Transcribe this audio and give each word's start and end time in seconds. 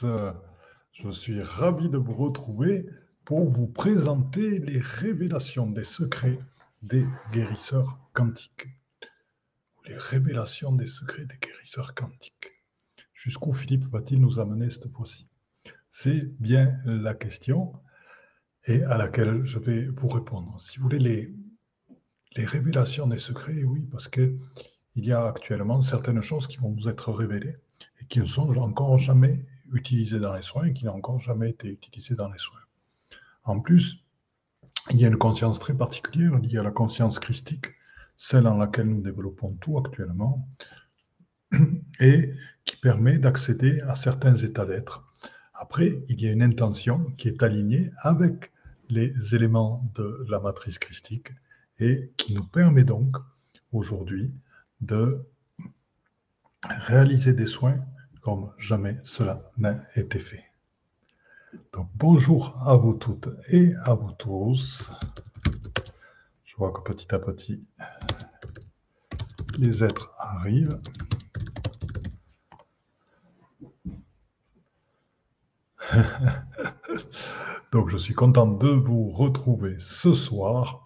Je 0.00 1.10
suis 1.10 1.40
ravi 1.42 1.88
de 1.88 1.96
vous 1.96 2.14
retrouver 2.14 2.86
pour 3.24 3.48
vous 3.50 3.66
présenter 3.66 4.58
les 4.58 4.78
révélations 4.78 5.70
des 5.70 5.84
secrets 5.84 6.38
des 6.82 7.06
guérisseurs 7.32 7.98
quantiques. 8.12 8.68
Les 9.86 9.96
révélations 9.96 10.72
des 10.72 10.86
secrets 10.86 11.24
des 11.24 11.38
guérisseurs 11.38 11.94
quantiques. 11.94 12.52
Jusqu'où 13.14 13.54
Philippe 13.54 13.86
va-t-il 13.86 14.20
nous 14.20 14.38
amener 14.38 14.68
cette 14.68 14.92
fois-ci? 14.92 15.28
C'est 15.88 16.24
bien 16.40 16.78
la 16.84 17.14
question 17.14 17.72
et 18.66 18.82
à 18.82 18.98
laquelle 18.98 19.46
je 19.46 19.58
vais 19.58 19.86
vous 19.86 20.08
répondre. 20.08 20.60
Si 20.60 20.78
vous 20.78 20.84
voulez 20.84 20.98
les, 20.98 21.34
les 22.36 22.44
révélations 22.44 23.06
des 23.06 23.18
secrets, 23.18 23.62
oui, 23.64 23.86
parce 23.90 24.08
qu'il 24.08 24.36
y 24.96 25.12
a 25.12 25.26
actuellement 25.26 25.80
certaines 25.80 26.20
choses 26.20 26.46
qui 26.46 26.58
vont 26.58 26.74
vous 26.74 26.88
être 26.88 27.12
révélées 27.12 27.56
et 28.00 28.04
qui 28.04 28.20
ne 28.20 28.26
sont 28.26 28.54
encore 28.58 28.98
jamais 28.98 29.46
utilisé 29.72 30.20
dans 30.20 30.34
les 30.34 30.42
soins 30.42 30.66
et 30.66 30.72
qui 30.72 30.84
n'a 30.84 30.92
encore 30.92 31.20
jamais 31.20 31.50
été 31.50 31.68
utilisé 31.68 32.14
dans 32.14 32.30
les 32.30 32.38
soins. 32.38 32.60
En 33.44 33.60
plus, 33.60 34.04
il 34.90 35.00
y 35.00 35.04
a 35.04 35.08
une 35.08 35.18
conscience 35.18 35.58
très 35.58 35.74
particulière 35.74 36.38
liée 36.38 36.58
à 36.58 36.62
la 36.62 36.70
conscience 36.70 37.18
christique, 37.18 37.66
celle 38.16 38.46
en 38.46 38.56
laquelle 38.56 38.88
nous 38.88 39.00
développons 39.00 39.56
tout 39.60 39.78
actuellement, 39.78 40.48
et 42.00 42.32
qui 42.64 42.76
permet 42.76 43.18
d'accéder 43.18 43.80
à 43.82 43.96
certains 43.96 44.34
états 44.34 44.66
d'être. 44.66 45.04
Après, 45.54 46.02
il 46.08 46.20
y 46.20 46.28
a 46.28 46.32
une 46.32 46.42
intention 46.42 47.12
qui 47.16 47.28
est 47.28 47.42
alignée 47.42 47.90
avec 47.98 48.52
les 48.88 49.34
éléments 49.34 49.90
de 49.94 50.24
la 50.28 50.38
matrice 50.38 50.78
christique 50.78 51.32
et 51.78 52.12
qui 52.16 52.34
nous 52.34 52.44
permet 52.44 52.84
donc 52.84 53.16
aujourd'hui 53.72 54.32
de 54.80 55.24
réaliser 56.62 57.32
des 57.32 57.46
soins 57.46 57.78
comme 58.26 58.50
jamais 58.58 58.98
cela 59.04 59.40
n'a 59.56 59.78
été 59.94 60.18
fait. 60.18 60.42
Donc 61.72 61.86
bonjour 61.94 62.60
à 62.60 62.74
vous 62.74 62.94
toutes 62.94 63.28
et 63.50 63.72
à 63.84 63.94
vous 63.94 64.10
tous. 64.18 64.90
Je 66.44 66.56
vois 66.56 66.72
que 66.72 66.80
petit 66.80 67.14
à 67.14 67.20
petit, 67.20 67.64
les 69.58 69.84
êtres 69.84 70.12
arrivent. 70.18 70.80
Donc 77.70 77.90
je 77.90 77.96
suis 77.96 78.14
content 78.14 78.48
de 78.48 78.70
vous 78.70 79.08
retrouver 79.08 79.76
ce 79.78 80.12
soir 80.14 80.85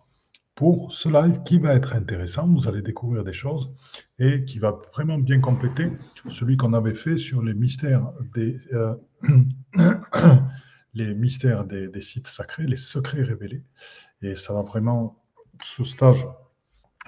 pour 0.61 0.92
ce 0.92 1.08
live 1.08 1.42
qui 1.42 1.58
va 1.58 1.72
être 1.72 1.94
intéressant. 1.94 2.47
Vous 2.47 2.69
allez 2.69 2.83
découvrir 2.83 3.25
des 3.25 3.33
choses 3.33 3.75
et 4.19 4.44
qui 4.44 4.58
va 4.58 4.72
vraiment 4.92 5.17
bien 5.17 5.41
compléter 5.41 5.91
celui 6.28 6.58
qu'on 6.58 6.75
avait 6.75 6.92
fait 6.94 7.17
sur 7.17 7.41
les 7.41 7.55
mystères 7.55 8.12
des, 8.34 8.58
euh, 8.75 8.94
des, 10.94 12.00
sites 12.02 12.27
sacrés, 12.27 12.67
les 12.67 12.77
secrets 12.77 13.22
révélés. 13.22 13.64
Et 14.20 14.36
ça 14.36 14.52
va 14.52 14.61
vraiment, 14.61 15.25
ce 15.62 15.83
stage 15.83 16.27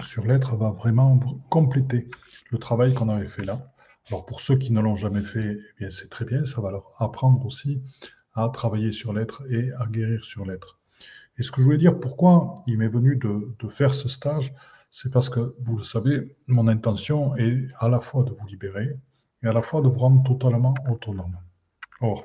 sur 0.00 0.25
l'être 0.25 0.56
va 0.56 0.70
vraiment 0.70 1.20
compléter 1.50 2.09
le 2.48 2.56
travail 2.56 2.94
qu'on 2.94 3.11
avait 3.11 3.28
fait 3.28 3.44
là. 3.44 3.70
Alors 4.09 4.25
pour 4.25 4.41
ceux 4.41 4.56
qui 4.56 4.72
ne 4.72 4.81
l'ont 4.81 4.97
jamais 4.97 5.20
fait, 5.20 5.59
eh 5.78 5.91
c'est 5.91 6.09
très 6.09 6.25
bien, 6.25 6.47
ça 6.47 6.62
va 6.62 6.70
leur 6.70 6.94
apprendre 6.97 7.44
aussi 7.44 7.83
à 8.34 8.48
travailler 8.48 8.92
sur 8.92 9.12
l'être 9.12 9.42
et 9.50 9.72
à 9.72 9.84
guérir 9.89 10.25
sur 10.25 10.47
l'être. 10.47 10.78
Et 11.38 11.42
ce 11.42 11.50
que 11.50 11.61
je 11.61 11.64
voulais 11.64 11.78
dire, 11.78 11.98
pourquoi 11.98 12.55
il 12.66 12.78
m'est 12.78 12.88
venu 12.88 13.16
de, 13.16 13.69
faire 13.69 13.94
ce 13.94 14.08
stage, 14.08 14.52
c'est 14.91 15.11
parce 15.11 15.28
que, 15.28 15.55
vous 15.61 15.78
le 15.78 15.84
savez, 15.84 16.36
mon 16.47 16.69
intention 16.69 17.34
est 17.36 17.69
à 17.78 17.88
la 17.88 18.00
fois 18.00 18.25
de 18.25 18.33
vous 18.33 18.47
libérer 18.47 18.97
et 19.42 19.47
à 19.47 19.53
la 19.53 19.62
fois 19.62 19.80
de 19.80 19.88
vous 19.88 19.98
rendre 19.98 20.22
totalement 20.22 20.75
autonome. 20.91 21.36
Or, 22.00 22.25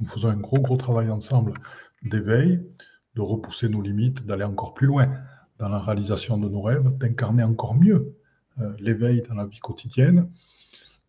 nous 0.00 0.06
faisons 0.06 0.28
un 0.28 0.36
gros, 0.36 0.60
gros 0.60 0.76
travail 0.76 1.10
ensemble 1.10 1.54
d'éveil, 2.02 2.64
de 3.14 3.20
repousser 3.20 3.68
nos 3.68 3.82
limites, 3.82 4.24
d'aller 4.24 4.44
encore 4.44 4.74
plus 4.74 4.86
loin 4.86 5.10
dans 5.58 5.68
la 5.68 5.80
réalisation 5.80 6.38
de 6.38 6.48
nos 6.48 6.62
rêves, 6.62 6.96
d'incarner 6.98 7.42
encore 7.42 7.74
mieux 7.74 8.14
euh, 8.60 8.72
l'éveil 8.78 9.22
dans 9.22 9.34
la 9.34 9.46
vie 9.46 9.58
quotidienne, 9.58 10.30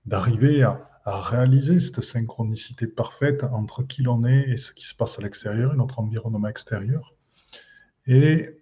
d'arriver 0.06 0.64
à, 0.64 0.89
à 1.06 1.22
réaliser 1.22 1.80
cette 1.80 2.02
synchronicité 2.02 2.88
parfaite 2.88 3.44
entre 3.44 3.84
qui 3.84 4.04
l'on 4.04 4.26
est 4.26 4.50
et 4.50 4.58
ce 4.58 4.74
qui 4.74 4.86
se 4.86 4.94
passe 4.94 5.18
à 5.20 5.22
l'extérieur 5.22 5.76
notre 5.76 6.00
environnement 6.00 6.48
extérieur. 6.48 7.14
Et 8.06 8.60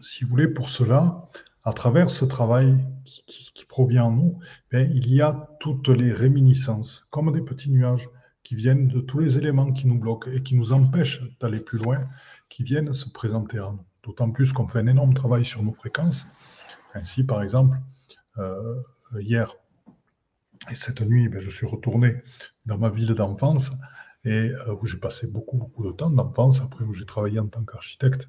si 0.00 0.24
vous 0.24 0.30
voulez, 0.30 0.48
pour 0.48 0.68
cela, 0.68 1.28
à 1.64 1.72
travers 1.72 2.10
ce 2.10 2.24
travail 2.24 2.76
qui, 3.04 3.64
provient 3.68 4.04
en 4.04 4.12
nous, 4.12 4.38
ben, 4.70 4.90
il 4.94 5.12
y 5.12 5.20
a 5.20 5.50
toutes 5.60 5.88
les 5.88 6.12
réminiscences, 6.12 7.06
comme 7.10 7.32
des 7.32 7.42
petits 7.42 7.70
nuages 7.70 8.08
qui 8.42 8.54
viennent 8.54 8.88
de 8.88 9.00
tous 9.00 9.18
les 9.18 9.36
éléments 9.36 9.72
qui 9.72 9.86
nous 9.86 9.98
bloquent 9.98 10.30
et 10.30 10.42
qui 10.42 10.54
nous 10.54 10.72
empêchent 10.72 11.20
d'aller 11.40 11.60
plus 11.60 11.78
loin, 11.78 12.08
qui 12.48 12.62
viennent 12.62 12.92
se 12.92 13.08
présenter 13.10 13.58
à 13.58 13.72
nous. 13.72 13.84
D'autant 14.04 14.30
plus 14.30 14.52
qu'on 14.52 14.68
fait 14.68 14.78
un 14.78 14.86
énorme 14.86 15.14
travail 15.14 15.44
sur 15.44 15.62
nos 15.62 15.72
fréquences. 15.72 16.26
Ainsi, 16.94 17.24
par 17.24 17.42
exemple, 17.42 17.76
euh, 18.38 18.80
hier, 19.18 19.56
et 20.70 20.74
cette 20.74 21.00
nuit, 21.00 21.28
ben, 21.28 21.40
je 21.40 21.50
suis 21.50 21.66
retourné 21.66 22.22
dans 22.66 22.78
ma 22.78 22.88
ville 22.88 23.14
d'enfance 23.14 23.70
et 24.24 24.50
euh, 24.50 24.74
où 24.80 24.86
j'ai 24.86 24.98
passé 24.98 25.26
beaucoup, 25.26 25.56
beaucoup 25.56 25.84
de 25.84 25.92
temps 25.92 26.10
d'enfance, 26.10 26.60
après 26.60 26.84
où 26.84 26.92
j'ai 26.92 27.06
travaillé 27.06 27.38
en 27.38 27.46
tant 27.46 27.62
qu'architecte, 27.62 28.28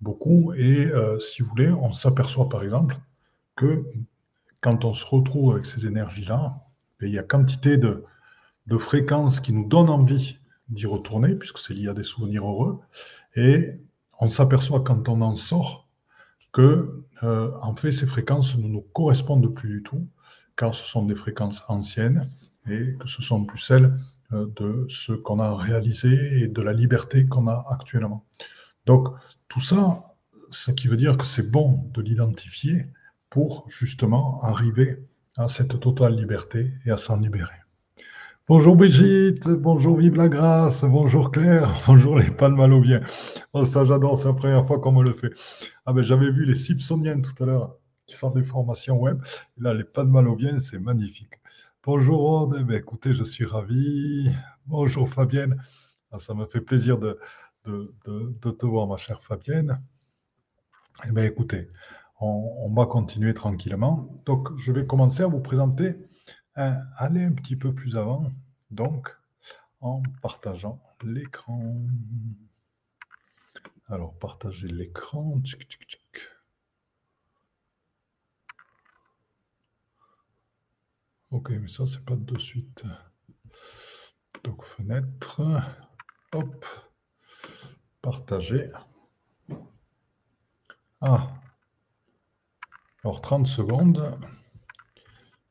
beaucoup. 0.00 0.52
Et 0.54 0.86
euh, 0.86 1.18
si 1.18 1.42
vous 1.42 1.48
voulez, 1.48 1.70
on 1.70 1.92
s'aperçoit 1.92 2.48
par 2.48 2.62
exemple 2.62 2.96
que 3.56 3.84
quand 4.60 4.84
on 4.84 4.92
se 4.92 5.04
retrouve 5.04 5.52
avec 5.54 5.66
ces 5.66 5.86
énergies-là, 5.86 6.62
ben, 7.00 7.08
il 7.08 7.14
y 7.14 7.18
a 7.18 7.22
quantité 7.22 7.76
de, 7.76 8.04
fréquences 8.78 9.40
qui 9.40 9.52
nous 9.52 9.66
donnent 9.66 9.90
envie 9.90 10.38
d'y 10.68 10.86
retourner, 10.86 11.34
puisque 11.34 11.58
c'est 11.58 11.74
lié 11.74 11.88
à 11.88 11.94
des 11.94 12.04
souvenirs 12.04 12.44
heureux. 12.44 12.80
Et 13.36 13.80
on 14.18 14.28
s'aperçoit 14.28 14.80
quand 14.80 15.08
on 15.08 15.20
en 15.20 15.36
sort 15.36 15.88
que, 16.52 17.04
euh, 17.22 17.52
en 17.62 17.76
fait, 17.76 17.92
ces 17.92 18.06
fréquences 18.06 18.56
ne 18.56 18.66
nous 18.66 18.80
correspondent 18.80 19.54
plus 19.54 19.68
du 19.68 19.82
tout 19.82 20.08
car 20.56 20.74
ce 20.74 20.86
sont 20.86 21.04
des 21.04 21.14
fréquences 21.14 21.62
anciennes 21.68 22.30
et 22.68 22.96
que 22.98 23.08
ce 23.08 23.22
sont 23.22 23.44
plus 23.44 23.58
celles 23.58 23.96
euh, 24.32 24.46
de 24.56 24.86
ce 24.88 25.12
qu'on 25.12 25.38
a 25.38 25.54
réalisé 25.54 26.42
et 26.42 26.48
de 26.48 26.62
la 26.62 26.72
liberté 26.72 27.26
qu'on 27.26 27.46
a 27.46 27.64
actuellement. 27.70 28.24
Donc 28.86 29.08
tout 29.48 29.60
ça, 29.60 30.14
ce 30.50 30.70
qui 30.70 30.88
veut 30.88 30.96
dire 30.96 31.16
que 31.16 31.26
c'est 31.26 31.50
bon 31.50 31.80
de 31.92 32.02
l'identifier 32.02 32.86
pour 33.30 33.64
justement 33.68 34.42
arriver 34.42 34.98
à 35.36 35.48
cette 35.48 35.78
totale 35.80 36.14
liberté 36.14 36.72
et 36.86 36.90
à 36.90 36.96
s'en 36.96 37.18
libérer. 37.18 37.54
Bonjour 38.48 38.76
Brigitte, 38.76 39.48
bonjour 39.48 39.96
Vive 39.96 40.14
la 40.14 40.28
Grâce, 40.28 40.84
bonjour 40.84 41.32
Claire, 41.32 41.74
bonjour 41.86 42.16
les 42.16 42.30
Palmaloviens. 42.30 43.00
Oh, 43.52 43.64
ça 43.64 43.84
j'adore, 43.84 44.18
c'est 44.18 44.28
la 44.28 44.34
première 44.34 44.66
fois 44.66 44.78
qu'on 44.78 44.92
me 44.92 45.02
le 45.02 45.14
fait. 45.14 45.32
Ah 45.84 45.92
ben 45.92 46.02
j'avais 46.02 46.30
vu 46.30 46.44
les 46.44 46.54
Simpsoniens 46.54 47.20
tout 47.20 47.42
à 47.42 47.46
l'heure 47.46 47.76
qui 48.06 48.14
font 48.14 48.30
des 48.30 48.44
formations 48.44 48.98
web. 48.98 49.22
Et 49.58 49.62
là, 49.62 49.74
les 49.74 49.84
pas 49.84 50.04
de 50.04 50.10
mal 50.10 50.28
au 50.28 50.36
bien, 50.36 50.60
c'est 50.60 50.78
magnifique. 50.78 51.34
Bonjour 51.84 52.20
Aude, 52.20 52.56
eh 52.60 52.64
ben, 52.64 52.76
écoutez, 52.76 53.14
je 53.14 53.24
suis 53.24 53.44
ravi. 53.44 54.30
Bonjour 54.66 55.08
Fabienne, 55.08 55.62
ah, 56.10 56.18
ça 56.18 56.34
me 56.34 56.46
fait 56.46 56.60
plaisir 56.60 56.98
de, 56.98 57.18
de, 57.64 57.94
de, 58.06 58.50
te 58.50 58.66
voir, 58.66 58.86
ma 58.86 58.96
chère 58.96 59.22
Fabienne. 59.22 59.80
Eh 61.06 61.12
bien, 61.12 61.24
écoutez, 61.24 61.68
on, 62.20 62.72
va 62.74 62.86
continuer 62.86 63.34
tranquillement. 63.34 64.08
Donc, 64.24 64.48
je 64.56 64.72
vais 64.72 64.86
commencer 64.86 65.22
à 65.22 65.26
vous 65.26 65.40
présenter, 65.40 65.94
un, 66.56 66.80
aller 66.96 67.22
un 67.22 67.32
petit 67.32 67.56
peu 67.56 67.74
plus 67.74 67.96
avant, 67.96 68.32
donc 68.70 69.14
en 69.80 70.02
partageant 70.22 70.80
l'écran. 71.04 71.76
Alors, 73.88 74.18
partager 74.18 74.68
l'écran. 74.68 75.38
Tchic, 75.42 75.68
tchic, 75.68 75.82
tchic. 75.86 76.28
Ok, 81.36 81.50
mais 81.50 81.68
ça, 81.68 81.84
c'est 81.84 82.02
pas 82.02 82.16
de 82.16 82.38
suite. 82.38 82.82
Donc, 84.42 84.64
fenêtre. 84.64 85.42
Hop. 86.32 86.64
Partager. 88.00 88.70
Ah. 91.02 91.34
Alors, 93.04 93.20
30 93.20 93.46
secondes. 93.46 94.18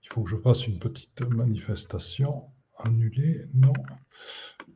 Il 0.01 0.09
faut 0.09 0.23
que 0.23 0.31
je 0.31 0.37
fasse 0.37 0.65
une 0.65 0.79
petite 0.79 1.21
manifestation. 1.21 2.49
Annuler. 2.79 3.45
Non. 3.53 3.73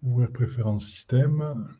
Ouvrir 0.03 0.31
préférence 0.31 0.85
système. 0.85 1.75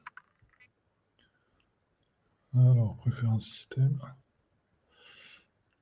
Alors, 2.55 2.97
préférence 2.97 3.45
système. 3.45 3.99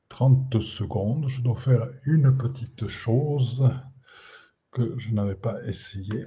30 0.10 0.60
secondes. 0.60 1.28
Je 1.28 1.42
dois 1.42 1.56
faire 1.58 1.88
une 2.06 2.36
petite 2.38 2.88
chose 2.88 3.70
que 4.72 4.98
je 4.98 5.12
n'avais 5.12 5.36
pas 5.36 5.64
essayé. 5.66 6.26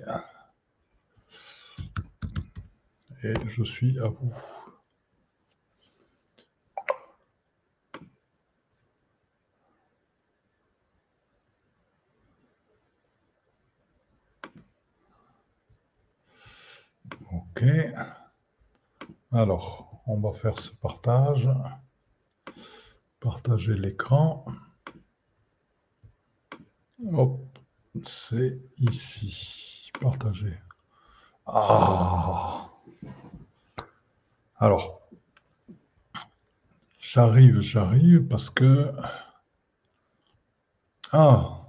Et 3.22 3.34
je 3.48 3.62
suis 3.62 3.98
à 3.98 4.08
vous. 4.08 4.32
Ok. 17.32 17.64
Alors, 19.32 20.02
on 20.06 20.18
va 20.18 20.32
faire 20.32 20.58
ce 20.58 20.70
partage. 20.70 21.48
Partager 23.20 23.74
l'écran. 23.74 24.44
Hop, 27.12 27.58
c'est 28.02 28.58
ici. 28.78 29.90
Partager. 30.00 30.58
Ah 31.46 32.70
Alors, 34.58 35.00
j'arrive, 37.00 37.60
j'arrive 37.60 38.26
parce 38.28 38.48
que... 38.50 38.92
Ah 41.12 41.68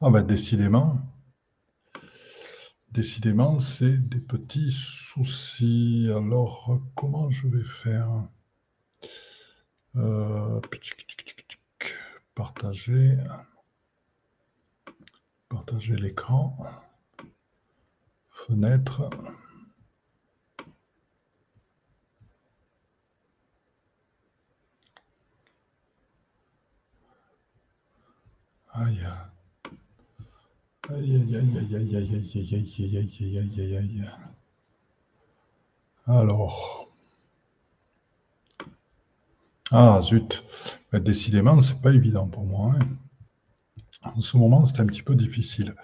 Ah 0.00 0.10
ben 0.10 0.22
décidément, 0.22 0.98
décidément, 2.90 3.58
c'est 3.58 3.98
des 4.08 4.20
petits 4.20 4.72
soucis. 4.72 6.08
Alors, 6.10 6.80
comment 6.96 7.30
je 7.30 7.46
vais 7.48 7.64
faire? 7.64 8.08
Euh, 9.96 10.60
Partager. 12.34 13.16
Partager 15.48 15.96
l'écran. 15.96 16.56
Fenêtre. 18.30 19.08
Aïe. 28.74 29.06
Aïe, 30.88 31.16
aïe, 31.16 31.36
aïe, 31.36 31.58
aïe, 31.58 31.76
aïe, 31.76 31.96
aïe, 31.96 31.96
aïe, 31.96 32.54
aïe, 32.54 32.98
aïe, 32.98 32.98
aïe, 32.98 33.38
aïe, 33.38 33.60
aïe, 33.60 33.76
aïe. 33.76 34.04
Alors. 36.06 36.85
Ah, 39.72 40.00
zut. 40.02 40.44
Mais 40.92 41.00
décidément, 41.00 41.60
c'est 41.60 41.80
pas 41.82 41.90
évident 41.92 42.28
pour 42.28 42.44
moi. 42.44 42.74
En 44.02 44.20
ce 44.20 44.36
moment, 44.36 44.64
c'est 44.64 44.80
un 44.80 44.86
petit 44.86 45.02
peu 45.02 45.16
difficile. 45.16 45.74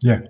Bien. 0.00 0.22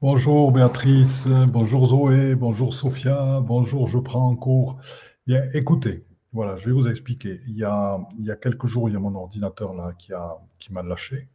Bonjour 0.00 0.50
Béatrice, 0.50 1.28
bonjour 1.28 1.86
Zoé, 1.86 2.34
bonjour 2.34 2.74
Sophia, 2.74 3.40
bonjour, 3.40 3.86
je 3.86 3.98
prends 3.98 4.28
en 4.30 4.34
cours. 4.34 4.80
Bien, 5.26 5.42
écoutez, 5.54 6.04
voilà, 6.32 6.56
je 6.56 6.66
vais 6.66 6.72
vous 6.72 6.88
expliquer. 6.88 7.40
Il 7.46 7.56
y 7.56 7.64
a, 7.64 8.00
il 8.18 8.24
y 8.24 8.30
a 8.30 8.36
quelques 8.36 8.66
jours, 8.66 8.88
il 8.88 8.94
y 8.94 8.96
a 8.96 8.98
mon 8.98 9.14
ordinateur 9.14 9.74
là 9.74 9.92
qui 9.98 10.12
m'a 10.12 10.38
qui 10.58 10.72
lâché. 10.72 11.28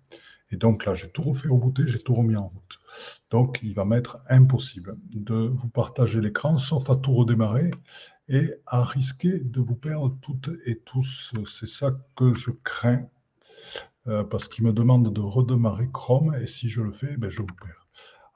Et 0.52 0.58
donc 0.58 0.86
là, 0.86 0.94
j'ai 0.96 1.10
tout 1.10 1.22
refait 1.22 1.48
bouté, 1.48 1.84
j'ai 1.88 2.00
tout 2.00 2.16
remis 2.16 2.36
en 2.36 2.48
route. 2.48 2.80
Donc, 3.30 3.60
il 3.62 3.74
va 3.74 3.86
m'être 3.86 4.20
impossible 4.30 4.98
de 5.12 5.36
vous 5.36 5.70
partager 5.70 6.22
l'écran, 6.22 6.58
sauf 6.58 6.90
à 6.90 6.96
tout 6.96 7.14
redémarrer 7.14 7.72
et 8.30 8.54
à 8.66 8.84
risquer 8.84 9.40
de 9.40 9.60
vous 9.60 9.76
perdre 9.76 10.18
toutes 10.22 10.50
et 10.66 10.80
tous. 10.80 11.34
C'est 11.46 11.68
ça 11.68 11.92
que 12.16 12.34
je 12.34 12.52
crains, 12.52 13.08
euh, 14.08 14.24
parce 14.24 14.48
qu'il 14.48 14.66
me 14.66 14.74
demande 14.74 15.14
de 15.14 15.22
redémarrer 15.22 15.90
Chrome, 15.92 16.36
et 16.36 16.48
si 16.48 16.70
je 16.70 16.82
le 16.82 16.92
fais, 16.92 17.18
ben, 17.18 17.30
je 17.30 17.42
vous 17.42 17.48
perds. 17.48 17.88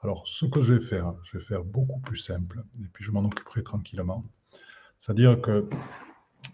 Alors, 0.02 0.26
ce 0.26 0.46
que 0.46 0.60
je 0.60 0.74
vais 0.74 0.84
faire, 0.84 1.14
je 1.24 1.38
vais 1.38 1.44
faire 1.44 1.64
beaucoup 1.64 2.00
plus 2.00 2.16
simple, 2.16 2.64
et 2.80 2.88
puis 2.92 3.04
je 3.04 3.12
m'en 3.12 3.24
occuperai 3.24 3.62
tranquillement. 3.62 4.24
C'est-à-dire 4.98 5.40
que 5.40 5.68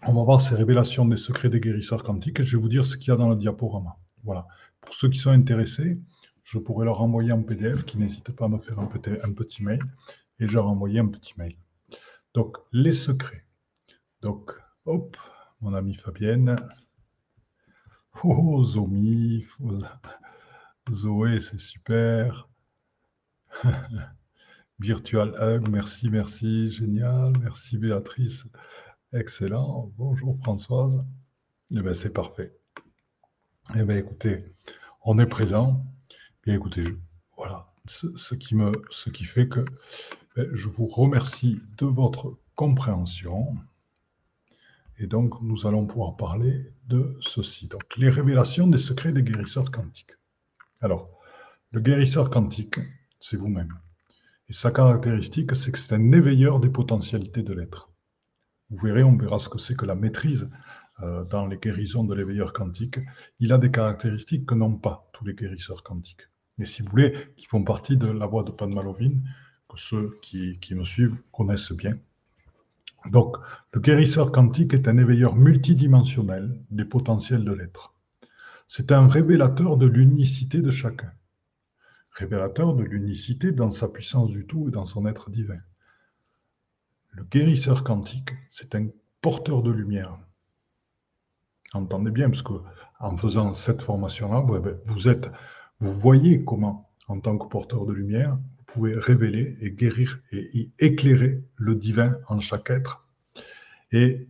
on 0.05 0.13
va 0.13 0.23
voir 0.23 0.39
ces 0.39 0.55
révélations 0.55 1.05
des 1.05 1.17
secrets 1.17 1.49
des 1.49 1.59
guérisseurs 1.59 2.03
quantiques, 2.03 2.39
et 2.39 2.43
je 2.43 2.57
vais 2.57 2.61
vous 2.61 2.69
dire 2.69 2.85
ce 2.85 2.95
qu'il 2.95 3.09
y 3.09 3.11
a 3.11 3.17
dans 3.17 3.29
le 3.29 3.35
diaporama. 3.35 3.97
Voilà. 4.23 4.47
Pour 4.81 4.93
ceux 4.93 5.09
qui 5.09 5.17
sont 5.17 5.31
intéressés, 5.31 5.99
je 6.43 6.59
pourrais 6.59 6.85
leur 6.85 7.01
envoyer 7.01 7.31
un 7.31 7.41
PDF, 7.41 7.85
qui 7.85 7.97
n'hésitent 7.97 8.31
pas 8.31 8.45
à 8.45 8.47
me 8.49 8.59
faire 8.59 8.79
un 8.79 8.85
petit, 8.85 9.11
un 9.23 9.33
petit 9.33 9.63
mail, 9.63 9.79
et 10.39 10.47
je 10.47 10.53
leur 10.53 10.67
envoyer 10.67 10.99
un 10.99 11.07
petit 11.07 11.33
mail. 11.37 11.55
Donc, 12.39 12.55
les 12.71 12.93
secrets. 12.93 13.43
Donc, 14.21 14.53
hop, 14.85 15.17
mon 15.59 15.73
amie 15.73 15.95
Fabienne. 15.95 16.55
Oh, 18.23 18.63
Zomi, 18.63 19.45
Zoé, 20.89 21.41
c'est 21.41 21.59
super. 21.59 22.47
Virtual 24.79 25.35
Hug, 25.37 25.67
merci, 25.67 26.09
merci, 26.09 26.71
génial. 26.71 27.33
Merci 27.41 27.77
Béatrice, 27.77 28.47
excellent. 29.11 29.91
Bonjour 29.97 30.37
Françoise. 30.37 31.05
Eh 31.71 31.81
bien, 31.81 31.93
c'est 31.93 32.13
parfait. 32.13 32.57
Eh 33.75 33.83
bien, 33.83 33.97
écoutez, 33.97 34.45
on 35.03 35.19
est 35.19 35.27
présent. 35.27 35.85
Bien, 36.45 36.55
écoutez, 36.55 36.85
voilà, 37.35 37.69
ce, 37.85 38.33
qui 38.33 38.55
me, 38.55 38.71
ce 38.91 39.09
qui 39.09 39.25
fait 39.25 39.49
que 39.49 39.65
je 40.53 40.67
vous 40.69 40.87
remercie 40.87 41.61
de 41.77 41.85
votre 41.85 42.31
compréhension. 42.55 43.55
Et 44.97 45.07
donc, 45.07 45.41
nous 45.41 45.65
allons 45.65 45.85
pouvoir 45.85 46.17
parler 46.17 46.73
de 46.87 47.17
ceci. 47.21 47.67
Donc, 47.67 47.83
les 47.97 48.09
révélations 48.09 48.67
des 48.67 48.77
secrets 48.77 49.13
des 49.13 49.23
guérisseurs 49.23 49.71
quantiques. 49.71 50.11
Alors, 50.81 51.09
le 51.71 51.79
guérisseur 51.79 52.29
quantique, 52.29 52.79
c'est 53.19 53.37
vous-même. 53.37 53.73
Et 54.49 54.53
sa 54.53 54.71
caractéristique, 54.71 55.55
c'est 55.55 55.71
que 55.71 55.77
c'est 55.77 55.93
un 55.93 56.11
éveilleur 56.11 56.59
des 56.59 56.69
potentialités 56.69 57.43
de 57.43 57.53
l'être. 57.53 57.89
Vous 58.69 58.85
verrez, 58.85 59.03
on 59.03 59.15
verra 59.15 59.39
ce 59.39 59.49
que 59.49 59.59
c'est 59.59 59.75
que 59.75 59.85
la 59.85 59.95
maîtrise 59.95 60.49
euh, 61.01 61.23
dans 61.25 61.47
les 61.47 61.57
guérisons 61.57 62.03
de 62.03 62.13
l'éveilleur 62.13 62.51
quantique. 62.51 62.99
Il 63.39 63.53
a 63.53 63.57
des 63.57 63.71
caractéristiques 63.71 64.45
que 64.45 64.55
n'ont 64.55 64.75
pas 64.75 65.09
tous 65.13 65.23
les 65.25 65.33
guérisseurs 65.33 65.83
quantiques. 65.83 66.27
Mais 66.57 66.65
si 66.65 66.81
vous 66.81 66.89
voulez, 66.89 67.33
qui 67.37 67.45
font 67.45 67.63
partie 67.63 67.95
de 67.95 68.07
la 68.07 68.25
voie 68.25 68.43
de 68.43 68.51
Padmalovin, 68.51 69.21
que 69.69 69.77
ceux 69.77 70.17
qui, 70.21 70.57
me 70.71 70.83
suivent 70.83 71.15
connaissent 71.31 71.71
bien. 71.71 71.97
Donc, 73.09 73.37
le 73.73 73.79
guérisseur 73.79 74.31
quantique 74.31 74.73
est 74.73 74.87
un 74.87 74.97
éveilleur 74.97 75.35
multidimensionnel 75.35 76.59
des 76.69 76.85
potentiels 76.85 77.45
de 77.45 77.53
l'être. 77.53 77.93
C'est 78.67 78.91
un 78.91 79.07
révélateur 79.07 79.77
de 79.77 79.87
l'unicité 79.87 80.61
de 80.61 80.71
chacun 80.71 81.11
révélateur 82.19 82.75
de 82.75 82.83
l'unicité 82.83 83.53
dans 83.53 83.71
sa 83.71 83.87
puissance 83.87 84.29
du 84.29 84.45
tout 84.45 84.67
et 84.67 84.71
dans 84.71 84.85
son 84.85 85.05
être 85.05 85.29
divin. 85.29 85.59
Le 87.11 87.23
guérisseur 87.23 87.83
quantique, 87.83 88.33
c'est 88.49 88.75
un 88.75 88.87
porteur 89.21 89.63
de 89.63 89.71
lumière. 89.71 90.17
Entendez 91.73 92.11
bien, 92.11 92.29
parce 92.29 92.41
que 92.41 92.53
en 92.99 93.15
faisant 93.17 93.53
cette 93.53 93.81
formation-là, 93.81 94.41
vous 94.41 94.59
vous 95.79 95.93
voyez 95.93 96.43
comment, 96.43 96.91
en 97.07 97.21
tant 97.21 97.37
que 97.37 97.47
porteur 97.47 97.85
de 97.85 97.93
lumière, 97.93 98.37
pouvez 98.73 98.95
révéler 98.95 99.57
et 99.61 99.71
guérir 99.71 100.19
et 100.31 100.69
éclairer 100.79 101.43
le 101.55 101.75
divin 101.75 102.17
en 102.27 102.39
chaque 102.39 102.69
être. 102.69 103.05
Et 103.91 104.27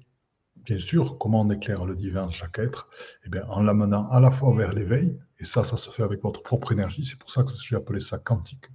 bien 0.57 0.79
sûr, 0.79 1.17
comment 1.17 1.41
on 1.41 1.49
éclaire 1.49 1.85
le 1.85 1.95
divin 1.95 2.25
en 2.25 2.29
chaque 2.29 2.59
être? 2.59 2.89
Eh 3.25 3.29
bien, 3.29 3.45
en 3.47 3.61
l'amenant 3.61 4.09
à 4.09 4.19
la 4.19 4.31
fois 4.31 4.55
vers 4.55 4.73
l'éveil, 4.73 5.17
et 5.39 5.45
ça, 5.45 5.63
ça 5.63 5.77
se 5.77 5.89
fait 5.89 6.03
avec 6.03 6.21
votre 6.21 6.43
propre 6.43 6.71
énergie. 6.71 7.05
C'est 7.05 7.17
pour 7.17 7.31
ça 7.31 7.43
que 7.43 7.51
j'ai 7.63 7.75
appelé 7.75 7.99
ça 7.99 8.17
quantique. 8.17 8.65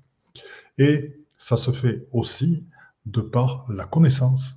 Et 0.79 1.15
ça 1.39 1.57
se 1.57 1.73
fait 1.73 2.07
aussi 2.13 2.67
de 3.07 3.21
par 3.21 3.67
la 3.71 3.85
connaissance 3.85 4.57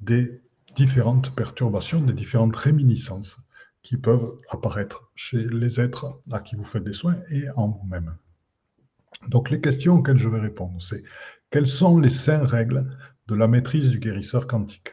des 0.00 0.42
différentes 0.76 1.34
perturbations, 1.34 2.00
des 2.00 2.12
différentes 2.12 2.56
réminiscences 2.56 3.38
qui 3.82 3.96
peuvent 3.96 4.38
apparaître 4.50 5.10
chez 5.14 5.48
les 5.48 5.80
êtres 5.80 6.20
à 6.30 6.40
qui 6.40 6.56
vous 6.56 6.64
faites 6.64 6.84
des 6.84 6.92
soins 6.92 7.16
et 7.30 7.48
en 7.56 7.68
vous-même. 7.68 8.16
Donc 9.28 9.50
les 9.50 9.60
questions 9.60 9.96
auxquelles 9.96 10.18
je 10.18 10.28
vais 10.28 10.40
répondre, 10.40 10.80
c'est 10.82 11.02
quelles 11.50 11.68
sont 11.68 11.98
les 11.98 12.10
cinq 12.10 12.44
règles 12.44 12.96
de 13.26 13.34
la 13.34 13.46
maîtrise 13.46 13.90
du 13.90 13.98
guérisseur 13.98 14.46
quantique? 14.46 14.92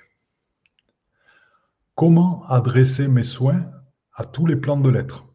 Comment 1.95 2.43
adresser 2.45 3.07
mes 3.07 3.23
soins 3.23 3.69
à 4.13 4.25
tous 4.25 4.45
les 4.45 4.55
plans 4.55 4.79
de 4.79 4.89
l'être? 4.89 5.25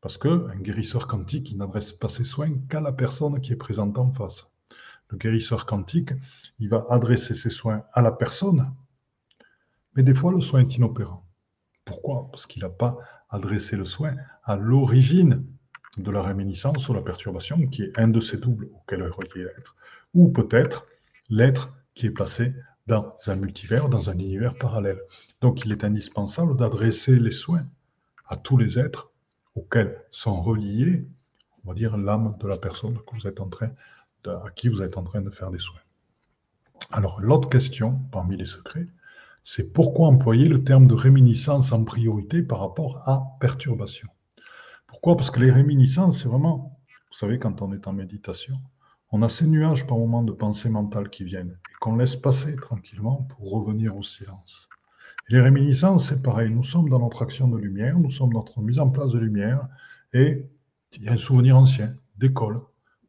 Parce 0.00 0.16
qu'un 0.16 0.56
guérisseur 0.56 1.06
quantique, 1.06 1.50
il 1.50 1.58
n'adresse 1.58 1.92
pas 1.92 2.08
ses 2.08 2.24
soins 2.24 2.52
qu'à 2.68 2.80
la 2.80 2.92
personne 2.92 3.40
qui 3.40 3.52
est 3.52 3.56
présente 3.56 3.98
en 3.98 4.12
face. 4.12 4.48
Le 5.10 5.18
guérisseur 5.18 5.66
quantique, 5.66 6.12
il 6.58 6.68
va 6.68 6.86
adresser 6.88 7.34
ses 7.34 7.50
soins 7.50 7.84
à 7.92 8.00
la 8.00 8.12
personne, 8.12 8.72
mais 9.94 10.02
des 10.02 10.14
fois 10.14 10.32
le 10.32 10.40
soin 10.40 10.60
est 10.60 10.76
inopérant. 10.76 11.26
Pourquoi? 11.84 12.28
Parce 12.30 12.46
qu'il 12.46 12.62
n'a 12.62 12.70
pas 12.70 12.96
adressé 13.28 13.76
le 13.76 13.84
soin 13.84 14.14
à 14.44 14.56
l'origine 14.56 15.46
de 15.96 16.10
la 16.10 16.22
réminiscence 16.22 16.88
ou 16.88 16.94
la 16.94 17.02
perturbation, 17.02 17.66
qui 17.66 17.82
est 17.82 17.98
un 17.98 18.08
de 18.08 18.20
ces 18.20 18.36
doubles 18.36 18.68
auxquels 18.74 19.02
est 19.02 19.08
relié 19.08 19.44
l'être. 19.44 19.76
Ou 20.14 20.30
peut-être 20.30 20.86
l'être 21.28 21.72
qui 21.94 22.06
est 22.06 22.10
placé 22.10 22.54
dans 22.86 23.16
un 23.26 23.36
multivers, 23.36 23.88
dans 23.88 24.10
un 24.10 24.18
univers 24.18 24.54
parallèle. 24.56 25.00
Donc 25.40 25.64
il 25.64 25.72
est 25.72 25.84
indispensable 25.84 26.56
d'adresser 26.56 27.18
les 27.18 27.30
soins 27.30 27.66
à 28.26 28.36
tous 28.36 28.56
les 28.56 28.78
êtres 28.78 29.10
auxquels 29.54 30.02
sont 30.10 30.40
reliés, 30.40 31.06
on 31.64 31.68
va 31.68 31.74
dire, 31.74 31.96
l'âme 31.96 32.36
de 32.40 32.48
la 32.48 32.56
personne 32.56 32.96
à 32.96 34.50
qui 34.50 34.68
vous 34.68 34.82
êtes 34.82 34.96
en 34.96 35.04
train 35.04 35.20
de 35.20 35.30
faire 35.30 35.50
des 35.50 35.58
soins. 35.58 35.80
Alors, 36.92 37.20
l'autre 37.20 37.48
question 37.48 38.00
parmi 38.10 38.36
les 38.36 38.46
secrets, 38.46 38.86
c'est 39.42 39.72
pourquoi 39.72 40.08
employer 40.08 40.48
le 40.48 40.64
terme 40.64 40.86
de 40.86 40.94
réminiscence 40.94 41.72
en 41.72 41.84
priorité 41.84 42.42
par 42.42 42.60
rapport 42.60 43.08
à 43.08 43.36
perturbation? 43.40 44.08
Pourquoi? 44.90 45.16
Parce 45.16 45.30
que 45.30 45.38
les 45.38 45.52
réminiscences, 45.52 46.20
c'est 46.20 46.28
vraiment, 46.28 46.76
vous 46.88 47.16
savez, 47.16 47.38
quand 47.38 47.62
on 47.62 47.72
est 47.72 47.86
en 47.86 47.92
méditation, 47.92 48.56
on 49.12 49.22
a 49.22 49.28
ces 49.28 49.46
nuages 49.46 49.86
par 49.86 49.98
moments 49.98 50.24
de 50.24 50.32
pensée 50.32 50.68
mentale 50.68 51.10
qui 51.10 51.22
viennent 51.22 51.56
et 51.70 51.74
qu'on 51.80 51.94
laisse 51.94 52.16
passer 52.16 52.56
tranquillement 52.56 53.22
pour 53.22 53.52
revenir 53.52 53.96
au 53.96 54.02
silence. 54.02 54.68
les 55.28 55.40
réminiscences, 55.40 56.08
c'est 56.08 56.22
pareil. 56.22 56.50
Nous 56.50 56.64
sommes 56.64 56.88
dans 56.88 56.98
notre 56.98 57.22
action 57.22 57.46
de 57.46 57.56
lumière, 57.56 58.00
nous 58.00 58.10
sommes 58.10 58.32
dans 58.32 58.40
notre 58.40 58.60
mise 58.60 58.80
en 58.80 58.90
place 58.90 59.10
de 59.10 59.18
lumière 59.20 59.68
et 60.12 60.44
il 60.92 61.04
y 61.04 61.08
a 61.08 61.12
un 61.12 61.16
souvenir 61.16 61.56
ancien 61.56 61.94
d'école 62.16 62.60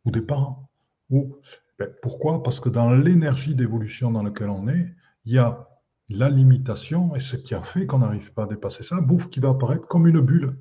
ou 0.06 0.12
des 0.12 0.22
parents. 0.22 0.70
Ou, 1.10 1.36
ben, 1.80 1.90
pourquoi? 2.04 2.44
Parce 2.44 2.60
que 2.60 2.70
dans 2.70 2.92
l'énergie 2.92 3.56
d'évolution 3.56 4.12
dans 4.12 4.22
laquelle 4.22 4.50
on 4.50 4.68
est, 4.68 4.94
il 5.26 5.34
y 5.34 5.40
a 5.40 5.68
la 6.10 6.30
limitation 6.30 7.16
et 7.16 7.20
ce 7.20 7.36
qui 7.36 7.56
a 7.56 7.64
fait 7.64 7.88
qu'on 7.88 8.00
n'arrive 8.00 8.34
pas 8.34 8.44
à 8.44 8.48
dépasser 8.48 8.84
ça, 8.84 9.02
bouffe 9.02 9.30
qui 9.32 9.40
va 9.40 9.50
apparaître 9.50 9.88
comme 9.88 10.06
une 10.06 10.22
bulle 10.22 10.58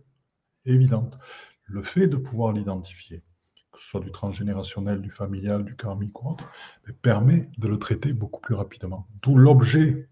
évidente. 0.72 1.18
Le 1.64 1.82
fait 1.82 2.06
de 2.06 2.16
pouvoir 2.16 2.52
l'identifier, 2.52 3.22
que 3.72 3.80
ce 3.80 3.86
soit 3.86 4.00
du 4.00 4.10
transgénérationnel, 4.10 5.00
du 5.00 5.10
familial, 5.10 5.64
du 5.64 5.76
karmique 5.76 6.22
ou 6.22 6.30
autre, 6.30 6.44
permet 7.02 7.48
de 7.58 7.68
le 7.68 7.78
traiter 7.78 8.12
beaucoup 8.12 8.40
plus 8.40 8.54
rapidement. 8.54 9.06
D'où 9.22 9.36
l'objet 9.36 10.08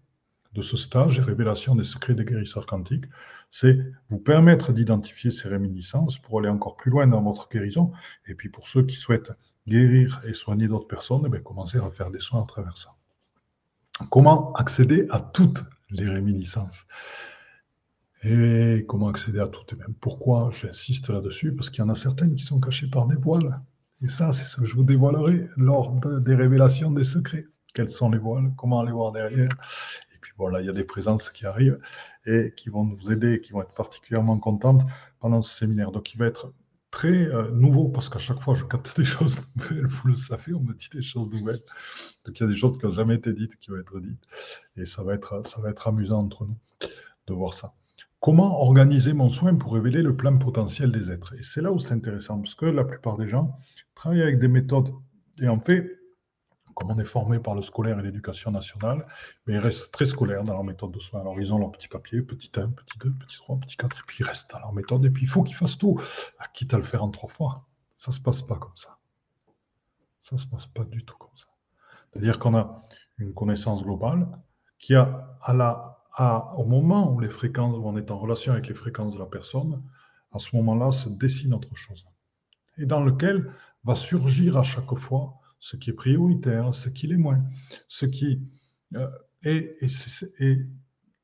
de 0.53 0.61
ce 0.61 0.77
stage, 0.77 1.19
Révélation 1.19 1.75
des 1.75 1.83
secrets 1.83 2.15
des 2.15 2.25
guérisseurs 2.25 2.65
quantiques, 2.65 3.05
c'est 3.51 3.77
vous 4.09 4.17
permettre 4.17 4.73
d'identifier 4.73 5.31
ces 5.31 5.47
réminiscences 5.47 6.17
pour 6.17 6.39
aller 6.39 6.49
encore 6.49 6.75
plus 6.75 6.91
loin 6.91 7.07
dans 7.07 7.21
votre 7.21 7.49
guérison. 7.49 7.91
Et 8.27 8.35
puis 8.35 8.49
pour 8.49 8.67
ceux 8.67 8.83
qui 8.83 8.95
souhaitent 8.95 9.31
guérir 9.67 10.21
et 10.27 10.33
soigner 10.33 10.67
d'autres 10.67 10.87
personnes, 10.87 11.29
eh 11.33 11.41
commencer 11.41 11.77
à 11.77 11.89
faire 11.91 12.09
des 12.09 12.19
soins 12.19 12.43
à 12.43 12.45
travers 12.45 12.77
ça. 12.77 12.89
Comment 14.09 14.53
accéder 14.53 15.07
à 15.09 15.19
toutes 15.19 15.63
les 15.89 16.07
réminiscences? 16.07 16.85
Et 18.23 18.85
comment 18.87 19.07
accéder 19.07 19.39
à 19.39 19.47
toutes 19.47 19.73
Et 19.73 19.75
même 19.77 19.93
pourquoi? 19.99 20.51
J'insiste 20.51 21.09
là-dessus 21.09 21.53
Parce 21.53 21.69
qu'il 21.69 21.79
y 21.79 21.85
en 21.85 21.89
a 21.89 21.95
certaines 21.95 22.35
qui 22.35 22.43
sont 22.43 22.59
cachées 22.59 22.89
par 22.89 23.07
des 23.07 23.15
voiles. 23.15 23.61
Et 24.01 24.07
ça, 24.07 24.31
c'est 24.33 24.45
ce 24.45 24.57
que 24.57 24.65
je 24.65 24.75
vous 24.75 24.83
dévoilerai 24.83 25.47
lors 25.57 25.93
des 25.93 26.35
révélations 26.35 26.91
des 26.91 27.03
secrets. 27.03 27.45
Quels 27.73 27.89
sont 27.89 28.09
les 28.09 28.17
voiles? 28.17 28.51
Comment 28.57 28.83
les 28.83 28.91
voir 28.91 29.11
derrière? 29.11 29.51
Et 30.13 30.17
puis 30.21 30.33
voilà, 30.37 30.61
il 30.61 30.65
y 30.65 30.69
a 30.69 30.73
des 30.73 30.83
présences 30.83 31.29
qui 31.29 31.45
arrivent 31.45 31.79
et 32.25 32.53
qui 32.55 32.69
vont 32.69 32.83
nous 32.83 33.11
aider, 33.11 33.41
qui 33.41 33.51
vont 33.51 33.61
être 33.61 33.75
particulièrement 33.75 34.37
contentes 34.39 34.83
pendant 35.19 35.41
ce 35.41 35.57
séminaire. 35.57 35.91
Donc, 35.91 36.13
il 36.13 36.17
va 36.17 36.25
être 36.27 36.53
très 36.91 37.27
euh, 37.27 37.51
nouveau 37.51 37.89
parce 37.89 38.09
qu'à 38.09 38.19
chaque 38.19 38.41
fois 38.41 38.55
je 38.55 38.65
capte 38.65 38.95
des 38.99 39.05
choses 39.05 39.45
nouvelles, 39.55 39.87
vous 39.87 40.07
le 40.07 40.15
savez, 40.15 40.53
on 40.53 40.61
me 40.61 40.73
dit 40.73 40.89
des 40.91 41.01
choses 41.01 41.29
nouvelles. 41.29 41.61
Donc 42.25 42.39
il 42.39 42.43
y 42.43 42.45
a 42.45 42.49
des 42.49 42.57
choses 42.57 42.77
qui 42.77 42.85
n'ont 42.85 42.91
jamais 42.91 43.15
été 43.15 43.33
dites 43.33 43.57
qui 43.57 43.69
vont 43.69 43.79
être 43.79 43.99
dites 43.99 44.23
et 44.75 44.85
ça 44.85 45.03
va 45.03 45.13
être, 45.13 45.45
ça 45.45 45.61
va 45.61 45.69
être 45.69 45.87
amusant 45.87 46.19
entre 46.19 46.45
nous 46.45 46.57
de 47.27 47.33
voir 47.33 47.53
ça. 47.53 47.73
Comment 48.19 48.61
organiser 48.61 49.13
mon 49.13 49.29
soin 49.29 49.55
pour 49.55 49.73
révéler 49.73 50.01
le 50.01 50.15
plein 50.15 50.35
potentiel 50.35 50.91
des 50.91 51.09
êtres 51.09 51.33
Et 51.35 51.43
c'est 51.43 51.61
là 51.61 51.71
où 51.71 51.79
c'est 51.79 51.93
intéressant 51.93 52.39
parce 52.41 52.55
que 52.55 52.65
la 52.65 52.83
plupart 52.83 53.17
des 53.17 53.27
gens 53.27 53.57
travaillent 53.95 54.21
avec 54.21 54.39
des 54.39 54.49
méthodes 54.49 54.93
et 55.41 55.47
en 55.47 55.59
fait, 55.59 55.99
comme 56.75 56.91
on 56.91 56.99
est 56.99 57.05
formé 57.05 57.39
par 57.39 57.55
le 57.55 57.61
scolaire 57.61 57.99
et 57.99 58.01
l'éducation 58.01 58.51
nationale, 58.51 59.05
mais 59.45 59.53
ils 59.53 59.59
restent 59.59 59.91
très 59.91 60.05
scolaires 60.05 60.43
dans 60.43 60.53
leur 60.53 60.63
méthode 60.63 60.91
de 60.91 60.99
soins. 60.99 61.21
Alors, 61.21 61.39
ils 61.39 61.53
ont 61.53 61.57
leur 61.57 61.71
petit 61.71 61.87
papier, 61.87 62.21
petit 62.21 62.51
1, 62.55 62.69
petit 62.69 62.97
2, 62.99 63.11
petit 63.19 63.37
3, 63.37 63.57
petit 63.57 63.77
4, 63.77 63.99
et 63.99 64.01
puis 64.05 64.17
ils 64.21 64.25
restent 64.25 64.49
dans 64.51 64.59
leur 64.59 64.73
méthode, 64.73 65.05
et 65.05 65.09
puis 65.09 65.23
il 65.23 65.27
faut 65.27 65.43
qu'ils 65.43 65.57
fassent 65.57 65.77
tout, 65.77 65.99
quitte 66.53 66.73
à 66.73 66.77
le 66.77 66.83
faire 66.83 67.03
en 67.03 67.09
trois 67.09 67.29
fois. 67.29 67.67
Ça 67.97 68.11
ne 68.11 68.15
se 68.15 68.21
passe 68.21 68.41
pas 68.41 68.55
comme 68.55 68.75
ça. 68.75 68.97
Ça 70.21 70.35
ne 70.35 70.39
se 70.39 70.47
passe 70.47 70.67
pas 70.67 70.83
du 70.85 71.03
tout 71.03 71.17
comme 71.17 71.35
ça. 71.35 71.47
C'est-à-dire 72.11 72.39
qu'on 72.39 72.55
a 72.55 72.81
une 73.17 73.33
connaissance 73.33 73.83
globale 73.83 74.27
qui 74.77 74.95
a, 74.95 75.37
à 75.41 75.53
la, 75.53 75.98
au 76.57 76.65
moment 76.65 77.13
où 77.13 77.19
les 77.19 77.29
fréquences, 77.29 77.75
on 77.81 77.95
est 77.97 78.11
en 78.11 78.19
relation 78.19 78.51
avec 78.53 78.67
les 78.67 78.73
fréquences 78.73 79.13
de 79.13 79.19
la 79.19 79.25
personne, 79.25 79.83
à 80.31 80.39
ce 80.39 80.55
moment-là 80.57 80.91
se 80.91 81.09
dessine 81.09 81.53
autre 81.53 81.75
chose. 81.75 82.05
Et 82.77 82.85
dans 82.85 83.03
lequel 83.03 83.51
va 83.83 83.95
surgir 83.95 84.57
à 84.57 84.63
chaque 84.63 84.93
fois 84.95 85.39
ce 85.59 85.77
qui 85.77 85.89
est 85.89 85.93
prioritaire, 85.93 86.73
ce 86.73 86.89
qui 86.89 87.07
l'est 87.07 87.17
moins, 87.17 87.43
ce 87.87 88.05
qui 88.05 88.41
euh, 88.95 89.07
et, 89.43 89.77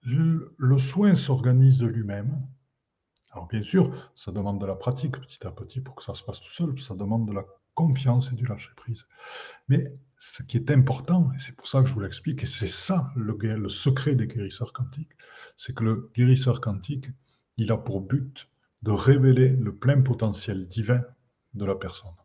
le, 0.03 0.77
soin 0.77 1.15
s'organise 1.15 1.79
de 1.79 1.87
lui-même. 1.87 2.39
Alors 3.31 3.47
bien 3.47 3.63
sûr, 3.63 4.11
ça 4.15 4.31
demande 4.31 4.61
de 4.61 4.65
la 4.65 4.75
pratique 4.75 5.19
petit 5.19 5.45
à 5.45 5.51
petit 5.51 5.81
pour 5.81 5.95
que 5.95 6.03
ça 6.03 6.13
se 6.13 6.23
passe 6.23 6.39
tout 6.39 6.51
seul, 6.51 6.79
ça 6.79 6.95
demande 6.95 7.27
de 7.27 7.33
la 7.33 7.45
confiance 7.75 8.31
et 8.31 8.35
du 8.35 8.45
lâcher 8.45 8.71
prise. 8.75 9.05
Mais 9.69 9.93
ce 10.17 10.43
qui 10.43 10.57
est 10.57 10.71
important, 10.71 11.31
et 11.35 11.39
c'est 11.39 11.55
pour 11.55 11.67
ça 11.67 11.81
que 11.81 11.87
je 11.87 11.93
vous 11.93 11.99
l'explique, 11.99 12.41
et 12.43 12.47
c'est 12.47 12.67
ça 12.67 13.11
le, 13.15 13.37
le 13.37 13.69
secret 13.69 14.15
des 14.15 14.27
guérisseurs 14.27 14.73
quantiques, 14.73 15.11
c'est 15.55 15.75
que 15.75 15.83
le 15.83 16.09
guérisseur 16.15 16.61
quantique, 16.61 17.09
il 17.57 17.71
a 17.71 17.77
pour 17.77 18.01
but 18.01 18.49
de 18.81 18.91
révéler 18.91 19.49
le 19.49 19.75
plein 19.75 20.01
potentiel 20.01 20.67
divin 20.67 21.03
de 21.53 21.65
la 21.65 21.75
personne 21.75 22.15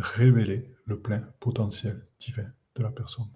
révéler 0.00 0.70
le 0.86 0.98
plein 0.98 1.20
potentiel 1.40 2.06
divin 2.18 2.50
de 2.76 2.82
la 2.82 2.90
personne. 2.90 3.28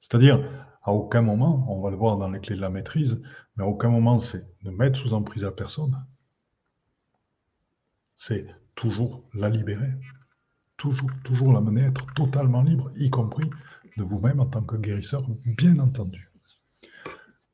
C'est-à-dire, 0.00 0.48
à 0.82 0.92
aucun 0.92 1.22
moment, 1.22 1.64
on 1.68 1.80
va 1.80 1.90
le 1.90 1.96
voir 1.96 2.16
dans 2.16 2.30
les 2.30 2.40
clés 2.40 2.56
de 2.56 2.60
la 2.60 2.70
maîtrise, 2.70 3.20
mais 3.56 3.64
à 3.64 3.66
aucun 3.66 3.88
moment 3.88 4.20
c'est 4.20 4.46
de 4.62 4.70
mettre 4.70 4.98
sous 4.98 5.14
emprise 5.14 5.44
la 5.44 5.50
personne. 5.50 5.96
C'est 8.16 8.46
toujours 8.74 9.22
la 9.34 9.48
libérer. 9.48 9.92
Toujours, 10.76 11.10
toujours 11.22 11.52
la 11.52 11.60
mener 11.60 11.84
à 11.84 11.88
être 11.88 12.12
totalement 12.14 12.62
libre, 12.62 12.90
y 12.96 13.08
compris 13.08 13.48
de 13.96 14.02
vous-même 14.02 14.40
en 14.40 14.46
tant 14.46 14.62
que 14.62 14.76
guérisseur, 14.76 15.24
bien 15.44 15.78
entendu. 15.78 16.30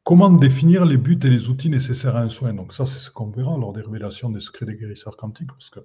Comment 0.02 0.30
définir 0.30 0.86
les 0.86 0.96
buts 0.96 1.20
et 1.22 1.28
les 1.28 1.48
outils 1.48 1.68
nécessaires 1.68 2.16
à 2.16 2.22
un 2.22 2.30
soin? 2.30 2.54
Donc 2.54 2.72
ça, 2.72 2.86
c'est 2.86 2.98
ce 2.98 3.10
qu'on 3.10 3.30
verra 3.30 3.56
lors 3.58 3.72
des 3.72 3.82
révélations 3.82 4.30
des 4.30 4.40
secrets 4.40 4.66
des 4.66 4.74
guérisseurs 4.74 5.16
quantiques, 5.16 5.52
parce 5.52 5.70
que 5.70 5.80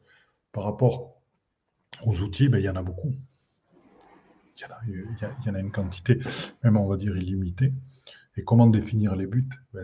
par 0.54 0.63
rapport 0.63 1.22
aux 2.04 2.22
outils, 2.22 2.48
ben, 2.48 2.60
il 2.60 2.63
y 2.63 2.70
en 2.70 2.75
a 2.77 2.82
beaucoup. 2.82 3.13
Il 4.58 4.62
y, 4.62 5.50
en 5.50 5.54
a, 5.54 5.60
une 5.60 5.72
quantité, 5.72 6.18
même 6.63 6.77
on 6.77 6.88
va 6.88 6.96
dire 6.96 7.18
illimitée. 7.18 7.74
Et 8.38 8.44
comment 8.44 8.68
définir 8.68 9.15
les 9.15 9.27
buts? 9.27 9.50
Ben, 9.74 9.84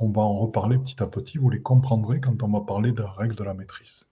on 0.00 0.10
va 0.10 0.22
en 0.22 0.38
reparler 0.38 0.78
petit 0.78 1.02
à 1.02 1.06
petit. 1.06 1.36
Vous 1.36 1.50
les 1.50 1.60
comprendrez 1.60 2.20
quand 2.20 2.42
on 2.42 2.48
va 2.48 2.62
parler 2.62 2.92
de 2.92 3.02
la 3.02 3.10
règle 3.10 3.36
de 3.36 3.44
la 3.44 3.52
maîtrise. 3.52 4.07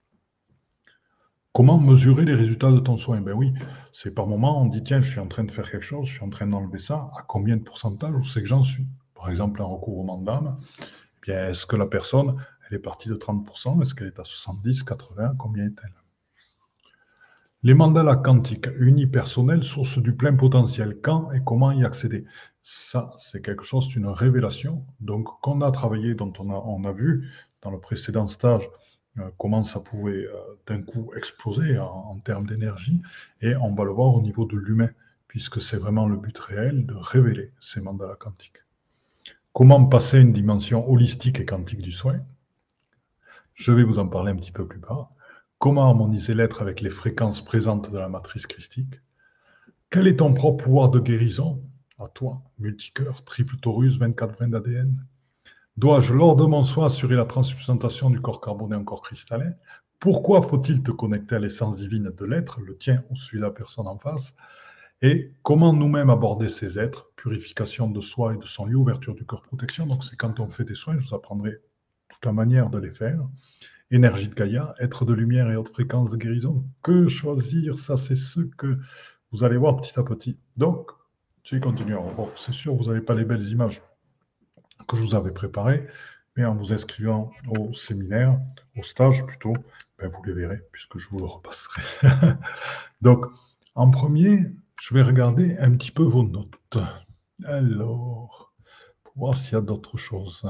Comment 1.56 1.78
mesurer 1.78 2.26
les 2.26 2.34
résultats 2.34 2.70
de 2.70 2.80
ton 2.80 2.98
soin? 2.98 3.22
Ben 3.22 3.32
oui, 3.32 3.54
c'est 3.90 4.10
par 4.10 4.26
moment, 4.26 4.60
on 4.60 4.66
dit 4.66 4.82
tiens, 4.82 5.00
je 5.00 5.10
suis 5.10 5.20
en 5.20 5.26
train 5.26 5.42
de 5.42 5.50
faire 5.50 5.70
quelque 5.70 5.86
chose, 5.86 6.06
je 6.06 6.12
suis 6.12 6.22
en 6.22 6.28
train 6.28 6.46
d'enlever 6.46 6.78
ça. 6.78 7.10
À 7.16 7.22
combien 7.26 7.56
de 7.56 7.62
pourcentage 7.62 8.14
Où 8.14 8.22
c'est 8.24 8.42
que 8.42 8.46
j'en 8.46 8.62
suis? 8.62 8.86
Par 9.14 9.30
exemple, 9.30 9.62
un 9.62 9.64
recouvrement 9.64 10.20
d'âme. 10.20 10.58
Eh 10.78 10.84
bien, 11.22 11.46
est-ce 11.46 11.64
que 11.64 11.76
la 11.76 11.86
personne, 11.86 12.36
elle 12.68 12.76
est 12.76 12.78
partie 12.78 13.08
de 13.08 13.14
30% 13.14 13.80
Est-ce 13.80 13.94
qu'elle 13.94 14.08
est 14.08 14.20
à 14.20 14.24
70, 14.24 14.82
80 14.82 15.36
Combien 15.38 15.64
est-elle? 15.64 15.94
Les 17.62 17.72
mandalas 17.72 18.16
quantiques 18.16 18.68
unipersonnels, 18.78 19.64
source 19.64 19.96
du 19.96 20.14
plein 20.14 20.34
potentiel. 20.34 20.98
Quand 21.00 21.32
et 21.32 21.40
comment 21.42 21.72
y 21.72 21.86
accéder? 21.86 22.26
Ça, 22.60 23.14
c'est 23.16 23.40
quelque 23.40 23.64
chose, 23.64 23.88
d'une 23.88 24.08
révélation. 24.08 24.84
Donc, 25.00 25.40
qu'on 25.40 25.62
a 25.62 25.70
travaillé, 25.72 26.14
dont 26.14 26.34
on 26.38 26.84
a, 26.84 26.92
vu 26.92 27.30
dans 27.62 27.70
le 27.70 27.80
précédent 27.80 28.28
stage 28.28 28.68
comment 29.38 29.64
ça 29.64 29.80
pouvait 29.80 30.26
euh, 30.26 30.34
d'un 30.66 30.82
coup 30.82 31.12
exploser 31.16 31.78
en, 31.78 32.18
termes 32.24 32.46
d'énergie. 32.46 33.02
Et 33.40 33.54
on 33.56 33.74
va 33.74 33.84
le 33.84 33.90
voir 33.90 34.14
au 34.14 34.22
niveau 34.22 34.46
de 34.46 34.56
l'humain, 34.56 34.90
puisque 35.28 35.60
c'est 35.60 35.76
vraiment 35.76 36.08
le 36.08 36.16
but 36.16 36.36
réel 36.38 36.86
de 36.86 36.94
révéler 36.94 37.52
ces 37.60 37.80
mandalas 37.80 38.16
quantiques. 38.16 38.62
Comment 39.52 39.84
passer 39.86 40.20
une 40.20 40.32
dimension 40.32 40.90
holistique 40.90 41.40
et 41.40 41.46
quantique 41.46 41.82
du 41.82 41.92
soin? 41.92 42.20
Je 43.54 43.72
vais 43.72 43.84
vous 43.84 43.98
en 43.98 44.06
parler 44.06 44.32
un 44.32 44.36
petit 44.36 44.52
peu 44.52 44.66
plus 44.66 44.78
bas. 44.78 45.08
Comment 45.58 45.86
harmoniser 45.86 46.34
l'être 46.34 46.60
avec 46.60 46.82
les 46.82 46.90
fréquences 46.90 47.42
présentes 47.42 47.90
de 47.90 47.98
la 47.98 48.10
matrice 48.10 48.46
christique? 48.46 49.00
Quel 49.88 50.06
est 50.08 50.16
ton 50.16 50.34
propre 50.34 50.64
pouvoir 50.64 50.90
de 50.90 51.00
guérison? 51.00 51.62
À 51.98 52.08
toi, 52.08 52.42
multicœur, 52.58 53.24
triple 53.24 53.56
taurus, 53.56 53.96
24 53.96 54.34
brins 54.34 54.48
d'ADN 54.48 54.94
Dois-je, 55.76 56.14
lors 56.14 56.36
de 56.36 56.44
mon 56.44 56.62
soin, 56.62 56.86
assurer 56.86 57.16
la 57.16 57.26
transsubstantation 57.26 58.08
du 58.08 58.20
corps 58.20 58.40
carboné 58.40 58.76
en 58.76 58.84
corps 58.84 59.02
cristallin? 59.02 59.52
Pourquoi 59.98 60.40
faut-il 60.40 60.82
te 60.82 60.90
connecter 60.90 61.34
à 61.34 61.38
l'essence 61.38 61.76
divine 61.76 62.10
de 62.16 62.24
l'être, 62.24 62.60
le 62.60 62.76
tien 62.76 63.04
ou 63.10 63.16
celui 63.16 63.38
de 63.38 63.44
la 63.44 63.50
personne 63.50 63.86
en 63.86 63.98
face? 63.98 64.34
Et 65.02 65.32
comment 65.42 65.74
nous-mêmes 65.74 66.08
aborder 66.08 66.48
ces 66.48 66.78
êtres? 66.78 67.10
Purification 67.16 67.90
de 67.90 68.00
soi 68.00 68.34
et 68.34 68.38
de 68.38 68.46
son 68.46 68.64
lieu, 68.64 68.76
ouverture 68.76 69.14
du 69.14 69.26
corps, 69.26 69.42
protection. 69.42 69.86
Donc, 69.86 70.02
c'est 70.02 70.16
quand 70.16 70.40
on 70.40 70.48
fait 70.48 70.64
des 70.64 70.74
soins, 70.74 70.96
je 70.98 71.08
vous 71.08 71.14
apprendrai 71.14 71.58
toute 72.08 72.24
la 72.24 72.32
manière 72.32 72.70
de 72.70 72.78
les 72.78 72.90
faire 72.90 73.20
énergie 73.90 74.28
de 74.28 74.34
Gaïa, 74.34 74.74
être 74.80 75.04
de 75.04 75.12
lumière 75.12 75.50
et 75.50 75.56
haute 75.56 75.68
fréquence 75.68 76.10
de 76.10 76.16
guérison. 76.16 76.64
Que 76.82 77.06
choisir? 77.08 77.78
Ça, 77.78 77.96
c'est 77.96 78.16
ce 78.16 78.40
que 78.40 78.78
vous 79.30 79.44
allez 79.44 79.56
voir 79.56 79.76
petit 79.76 79.98
à 79.98 80.02
petit. 80.02 80.38
Donc, 80.56 80.90
tu 81.42 81.60
continues. 81.60 81.96
Bon, 82.16 82.30
c'est 82.34 82.54
sûr, 82.54 82.74
vous 82.74 82.86
n'avez 82.86 83.00
pas 83.00 83.14
les 83.14 83.24
belles 83.24 83.46
images 83.48 83.82
que 84.88 84.96
je 84.96 85.02
vous 85.02 85.14
avais 85.14 85.32
préparées, 85.32 85.86
mais 86.36 86.44
en 86.44 86.54
vous 86.54 86.72
inscrivant 86.72 87.30
au 87.58 87.72
séminaire, 87.72 88.38
au 88.76 88.82
stage 88.82 89.24
plutôt, 89.26 89.54
ben, 89.98 90.08
vous 90.08 90.22
les 90.24 90.34
verrez, 90.34 90.60
puisque 90.72 90.98
je 90.98 91.08
vous 91.08 91.18
le 91.18 91.24
repasserai. 91.24 91.82
Donc, 93.00 93.24
en 93.74 93.90
premier, 93.90 94.40
je 94.80 94.94
vais 94.94 95.02
regarder 95.02 95.56
un 95.58 95.72
petit 95.72 95.90
peu 95.90 96.02
vos 96.02 96.24
notes. 96.24 96.78
Alors, 97.44 98.52
pour 99.04 99.14
voir 99.16 99.36
s'il 99.36 99.54
y 99.54 99.56
a 99.56 99.60
d'autres 99.60 99.96
choses. 99.96 100.46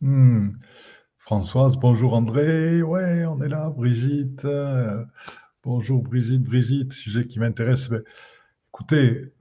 Hmm. 0.00 0.50
Françoise, 1.18 1.76
bonjour 1.76 2.14
André. 2.14 2.82
Ouais, 2.82 3.24
on 3.26 3.40
est 3.42 3.48
là. 3.48 3.70
Brigitte, 3.70 4.46
Bonjour 5.66 6.00
Brigitte, 6.00 6.44
Brigitte, 6.44 6.92
sujet 6.92 7.26
qui 7.26 7.40
m'intéresse. 7.40 7.88
Ben, 7.88 8.00
écoutez, 8.68 9.32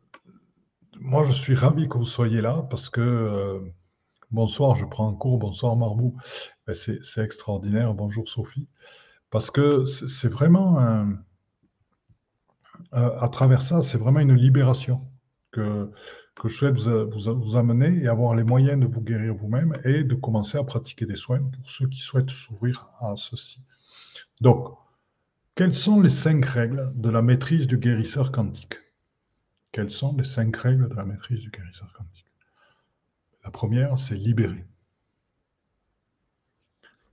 moi 1.00 1.24
je 1.24 1.32
suis 1.32 1.54
ravi 1.54 1.88
que 1.88 2.00
vous 2.00 2.06
soyez 2.06 2.42
là 2.42 2.66
parce 2.68 2.90
que 2.90 3.00
euh, 3.00 3.60
bonsoir, 4.36 4.76
je 4.76 4.86
prends 4.86 5.10
un 5.10 5.16
cours, 5.16 5.40
bonsoir 5.40 5.76
Marbou, 5.78 6.18
ben, 6.68 6.74
c'est 6.76 7.24
extraordinaire, 7.24 7.94
bonjour 7.94 8.28
Sophie, 8.28 8.68
parce 9.32 9.50
que 9.50 9.86
c'est 9.86 10.28
vraiment 10.28 10.78
un, 10.78 11.18
à 12.92 13.30
travers 13.30 13.62
ça, 13.62 13.82
c'est 13.82 13.98
vraiment 13.98 14.20
une 14.20 14.36
libération 14.36 15.02
que, 15.52 15.90
que 16.36 16.50
je 16.50 16.58
souhaite 16.58 16.78
vous, 16.78 17.40
vous, 17.40 17.56
amener 17.56 18.04
et 18.04 18.08
avoir 18.08 18.36
les 18.36 18.44
moyens 18.44 18.80
de 18.80 18.86
vous 18.86 19.02
guérir 19.02 19.34
vous-même 19.34 19.74
et 19.86 20.04
de 20.04 20.16
commencer 20.16 20.58
à 20.58 20.64
pratiquer 20.64 21.06
des 21.06 21.16
soins 21.16 21.40
pour 21.40 21.72
ceux 21.72 21.88
qui 21.88 22.02
souhaitent 22.02 22.30
s'ouvrir 22.30 22.88
à 23.00 23.16
ceci. 23.16 23.62
Donc, 24.42 24.78
quelles 25.56 25.74
sont 25.74 26.02
les 26.02 26.10
cinq 26.10 26.44
règles 26.46 26.92
de 26.96 27.10
la 27.10 27.22
maîtrise 27.22 27.68
du 27.68 27.78
guérisseur 27.78 28.34
quantique? 28.34 28.76
Quelles 29.72 29.92
sont 29.92 30.14
les 30.18 30.26
cinq 30.26 30.58
règles 30.58 30.90
de 30.90 30.96
la 30.96 31.06
maîtrise 31.06 31.40
du 31.40 31.50
guérisseur 31.50 31.92
quantique? 31.94 32.25
La 33.46 33.52
première, 33.52 33.98
c'est 33.98 34.16
libérer. 34.16 34.66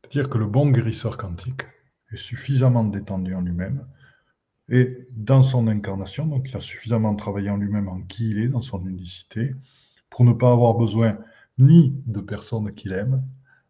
C'est-à-dire 0.03 0.31
que 0.31 0.39
le 0.39 0.47
bon 0.47 0.71
guérisseur 0.71 1.17
quantique 1.17 1.63
est 2.11 2.17
suffisamment 2.17 2.85
détendu 2.85 3.35
en 3.35 3.43
lui-même 3.43 3.87
et 4.69 5.07
dans 5.11 5.43
son 5.43 5.69
incarnation, 5.69 6.27
donc 6.27 6.49
il 6.49 6.57
a 6.57 6.61
suffisamment 6.61 7.15
travaillé 7.15 7.51
en 7.51 7.59
lui-même 7.59 7.89
en 7.89 8.01
qui 8.01 8.31
il 8.31 8.39
est, 8.39 8.49
dans 8.49 8.63
son 8.63 8.85
unicité, 8.87 9.55
pour 10.09 10.25
ne 10.25 10.33
pas 10.33 10.51
avoir 10.51 10.75
besoin 10.75 11.19
ni 11.59 11.95
de 12.07 12.21
personnes 12.21 12.73
qu'il 12.73 12.93
aime, 12.93 13.23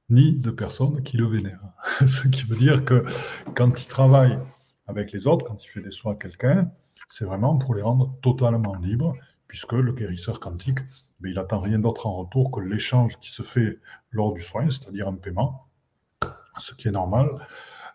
ni 0.08 0.36
de 0.36 0.50
personnes 0.50 1.02
qui 1.02 1.16
le 1.16 1.26
vénèrent. 1.26 1.72
Ce 2.06 2.28
qui 2.28 2.44
veut 2.44 2.56
dire 2.56 2.84
que 2.84 3.04
quand 3.56 3.82
il 3.82 3.88
travaille 3.88 4.38
avec 4.86 5.10
les 5.10 5.26
autres, 5.26 5.44
quand 5.44 5.64
il 5.64 5.68
fait 5.68 5.82
des 5.82 5.90
soins 5.90 6.12
à 6.12 6.16
quelqu'un, 6.16 6.70
c'est 7.08 7.24
vraiment 7.24 7.58
pour 7.58 7.74
les 7.74 7.82
rendre 7.82 8.16
totalement 8.22 8.76
libres, 8.76 9.16
puisque 9.48 9.72
le 9.72 9.92
guérisseur 9.92 10.38
quantique, 10.38 10.78
mais 11.22 11.30
il 11.30 11.36
n'attend 11.36 11.60
rien 11.60 11.78
d'autre 11.78 12.06
en 12.06 12.16
retour 12.16 12.50
que 12.50 12.60
l'échange 12.60 13.18
qui 13.18 13.30
se 13.30 13.42
fait 13.42 13.78
lors 14.10 14.32
du 14.32 14.42
soin, 14.42 14.68
c'est-à-dire 14.68 15.08
un 15.08 15.14
paiement, 15.14 15.68
ce 16.58 16.74
qui 16.74 16.88
est 16.88 16.92
normal, 16.92 17.28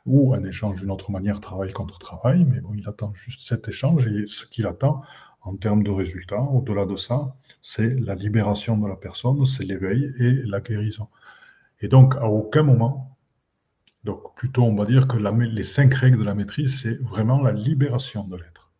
ou 0.05 0.34
un 0.34 0.43
échange 0.43 0.81
d'une 0.81 0.91
autre 0.91 1.12
manière, 1.12 1.41
travail 1.41 1.74
contre 1.74 2.00
travail, 2.00 2.46
mais 2.46 2.62
bon, 2.62 2.74
il 2.74 2.88
attend 2.88 3.13
juste 3.13 3.41
cet 3.41 3.67
échange, 3.67 4.07
et 4.07 4.25
ce 4.27 4.46
qu'il 4.46 4.65
attend 4.65 5.03
en 5.41 5.55
termes 5.55 5.84
de 5.84 5.91
résultats, 5.91 6.41
au-delà 6.41 6.86
de 6.86 6.96
ça, 6.96 7.36
c'est 7.62 8.00
la 8.00 8.15
libération 8.15 8.77
de 8.77 8.88
la 8.88 8.96
personne, 8.96 9.46
c'est 9.46 9.63
l'éveil 9.63 10.13
et 10.19 10.34
la 10.43 10.62
guérison. 10.62 11.07
Et 11.81 11.88
donc, 11.88 12.15
à 12.15 12.27
aucun 12.27 12.63
moment, 12.63 13.17
donc 14.03 14.36
plutôt 14.36 14.63
on 14.63 14.75
va 14.75 14.86
dire 14.86 15.07
que 15.07 15.17
les 15.17 15.63
cinq 15.63 15.93
règles 15.93 16.19
de 16.19 16.24
la 16.24 16.34
maîtrise, 16.34 16.81
c'est 16.81 16.98
vraiment 17.01 17.41
la 17.41 17.51
libération 17.51 18.24
de 18.24 18.38
l'être, 18.38 18.72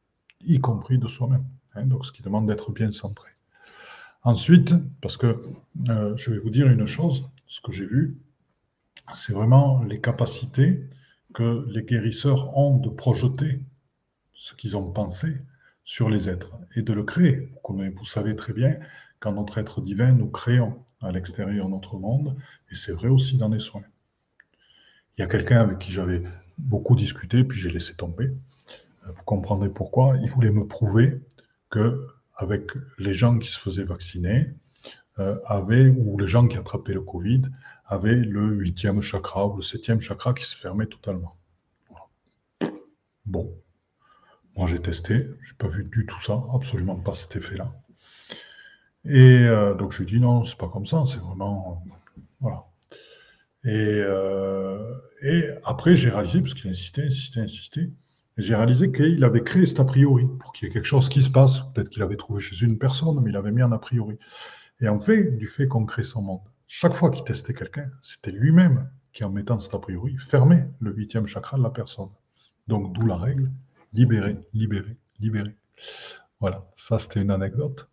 y 0.46 0.60
compris 0.60 0.98
de 0.98 1.08
soi-même. 1.08 1.46
Hein, 1.76 1.86
donc 1.86 2.06
ce 2.06 2.12
qui 2.12 2.22
demande 2.22 2.48
d'être 2.48 2.72
bien 2.72 2.92
centré. 2.92 3.30
Ensuite, 4.24 4.74
parce 5.02 5.18
que 5.18 5.40
euh, 5.90 6.16
je 6.18 6.32
vais 6.32 6.40
vous 6.40 6.50
dire 6.50 6.68
une 6.68 6.86
chose, 6.86 7.30
ce 7.46 7.62
que 7.62 7.72
j'ai 7.72 7.86
vu, 7.86 8.18
c'est 9.14 9.34
vraiment 9.34 9.84
les 9.84 10.02
capacités 10.02 10.84
que 11.34 11.66
les 11.70 11.84
guérisseurs 11.84 12.58
ont 12.58 12.78
de 12.78 12.90
projeter 12.90 13.62
ce 14.34 14.54
qu'ils 14.54 14.76
ont 14.76 14.92
pensé 14.92 15.38
sur 15.84 16.10
les 16.10 16.30
êtres 16.30 16.58
et 16.76 16.82
de 16.82 16.94
le 16.94 17.04
créer. 17.04 17.52
Vous 17.64 18.06
savez 18.06 18.36
très 18.36 18.54
bien, 18.54 18.78
qu'en 19.20 19.34
notre 19.34 19.58
être 19.58 19.82
divin, 19.82 20.12
nous 20.12 20.30
créons 20.30 20.84
à 21.02 21.12
l'extérieur 21.12 21.70
notre 21.70 21.98
monde, 21.98 22.36
et 22.72 22.76
c'est 22.76 22.92
vrai 22.92 23.08
aussi 23.08 23.38
dans 23.38 23.50
les 23.50 23.60
soins. 23.60 23.84
Il 25.18 25.22
y 25.22 25.24
a 25.24 25.28
quelqu'un 25.28 25.62
avec 25.62 25.80
qui 25.80 25.92
j'avais 25.92 26.24
beaucoup 26.58 26.96
discuté, 26.96 27.44
puis 27.44 27.60
j'ai 27.60 27.70
laissé 27.70 27.96
tomber. 27.96 28.32
Vous 29.06 29.24
comprendrez 29.24 29.70
pourquoi. 29.70 30.18
Il 30.22 30.30
voulait 30.30 30.52
me 30.52 30.68
prouver 30.68 31.22
que 31.70 32.08
avec 32.38 32.72
les 32.98 33.14
gens 33.14 33.38
qui 33.38 33.48
se 33.48 33.60
faisaient 33.60 33.84
vacciner, 33.84 34.54
euh, 35.20 35.36
ou 35.98 36.18
les 36.18 36.28
gens 36.28 36.48
qui 36.48 36.58
attrapaient 36.58 36.94
le 36.94 37.02
Covid, 37.02 37.42
avaient 37.86 38.16
le 38.16 38.48
huitième 38.48 39.02
chakra 39.02 39.48
ou 39.48 39.58
le 39.58 39.62
septième 39.62 40.00
chakra 40.00 40.34
qui 40.34 40.46
se 40.46 40.56
fermait 40.56 40.86
totalement. 40.86 41.36
Bon, 43.26 43.54
moi 44.56 44.68
j'ai 44.68 44.80
testé, 44.80 45.28
je 45.42 45.52
n'ai 45.52 45.58
pas 45.58 45.68
vu 45.68 45.84
du 45.84 46.06
tout 46.06 46.22
ça, 46.22 46.40
absolument 46.54 46.96
pas 46.96 47.16
cet 47.16 47.36
effet-là. 47.36 47.74
Et 49.06 49.46
euh, 49.46 49.74
donc 49.74 49.92
je 49.92 50.00
lui 50.00 50.06
dit 50.06 50.20
non, 50.20 50.44
c'est 50.46 50.58
pas 50.58 50.70
comme 50.70 50.86
ça, 50.86 51.04
c'est 51.08 51.20
vraiment. 51.20 51.84
voilà. 52.40 52.66
Et, 53.64 54.02
euh, 54.06 54.96
et 55.22 55.50
après, 55.66 55.98
j'ai 55.98 56.10
réalisé, 56.10 56.42
parce 56.42 56.54
qu'il 56.54 56.70
insistait, 56.70 57.08
insistait, 57.08 57.42
insistait, 57.42 57.90
j'ai 58.38 58.56
réalisé 58.56 58.92
qu'il 58.92 59.24
avait 59.24 59.44
créé 59.44 59.66
cet 59.66 59.80
a 59.80 59.84
priori 59.84 60.28
pour 60.40 60.54
qu'il 60.54 60.68
y 60.68 60.72
ait 60.72 60.74
quelque 60.74 60.86
chose 60.86 61.10
qui 61.10 61.22
se 61.22 61.30
passe. 61.30 61.62
Peut-être 61.74 61.90
qu'il 61.90 62.04
avait 62.04 62.18
trouvé 62.18 62.40
chez 62.40 62.66
une 62.66 62.78
personne, 62.78 63.20
mais 63.22 63.32
il 63.32 63.38
avait 63.38 63.52
mis 63.52 63.62
un 63.62 63.72
a 63.72 63.80
priori. 63.80 64.18
Et 64.80 64.88
en 64.88 65.00
fait, 65.00 65.38
du 65.38 65.48
fait 65.48 65.68
qu'on 65.68 65.86
crée 65.86 66.04
son 66.04 66.22
monde, 66.22 66.42
chaque 66.68 66.94
fois 66.94 67.10
qu'il 67.10 67.24
testait 67.24 67.54
quelqu'un, 67.54 67.90
c'était 68.02 68.32
lui-même 68.32 68.90
qui, 69.14 69.24
en 69.24 69.32
mettant 69.32 69.60
cet 69.60 69.74
a 69.74 69.80
priori, 69.80 70.16
fermait 70.18 70.70
le 70.80 70.94
huitième 70.94 71.26
chakra 71.26 71.58
de 71.58 71.64
la 71.64 71.72
personne. 71.72 72.10
Donc, 72.68 72.94
d'où 72.94 73.08
la 73.08 73.18
règle 73.18 73.52
libérer, 73.94 74.38
libérer, 74.54 74.98
libérer. 75.20 75.56
Voilà, 76.40 76.70
ça 76.76 77.00
c'était 77.00 77.22
une 77.22 77.32
anecdote. 77.32 77.90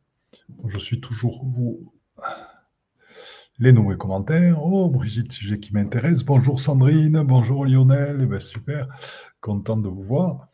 Je 0.67 0.79
suis 0.79 1.01
toujours 1.01 1.45
vous 1.45 1.93
les 3.59 3.73
nouveaux 3.73 3.97
commentaires. 3.97 4.63
Oh, 4.63 4.91
Brigitte, 4.91 5.33
sujet 5.33 5.61
qui 5.61 5.73
m'intéresse. 5.73 6.25
Bonjour 6.25 6.59
Sandrine, 6.61 7.23
bonjour 7.23 7.65
Lionel. 7.65 8.19
Eh 8.23 8.27
ben, 8.27 8.41
super, 8.41 8.89
content 9.45 9.77
de 9.77 9.89
vous 9.89 10.03
voir. 10.03 10.49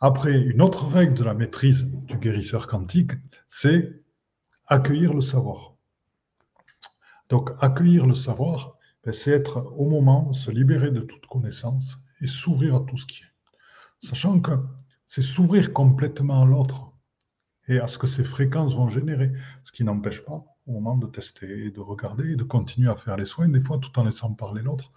Après, 0.00 0.34
une 0.34 0.62
autre 0.62 0.86
règle 0.86 1.12
de 1.12 1.24
la 1.24 1.34
maîtrise 1.34 1.84
du 1.84 2.16
guérisseur 2.16 2.66
quantique, 2.66 3.12
c'est 3.48 4.02
accueillir 4.66 5.12
le 5.12 5.20
savoir. 5.20 5.74
Donc, 7.28 7.50
accueillir 7.60 8.06
le 8.06 8.14
savoir, 8.14 8.78
ben, 9.04 9.12
c'est 9.12 9.30
être 9.30 9.70
au 9.76 9.88
moment, 9.90 10.32
se 10.32 10.50
libérer 10.50 10.90
de 10.90 11.02
toute 11.02 11.26
connaissance 11.26 11.98
et 12.22 12.26
s'ouvrir 12.26 12.74
à 12.76 12.80
tout 12.80 12.96
ce 12.96 13.04
qui 13.04 13.22
est. 13.24 14.06
Sachant 14.06 14.40
que 14.40 14.52
c'est 15.06 15.22
s'ouvrir 15.22 15.74
complètement 15.74 16.42
à 16.42 16.46
l'autre 16.46 16.92
et 17.68 17.78
à 17.78 17.88
ce 17.88 17.98
que 17.98 18.06
ces 18.06 18.24
fréquences 18.24 18.74
vont 18.74 18.88
générer, 18.88 19.32
ce 19.64 19.72
qui 19.72 19.84
n'empêche 19.84 20.24
pas 20.24 20.42
au 20.66 20.72
moment 20.72 20.96
de 20.96 21.06
tester 21.06 21.66
et 21.66 21.70
de 21.70 21.80
regarder 21.80 22.32
et 22.32 22.36
de 22.36 22.44
continuer 22.44 22.90
à 22.90 22.96
faire 22.96 23.18
les 23.18 23.26
soins, 23.26 23.48
des 23.48 23.60
fois 23.60 23.78
tout 23.78 23.98
en 23.98 24.04
laissant 24.04 24.32
parler 24.32 24.62
l'autre, 24.62 24.92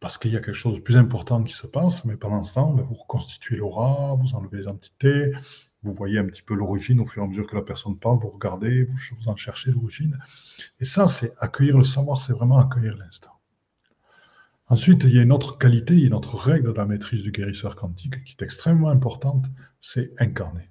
parce 0.00 0.16
qu'il 0.18 0.32
y 0.32 0.36
a 0.36 0.40
quelque 0.40 0.52
chose 0.52 0.76
de 0.76 0.80
plus 0.80 0.96
important 0.96 1.42
qui 1.42 1.52
se 1.52 1.66
passe, 1.66 2.04
mais 2.04 2.16
pendant 2.16 2.44
ce 2.44 2.54
temps, 2.54 2.72
ben, 2.72 2.82
vous 2.82 2.94
reconstituez 2.94 3.56
l'aura, 3.56 4.14
vous 4.14 4.34
enlevez 4.34 4.58
les 4.58 4.68
entités, 4.68 5.32
vous 5.82 5.92
voyez 5.92 6.18
un 6.18 6.26
petit 6.26 6.42
peu 6.42 6.54
l'origine 6.54 7.00
au 7.00 7.06
fur 7.06 7.22
et 7.22 7.24
à 7.24 7.28
mesure 7.28 7.46
que 7.46 7.56
la 7.56 7.62
personne 7.62 7.98
parle, 7.98 8.18
vous 8.18 8.30
regardez, 8.30 8.84
vous, 8.84 9.28
en 9.28 9.36
cherchez 9.36 9.70
l'origine. 9.70 10.18
Et 10.80 10.84
ça, 10.84 11.08
c'est 11.08 11.34
accueillir 11.38 11.78
le 11.78 11.84
savoir, 11.84 12.20
c'est 12.20 12.32
vraiment 12.32 12.58
accueillir 12.58 12.96
l'instant. 12.96 13.32
Ensuite, 14.68 15.04
il 15.04 15.14
y 15.14 15.18
a 15.18 15.22
une 15.22 15.32
autre 15.32 15.56
qualité, 15.56 15.94
il 15.94 16.00
y 16.00 16.04
a 16.04 16.08
une 16.08 16.14
autre 16.14 16.36
règle 16.36 16.72
de 16.72 16.76
la 16.76 16.84
maîtrise 16.84 17.22
du 17.22 17.32
guérisseur 17.32 17.74
quantique 17.74 18.22
qui 18.24 18.36
est 18.38 18.44
extrêmement 18.44 18.90
importante, 18.90 19.46
c'est 19.80 20.12
incarner. 20.18 20.68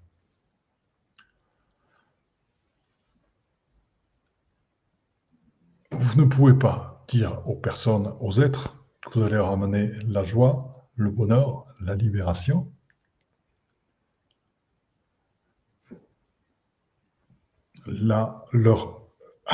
Vous 5.91 6.21
ne 6.21 6.25
pouvez 6.25 6.53
pas 6.53 7.03
dire 7.07 7.41
aux 7.47 7.55
personnes, 7.55 8.13
aux 8.19 8.39
êtres, 8.39 8.77
vous 9.13 9.23
allez 9.23 9.37
ramener 9.37 9.91
la 10.05 10.23
joie, 10.23 10.89
le 10.95 11.09
bonheur, 11.09 11.65
la 11.81 11.95
libération. 11.95 12.71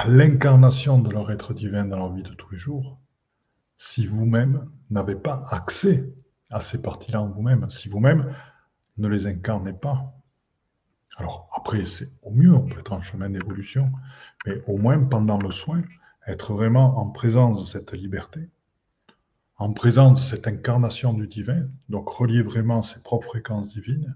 l'incarnation 0.08 1.00
de 1.00 1.12
leur 1.12 1.32
être 1.32 1.54
divin 1.54 1.86
dans 1.86 1.98
leur 1.98 2.14
vie 2.14 2.24
de 2.24 2.34
tous 2.34 2.52
les 2.52 2.58
jours, 2.58 3.00
si 3.78 4.08
vous-même 4.08 4.72
n'avez 4.90 5.16
pas 5.16 5.44
accès 5.52 6.12
à 6.50 6.60
ces 6.60 6.82
parties-là 6.82 7.22
en 7.22 7.30
vous-même, 7.30 7.70
si 7.70 7.90
vous-même 7.90 8.34
ne 8.98 9.08
les 9.08 9.28
incarnez 9.28 9.74
pas. 9.74 10.14
Alors 11.18 11.48
après, 11.56 11.86
c'est 11.86 12.10
au 12.24 12.32
mieux, 12.32 12.54
on 12.54 12.66
peut 12.66 12.80
être 12.80 12.94
en 12.94 13.02
chemin 13.02 13.30
d'évolution, 13.30 13.92
mais 14.46 14.64
au 14.66 14.78
moins 14.78 15.00
pendant 15.04 15.38
le 15.38 15.52
soin, 15.52 15.84
être 16.26 16.54
vraiment 16.54 16.98
en 16.98 17.10
présence 17.10 17.60
de 17.60 17.66
cette 17.66 17.94
liberté, 17.94 18.50
en 19.64 19.72
présence 19.72 20.20
de 20.20 20.26
cette 20.26 20.46
incarnation 20.46 21.14
du 21.14 21.26
divin, 21.26 21.70
donc 21.88 22.10
relier 22.10 22.42
vraiment 22.42 22.84
ses 22.84 23.00
propres 23.00 23.28
fréquences 23.28 23.70
divines. 23.70 24.14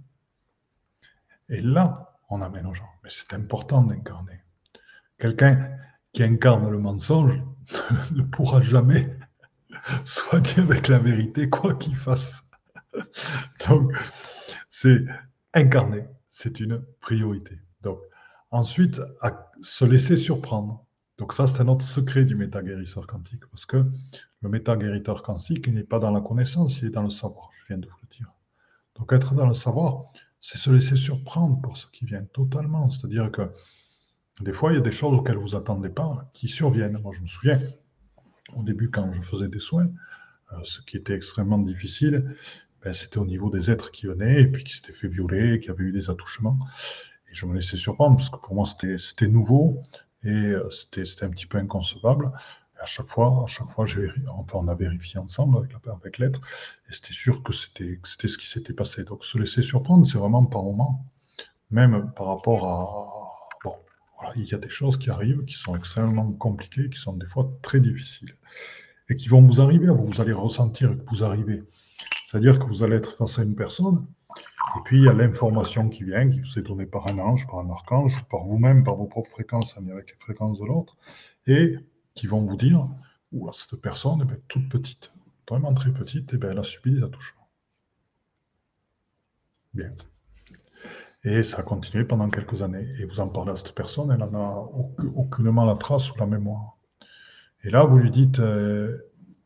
Et 1.47 1.61
là, 1.61 2.17
on 2.29 2.41
amène 2.41 2.65
aux 2.65 2.73
gens. 2.73 2.89
Mais 3.01 3.09
c'est 3.09 3.33
important 3.33 3.81
d'incarner. 3.81 4.41
Quelqu'un 5.17 5.69
qui 6.11 6.23
incarne 6.23 6.69
le 6.69 6.77
mensonge 6.77 7.41
ne 8.11 8.23
pourra 8.23 8.61
jamais 8.61 9.17
soigner 10.03 10.57
avec 10.57 10.89
la 10.89 10.99
vérité, 10.99 11.49
quoi 11.49 11.75
qu'il 11.75 11.95
fasse. 11.95 12.43
Donc, 13.69 13.93
c'est 14.67 15.05
incarner, 15.53 16.03
c'est 16.27 16.59
une 16.59 16.83
priorité. 16.99 17.57
Donc, 17.83 17.99
ensuite, 18.51 18.99
à 19.21 19.49
se 19.61 19.85
laisser 19.85 20.17
surprendre. 20.17 20.85
Donc 21.17 21.33
ça, 21.33 21.47
c'est 21.47 21.61
un 21.61 21.67
autre 21.67 21.85
secret 21.85 22.25
du 22.25 22.35
méta-guérisseur 22.35 23.07
quantique, 23.07 23.45
parce 23.47 23.65
que 23.65 23.85
le 24.41 24.49
méta-guérisseur 24.49 25.23
quantique 25.23 25.67
n'est 25.67 25.83
pas 25.83 25.99
dans 25.99 26.11
la 26.11 26.21
connaissance, 26.21 26.79
il 26.79 26.87
est 26.87 26.91
dans 26.91 27.03
le 27.03 27.09
savoir, 27.09 27.49
je 27.59 27.65
viens 27.67 27.77
de 27.77 27.87
vous 27.87 27.97
le 28.03 28.15
dire. 28.15 28.31
Donc 28.95 29.13
être 29.13 29.33
dans 29.33 29.47
le 29.47 29.55
savoir, 29.55 30.03
c'est 30.39 30.57
se 30.57 30.69
laisser 30.69 30.95
surprendre 30.95 31.59
par 31.61 31.75
ce 31.75 31.87
qui 31.87 32.05
vient 32.05 32.23
totalement. 32.33 32.89
C'est-à-dire 32.89 33.31
que 33.31 33.51
des 34.41 34.53
fois, 34.53 34.71
il 34.71 34.75
y 34.75 34.77
a 34.77 34.81
des 34.81 34.91
choses 34.91 35.15
auxquelles 35.15 35.37
vous 35.37 35.55
attendez 35.55 35.89
pas 35.89 36.29
qui 36.33 36.47
surviennent. 36.47 36.99
Moi, 36.99 37.13
je 37.15 37.21
me 37.21 37.27
souviens, 37.27 37.59
au 38.55 38.61
début, 38.61 38.91
quand 38.91 39.11
je 39.11 39.21
faisais 39.21 39.47
des 39.47 39.59
soins, 39.59 39.89
euh, 40.53 40.57
ce 40.63 40.81
qui 40.81 40.97
était 40.97 41.13
extrêmement 41.13 41.57
difficile, 41.57 42.35
ben, 42.83 42.93
c'était 42.93 43.17
au 43.17 43.25
niveau 43.25 43.49
des 43.49 43.71
êtres 43.71 43.89
qui 43.91 44.05
venaient 44.05 44.43
et 44.43 44.47
puis 44.47 44.63
qui 44.63 44.73
s'étaient 44.73 44.93
fait 44.93 45.07
violer, 45.07 45.59
qui 45.59 45.71
avaient 45.71 45.85
eu 45.85 45.91
des 45.91 46.11
attouchements. 46.11 46.59
Et 47.29 47.33
je 47.33 47.47
me 47.47 47.55
laissais 47.55 47.77
surprendre 47.77 48.17
parce 48.17 48.29
que 48.29 48.37
pour 48.37 48.53
moi, 48.53 48.65
c'était 48.65 49.27
nouveau 49.27 49.81
et 50.23 50.29
euh, 50.29 50.69
c'était 50.69 51.23
un 51.23 51.29
petit 51.29 51.45
peu 51.45 51.57
inconcevable. 51.57 52.31
Et 52.77 52.81
à 52.81 52.85
chaque 52.85 53.07
fois, 53.07 53.43
à 53.43 53.47
chaque 53.47 53.69
fois, 53.71 53.85
on 54.53 54.67
a 54.67 54.75
vérifié 54.75 55.19
ensemble 55.19 55.57
avec, 55.57 55.71
avec 55.87 56.17
l'être 56.17 56.41
et 56.89 56.93
c'était 56.93 57.13
sûr 57.13 57.43
que 57.43 57.53
c'était 57.53 57.99
ce 58.03 58.37
qui 58.37 58.47
s'était 58.47 58.73
passé. 58.73 59.03
Donc 59.03 59.23
se 59.23 59.37
laisser 59.37 59.61
surprendre, 59.61 60.05
c'est 60.05 60.17
vraiment 60.17 60.45
par 60.45 60.63
moment, 60.63 61.05
même 61.71 62.11
par 62.15 62.27
rapport 62.27 62.67
à 62.67 63.17
il 64.35 64.45
y 64.45 64.53
a 64.53 64.57
des 64.57 64.69
choses 64.69 64.97
qui 64.97 65.09
arrivent 65.09 65.43
qui 65.45 65.53
sont 65.53 65.75
extrêmement 65.75 66.31
compliquées, 66.33 66.89
qui 66.89 66.99
sont 66.99 67.13
des 67.13 67.27
fois 67.27 67.49
très 67.61 67.79
difficiles, 67.79 68.35
et 69.09 69.15
qui 69.15 69.29
vont 69.29 69.41
vous 69.41 69.61
arriver, 69.61 69.87
vous 69.87 70.21
allez 70.21 70.33
ressentir 70.33 70.89
que 70.89 71.09
vous 71.09 71.23
arrivez. 71.23 71.63
C'est-à-dire 72.27 72.59
que 72.59 72.65
vous 72.65 72.83
allez 72.83 72.97
être 72.97 73.15
face 73.15 73.39
à 73.39 73.43
une 73.43 73.55
personne, 73.55 74.05
et 74.77 74.79
puis 74.83 74.97
il 74.97 75.03
y 75.05 75.09
a 75.09 75.13
l'information 75.13 75.89
qui 75.89 76.03
vient, 76.03 76.29
qui 76.29 76.39
vous 76.39 76.59
est 76.59 76.61
donnée 76.61 76.85
par 76.85 77.07
un 77.09 77.17
ange, 77.19 77.47
par 77.47 77.59
un 77.59 77.69
archange, 77.69 78.23
par 78.29 78.43
vous-même, 78.43 78.83
par 78.83 78.95
vos 78.95 79.05
propres 79.05 79.31
fréquences, 79.31 79.77
avec 79.77 80.11
les 80.11 80.17
fréquences 80.19 80.59
de 80.59 80.65
l'autre, 80.65 80.97
et 81.47 81.75
qui 82.13 82.27
vont 82.27 82.41
vous 82.41 82.57
dire, 82.57 82.87
ou 83.31 83.51
cette 83.53 83.81
personne, 83.81 84.21
est 84.21 84.47
toute 84.47 84.69
petite, 84.69 85.11
vraiment 85.49 85.73
très 85.73 85.91
petite, 85.91 86.33
et 86.33 86.37
bien, 86.37 86.51
elle 86.51 86.59
a 86.59 86.63
subi 86.63 86.91
des 86.91 87.03
attouchements. 87.03 87.47
Bien. 89.73 89.91
Et 91.23 91.43
ça 91.43 91.59
a 91.59 91.63
continué 91.63 92.05
pendant 92.05 92.29
quelques 92.29 92.61
années. 92.61 92.87
Et 92.99 93.05
vous 93.05 93.19
en 93.19 93.27
parlez 93.27 93.51
à 93.51 93.55
cette 93.55 93.73
personne, 93.73 94.11
elle 94.11 94.19
n'en 94.19 94.33
a 94.33 94.69
aucunement 95.15 95.65
la 95.65 95.75
trace 95.75 96.11
ou 96.11 96.17
la 96.17 96.25
mémoire. 96.25 96.77
Et 97.63 97.69
là, 97.69 97.83
vous 97.83 97.97
lui 97.97 98.11
dites, 98.11 98.39
euh, 98.39 98.97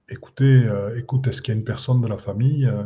écoutez, 0.10 0.63
euh, 0.65 0.97
écoute, 0.97 1.27
est-ce 1.27 1.41
qu'il 1.41 1.54
y 1.54 1.58
a 1.58 1.60
une 1.60 1.65
personne 1.65 2.01
de 2.01 2.08
la 2.08 2.17
famille 2.17 2.65
euh, 2.65 2.84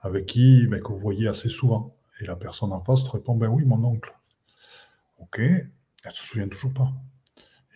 avec 0.00 0.26
qui, 0.26 0.66
ben, 0.66 0.80
que 0.80 0.88
vous 0.88 0.98
voyez 0.98 1.28
assez 1.28 1.48
souvent 1.48 1.96
Et 2.20 2.24
la 2.26 2.36
personne 2.36 2.72
en 2.72 2.80
face 2.80 3.04
te 3.04 3.10
répond, 3.10 3.36
ben 3.36 3.48
oui, 3.48 3.64
mon 3.64 3.82
oncle. 3.84 4.12
Ok, 5.18 5.38
elle 5.38 5.70
ne 6.04 6.10
se 6.10 6.22
souvient 6.22 6.48
toujours 6.48 6.72
pas. 6.72 6.92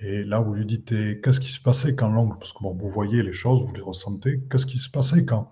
Et 0.01 0.25
là, 0.25 0.41
vous 0.41 0.55
lui 0.55 0.67
dites, 0.67 0.89
qu'est-ce 1.23 1.41
qui 1.41 1.51
se 1.53 1.61
passait 1.61 1.95
quand 1.95 2.11
l'oncle, 2.11 2.37
parce 2.39 2.53
que 2.53 2.59
vous 2.63 2.89
voyez 2.89 3.23
les 3.23 3.33
choses, 3.33 3.63
vous 3.63 3.75
les 3.75 3.83
ressentez, 3.83 4.43
qu'est-ce 4.51 4.67
qui 4.67 4.79
se 4.79 4.91
passait 4.91 5.25
quand, 5.25 5.51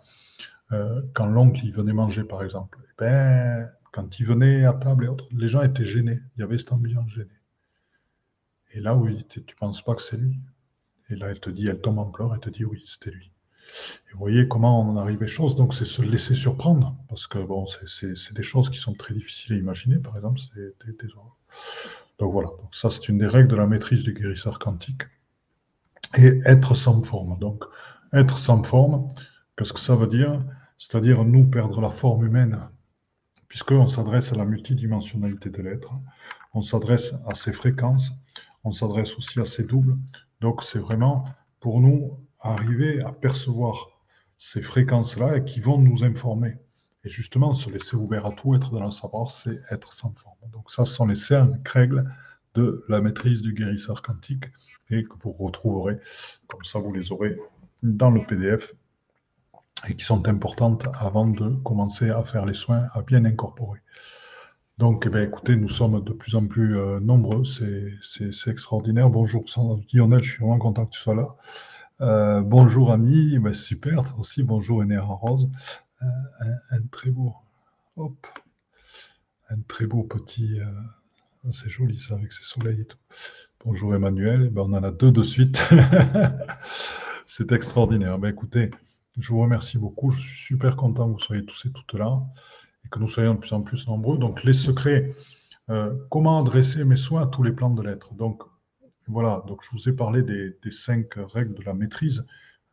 quand 1.14 1.26
l'oncle 1.26 1.70
venait 1.72 1.92
manger, 1.92 2.24
par 2.24 2.42
exemple? 2.42 2.78
Eh 2.84 2.94
ben, 2.98 3.70
quand 3.92 4.18
il 4.18 4.26
venait 4.26 4.64
à 4.64 4.72
table 4.72 5.04
et 5.04 5.08
autres, 5.08 5.26
les 5.32 5.48
gens 5.48 5.62
étaient 5.62 5.84
gênés. 5.84 6.20
Il 6.36 6.40
y 6.40 6.42
avait 6.42 6.58
cette 6.58 6.72
ambiance 6.72 7.10
gênée. 7.10 7.40
Et 8.72 8.80
là, 8.80 8.94
oui, 8.94 9.24
tu 9.28 9.40
ne 9.40 9.44
penses 9.58 9.82
pas 9.82 9.94
que 9.94 10.02
c'est 10.02 10.16
lui? 10.16 10.38
Et 11.10 11.16
là, 11.16 11.28
elle 11.28 11.40
te 11.40 11.50
dit, 11.50 11.66
elle 11.66 11.80
tombe 11.80 11.98
en 11.98 12.06
pleurs, 12.06 12.32
elle 12.34 12.40
te 12.40 12.50
dit, 12.50 12.64
oui, 12.64 12.82
c'était 12.86 13.10
lui. 13.10 13.32
Vous 14.12 14.18
voyez 14.18 14.48
comment 14.48 14.80
on 14.80 14.90
en 14.90 14.96
arrive 14.96 15.22
aux 15.22 15.26
choses. 15.26 15.54
Donc, 15.54 15.74
c'est 15.74 15.84
se 15.84 16.02
laisser 16.02 16.34
surprendre. 16.34 16.96
Parce 17.08 17.26
que, 17.26 17.38
bon, 17.38 17.66
c'est 17.66 18.34
des 18.34 18.42
choses 18.42 18.70
qui 18.70 18.78
sont 18.78 18.94
très 18.94 19.14
difficiles 19.14 19.54
à 19.54 19.58
imaginer. 19.58 19.96
Par 19.96 20.16
exemple, 20.16 20.40
Donc, 22.18 22.32
voilà. 22.32 22.50
Ça, 22.72 22.90
c'est 22.90 23.08
une 23.08 23.18
des 23.18 23.26
règles 23.26 23.48
de 23.48 23.56
la 23.56 23.66
maîtrise 23.66 24.02
du 24.02 24.12
guérisseur 24.12 24.58
quantique. 24.58 25.02
Et 26.16 26.40
être 26.44 26.74
sans 26.74 27.02
forme. 27.02 27.38
Donc, 27.38 27.64
être 28.12 28.38
sans 28.38 28.62
forme, 28.62 29.08
qu'est-ce 29.56 29.72
que 29.72 29.80
ça 29.80 29.94
veut 29.94 30.08
dire? 30.08 30.42
C'est-à-dire, 30.78 31.24
nous, 31.24 31.48
perdre 31.48 31.80
la 31.80 31.90
forme 31.90 32.26
humaine 32.26 32.58
puisqu'on 33.50 33.88
s'adresse 33.88 34.32
à 34.32 34.36
la 34.36 34.44
multidimensionnalité 34.44 35.50
de 35.50 35.60
l'être, 35.60 35.92
on 36.54 36.62
s'adresse 36.62 37.14
à 37.26 37.34
ses 37.34 37.52
fréquences, 37.52 38.12
on 38.62 38.70
s'adresse 38.70 39.16
aussi 39.16 39.40
à 39.40 39.44
ses 39.44 39.64
doubles. 39.64 39.96
Donc 40.40 40.62
c'est 40.62 40.78
vraiment 40.78 41.24
pour 41.58 41.80
nous 41.80 42.16
arriver 42.40 43.02
à 43.02 43.12
percevoir 43.12 43.88
ces 44.38 44.62
fréquences-là 44.62 45.36
et 45.36 45.44
qui 45.44 45.60
vont 45.60 45.78
nous 45.78 46.04
informer. 46.04 46.56
Et 47.04 47.08
justement, 47.08 47.54
se 47.54 47.70
laisser 47.70 47.96
ouvert 47.96 48.26
à 48.26 48.32
tout, 48.32 48.54
être 48.54 48.72
dans 48.72 48.84
le 48.84 48.90
savoir, 48.90 49.30
c'est 49.30 49.60
être 49.70 49.92
sans 49.92 50.12
forme. 50.14 50.50
Donc 50.52 50.70
ça, 50.70 50.84
ce 50.84 50.94
sont 50.94 51.06
les 51.06 51.14
cinq 51.14 51.66
règles 51.68 52.04
de 52.54 52.84
la 52.88 53.00
maîtrise 53.00 53.42
du 53.42 53.52
guérisseur 53.52 54.02
quantique 54.02 54.46
et 54.90 55.04
que 55.04 55.14
vous 55.20 55.32
retrouverez, 55.32 55.98
comme 56.48 56.64
ça 56.64 56.78
vous 56.78 56.92
les 56.92 57.12
aurez 57.12 57.38
dans 57.82 58.10
le 58.10 58.24
PDF 58.26 58.74
et 59.88 59.94
qui 59.94 60.04
sont 60.04 60.28
importantes 60.28 60.86
avant 60.98 61.26
de 61.26 61.50
commencer 61.62 62.10
à 62.10 62.22
faire 62.22 62.44
les 62.44 62.54
soins, 62.54 62.88
à 62.92 63.02
bien 63.02 63.24
incorporer. 63.24 63.80
Donc, 64.78 65.06
eh 65.12 65.22
écoutez, 65.22 65.56
nous 65.56 65.68
sommes 65.68 66.02
de 66.02 66.12
plus 66.12 66.34
en 66.34 66.46
plus 66.46 66.78
euh, 66.78 67.00
nombreux, 67.00 67.44
c'est 67.44 68.50
extraordinaire. 68.50 69.10
Bonjour 69.10 69.44
Lionel, 69.92 70.22
je 70.22 70.32
suis 70.32 70.40
vraiment 70.40 70.58
content 70.58 70.86
que 70.86 70.92
tu 70.92 71.00
sois 71.00 71.14
là. 71.14 71.36
Euh, 72.00 72.40
bonjour 72.40 72.92
Annie, 72.92 73.38
ben, 73.38 73.52
super, 73.52 74.04
toi 74.04 74.20
aussi, 74.20 74.42
bonjour 74.42 74.80
Enea 74.80 75.00
Rose. 75.00 75.50
Euh, 76.02 76.06
un, 76.70 76.80
très 76.90 77.10
beau, 77.10 77.34
petit, 80.04 80.58
c'est 81.52 81.68
joli 81.68 81.98
ça 81.98 82.14
avec 82.14 82.32
ces 82.32 82.44
soleils 82.44 82.80
et 82.80 82.84
tout. 82.86 82.96
Bonjour 83.66 83.94
Emmanuel, 83.94 84.48
ben, 84.48 84.62
on 84.62 84.72
en 84.72 84.82
a 84.82 84.90
deux 84.90 85.12
de 85.12 85.22
suite. 85.22 85.62
c'est 87.26 87.52
extraordinaire. 87.52 88.18
Ben, 88.18 88.30
écoutez, 88.30 88.70
je 89.18 89.28
vous 89.28 89.42
remercie 89.42 89.76
beaucoup. 89.76 90.10
Je 90.10 90.20
suis 90.20 90.46
super 90.46 90.76
content 90.76 91.06
que 91.06 91.12
vous 91.12 91.18
soyez 91.18 91.44
tous 91.44 91.66
et 91.66 91.70
toutes 91.70 91.92
là 91.94 92.22
et 92.86 92.88
que 92.88 92.98
nous 92.98 93.08
soyons 93.08 93.34
de 93.34 93.40
plus 93.40 93.52
en 93.52 93.60
plus 93.60 93.86
nombreux. 93.86 94.16
Donc, 94.16 94.42
les 94.42 94.54
secrets, 94.54 95.14
euh, 95.68 95.94
comment 96.10 96.40
adresser 96.40 96.84
mes 96.84 96.96
soins 96.96 97.24
à 97.24 97.26
tous 97.26 97.42
les 97.42 97.52
plans 97.52 97.68
de 97.68 97.82
l'être. 97.82 98.14
Voilà, 99.08 99.42
donc 99.46 99.62
je 99.64 99.70
vous 99.72 99.88
ai 99.88 99.92
parlé 99.92 100.22
des, 100.22 100.70
cinq 100.70 101.14
règles 101.16 101.54
de 101.54 101.62
la 101.62 101.74
maîtrise 101.74 102.24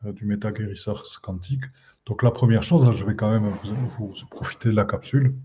euh, 0.06 0.14
du 0.14 0.26
méta-guérisseur 0.26 1.04
quantique. 1.22 1.64
Donc, 2.06 2.24
la 2.24 2.32
première 2.32 2.64
chose, 2.64 2.96
je 2.96 3.06
vais 3.06 3.16
quand 3.16 3.32
même 3.32 3.54
vous, 3.98 4.14
profiter 4.30 4.70
de 4.70 4.76
la 4.76 4.86
capsule 4.86 5.36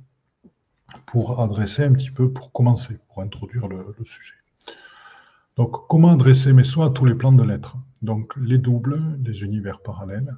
pour 1.06 1.40
adresser 1.40 1.84
un 1.84 1.92
petit 1.92 2.10
peu, 2.10 2.32
pour 2.32 2.52
commencer, 2.52 2.98
pour 3.08 3.22
introduire 3.22 3.66
le, 3.66 3.94
le 3.98 4.04
sujet. 4.04 4.34
Donc, 5.56 5.88
comment 5.88 6.12
adresser 6.12 6.52
mes 6.52 6.64
soins 6.64 6.86
à 6.86 6.90
tous 6.90 7.04
les 7.04 7.14
plans 7.14 7.32
de 7.32 7.42
l'être? 7.42 7.76
Donc, 8.02 8.34
les 8.36 8.58
doubles, 8.58 9.18
les 9.24 9.42
univers 9.42 9.80
parallèles, 9.80 10.36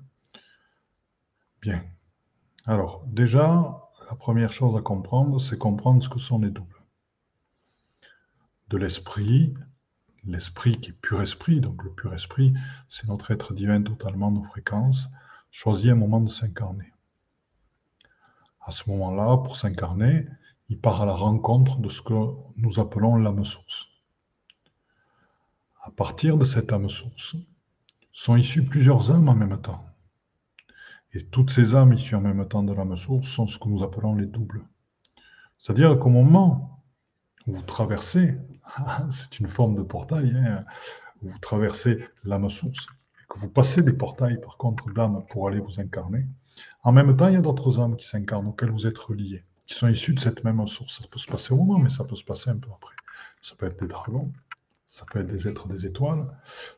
Bien. 1.64 1.82
Alors, 2.66 3.02
déjà, 3.06 3.88
la 4.10 4.16
première 4.16 4.52
chose 4.52 4.76
à 4.76 4.82
comprendre, 4.82 5.40
c'est 5.40 5.56
comprendre 5.56 6.02
ce 6.02 6.10
que 6.10 6.18
sont 6.18 6.38
les 6.38 6.50
doubles. 6.50 6.82
De 8.68 8.76
l'esprit, 8.76 9.54
l'esprit 10.26 10.80
qui 10.80 10.90
est 10.90 11.00
pur 11.00 11.20
esprit, 11.22 11.60
donc 11.60 11.82
le 11.84 11.90
pur 11.90 12.14
esprit, 12.14 12.54
c'est 12.88 13.08
notre 13.08 13.30
être 13.30 13.54
divin 13.54 13.82
totalement, 13.82 14.30
nos 14.30 14.42
fréquences, 14.42 15.08
choisit 15.50 15.90
un 15.90 15.96
moment 15.96 16.20
de 16.20 16.30
s'incarner. 16.30 16.92
À 18.60 18.70
ce 18.70 18.88
moment-là, 18.90 19.36
pour 19.38 19.56
s'incarner, 19.56 20.26
il 20.68 20.80
part 20.80 21.02
à 21.02 21.06
la 21.06 21.12
rencontre 21.12 21.78
de 21.78 21.88
ce 21.88 22.00
que 22.00 22.14
nous 22.56 22.80
appelons 22.80 23.16
l'âme 23.16 23.44
source. 23.44 23.88
À 25.82 25.90
partir 25.90 26.38
de 26.38 26.44
cette 26.44 26.72
âme 26.72 26.88
source, 26.88 27.36
sont 28.10 28.36
issues 28.36 28.64
plusieurs 28.64 29.10
âmes 29.10 29.28
en 29.28 29.34
même 29.34 29.60
temps. 29.60 29.84
Et 31.12 31.22
toutes 31.26 31.50
ces 31.50 31.74
âmes 31.74 31.92
issues 31.92 32.14
en 32.14 32.20
même 32.20 32.48
temps 32.48 32.62
de 32.62 32.72
l'âme 32.72 32.96
source 32.96 33.28
sont 33.28 33.46
ce 33.46 33.58
que 33.58 33.68
nous 33.68 33.82
appelons 33.82 34.14
les 34.14 34.26
doubles. 34.26 34.64
C'est-à-dire 35.58 35.98
qu'au 35.98 36.10
moment 36.10 36.82
où 37.46 37.52
vous 37.52 37.62
traversez, 37.62 38.38
c'est 39.10 39.38
une 39.40 39.48
forme 39.48 39.74
de 39.74 39.82
portail, 39.82 40.34
hein, 40.36 40.64
vous 41.22 41.38
traversez 41.38 42.04
l'âme 42.24 42.48
source, 42.50 42.86
que 43.28 43.38
vous 43.38 43.48
passez 43.48 43.82
des 43.82 43.92
portails 43.92 44.40
par 44.40 44.56
contre 44.56 44.92
d'âmes 44.92 45.24
pour 45.30 45.48
aller 45.48 45.60
vous 45.60 45.80
incarner, 45.80 46.26
en 46.82 46.92
même 46.92 47.16
temps 47.16 47.28
il 47.28 47.34
y 47.34 47.38
a 47.38 47.42
d'autres 47.42 47.80
âmes 47.80 47.96
qui 47.96 48.06
s'incarnent, 48.06 48.48
auxquelles 48.48 48.70
vous 48.70 48.86
êtes 48.86 48.98
reliés, 48.98 49.44
qui 49.66 49.74
sont 49.74 49.88
issues 49.88 50.14
de 50.14 50.20
cette 50.20 50.44
même 50.44 50.66
source. 50.66 51.00
Ça 51.00 51.08
peut 51.10 51.18
se 51.18 51.26
passer 51.26 51.52
au 51.52 51.56
moment, 51.56 51.78
mais 51.78 51.90
ça 51.90 52.04
peut 52.04 52.16
se 52.16 52.24
passer 52.24 52.50
un 52.50 52.56
peu 52.56 52.70
après. 52.74 52.94
Ça 53.42 53.54
peut 53.56 53.66
être 53.66 53.80
des 53.80 53.88
dragons, 53.88 54.32
ça 54.86 55.04
peut 55.10 55.20
être 55.20 55.26
des 55.26 55.48
êtres 55.48 55.68
des 55.68 55.86
étoiles, 55.86 56.26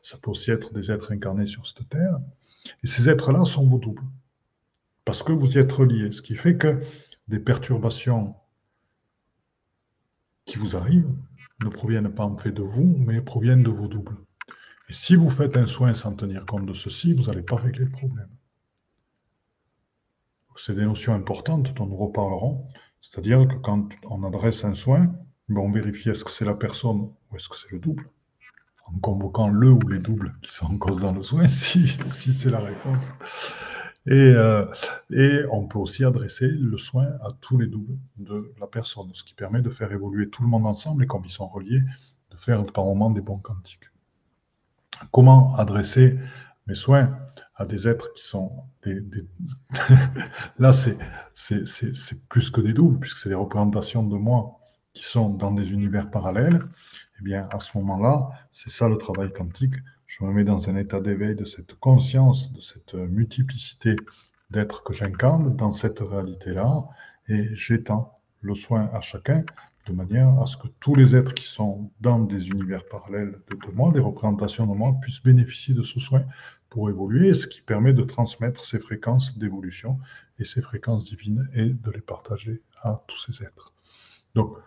ça 0.01 0.17
peut 0.17 0.31
aussi 0.31 0.51
être 0.51 0.73
des 0.73 0.91
êtres 0.91 1.11
incarnés 1.11 1.45
sur 1.45 1.67
cette 1.67 1.87
terre. 1.89 2.19
Et 2.83 2.87
ces 2.87 3.09
êtres-là 3.09 3.45
sont 3.45 3.67
vos 3.67 3.77
doubles 3.77 4.03
parce 5.05 5.23
que 5.23 5.31
vous 5.31 5.55
y 5.55 5.59
êtes 5.59 5.71
reliés. 5.71 6.11
Ce 6.11 6.21
qui 6.21 6.35
fait 6.35 6.57
que 6.57 6.81
des 7.27 7.39
perturbations 7.39 8.35
qui 10.45 10.57
vous 10.57 10.75
arrivent 10.75 11.15
ne 11.63 11.69
proviennent 11.69 12.13
pas 12.13 12.25
en 12.25 12.37
fait 12.37 12.51
de 12.51 12.61
vous, 12.61 12.95
mais 13.05 13.21
proviennent 13.21 13.63
de 13.63 13.71
vos 13.71 13.87
doubles. 13.87 14.17
Et 14.89 14.93
si 14.93 15.15
vous 15.15 15.29
faites 15.29 15.57
un 15.57 15.65
soin 15.65 15.93
sans 15.93 16.13
tenir 16.13 16.45
compte 16.45 16.65
de 16.65 16.73
ceci, 16.73 17.13
vous 17.13 17.23
n'allez 17.23 17.41
pas 17.41 17.57
régler 17.57 17.85
le 17.85 17.91
problème. 17.91 18.29
C'est 20.55 20.75
des 20.75 20.85
notions 20.85 21.13
importantes 21.13 21.73
dont 21.75 21.85
nous 21.85 21.97
reparlerons. 21.97 22.67
C'est-à-dire 23.01 23.47
que 23.47 23.55
quand 23.55 23.89
on 24.09 24.23
adresse 24.23 24.65
un 24.65 24.73
soin, 24.73 25.13
ben, 25.49 25.61
on 25.61 25.71
vérifie 25.71 26.09
est-ce 26.09 26.25
que 26.25 26.31
c'est 26.31 26.45
la 26.45 26.55
personne 26.55 27.11
ou 27.31 27.35
est-ce 27.35 27.47
que 27.47 27.55
c'est 27.55 27.71
le 27.71 27.79
double. 27.79 28.09
En 28.85 28.97
convoquant 28.99 29.49
le 29.49 29.71
ou 29.71 29.87
les 29.87 29.99
doubles 29.99 30.33
qui 30.41 30.51
sont 30.51 30.65
en 30.65 30.77
cause 30.77 31.01
dans 31.01 31.11
le 31.11 31.21
soin, 31.21 31.47
si, 31.47 31.87
si 31.87 32.33
c'est 32.33 32.49
la 32.49 32.59
réponse 32.59 33.05
Euh, 34.09 34.65
et, 35.11 35.41
on 35.51 35.67
peut 35.67 35.79
aussi 35.79 36.05
adresser 36.05 36.47
le 36.47 36.77
soin 36.77 37.05
à 37.23 37.29
tous 37.41 37.57
les 37.57 37.67
doubles 37.67 37.97
de 38.17 38.53
la 38.59 38.67
personne, 38.67 39.09
ce 39.13 39.23
qui 39.23 39.33
permet 39.33 39.61
de 39.61 39.69
faire 39.69 39.91
évoluer 39.91 40.29
tout 40.29 40.43
le 40.43 40.47
monde 40.47 40.65
ensemble 40.65 41.03
et 41.03 41.07
comme 41.07 41.23
ils 41.25 41.31
sont 41.31 41.47
reliés, 41.47 41.81
de 42.31 42.37
faire 42.37 42.63
par 42.71 42.85
moment 42.85 43.09
des 43.09 43.21
bons 43.21 43.39
quantiques. 43.39 43.89
Comment 45.11 45.55
adresser 45.55 46.17
mes 46.67 46.75
soins 46.75 47.17
à 47.55 47.65
des 47.65 47.87
êtres 47.87 48.13
qui 48.13 48.23
sont. 48.23 48.51
Là, 50.59 50.71
c'est 50.71 50.97
plus 52.29 52.49
que 52.51 52.61
des 52.61 52.73
doubles, 52.73 52.99
puisque 52.99 53.17
c'est 53.17 53.29
des 53.29 53.35
représentations 53.35 54.03
de 54.03 54.15
moi 54.15 54.59
qui 54.93 55.03
sont 55.03 55.29
dans 55.29 55.51
des 55.51 55.73
univers 55.73 56.09
parallèles. 56.09 56.61
Eh 57.19 57.23
bien, 57.23 57.47
à 57.51 57.59
ce 57.59 57.77
moment-là, 57.77 58.29
c'est 58.51 58.69
ça 58.69 58.87
le 58.87 58.97
travail 58.97 59.33
quantique 59.33 59.73
je 60.07 60.23
me 60.23 60.31
mets 60.31 60.45
dans 60.45 60.69
un 60.69 60.75
état 60.77 61.01
d'éveil 61.01 61.35
de 61.35 61.45
cette 61.45 61.75
conscience, 61.75 62.51
de 62.53 62.61
cette 62.61 62.93
multiplicité 62.95 63.95
d'êtres 64.49 64.83
que 64.83 64.93
j'incarne 64.93 65.55
dans 65.55 65.73
cette 65.73 65.99
réalité-là, 65.99 66.87
et 67.27 67.53
j'étends 67.53 68.19
le 68.41 68.55
soin 68.55 68.89
à 68.93 69.01
chacun 69.01 69.43
de 69.85 69.93
manière 69.93 70.29
à 70.39 70.45
ce 70.47 70.57
que 70.57 70.67
tous 70.79 70.95
les 70.95 71.15
êtres 71.15 71.33
qui 71.33 71.45
sont 71.45 71.91
dans 72.01 72.19
des 72.19 72.49
univers 72.49 72.85
parallèles 72.87 73.39
de, 73.49 73.71
moi, 73.71 73.91
des 73.91 73.99
représentations 73.99 74.67
de 74.67 74.73
moi, 74.73 74.95
puissent 75.01 75.23
bénéficier 75.23 75.73
de 75.73 75.83
ce 75.83 75.99
soin 75.99 76.23
pour 76.69 76.89
évoluer, 76.89 77.33
ce 77.33 77.47
qui 77.47 77.61
permet 77.61 77.93
de 77.93 78.03
transmettre 78.03 78.65
ces 78.65 78.79
fréquences 78.79 79.37
d'évolution 79.37 79.99
et 80.39 80.45
ces 80.45 80.61
fréquences 80.61 81.05
divines 81.05 81.47
et 81.53 81.69
de 81.69 81.91
les 81.91 82.01
partager 82.01 82.61
à 82.81 83.01
tous 83.07 83.17
ces 83.17 83.43
êtres. 83.43 83.73
Donc, 84.35 84.57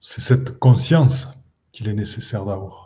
c'est 0.00 0.20
cette 0.20 0.58
conscience 0.58 1.28
qu'il 1.72 1.88
est 1.88 1.94
nécessaire 1.94 2.44
d'avoir. 2.44 2.83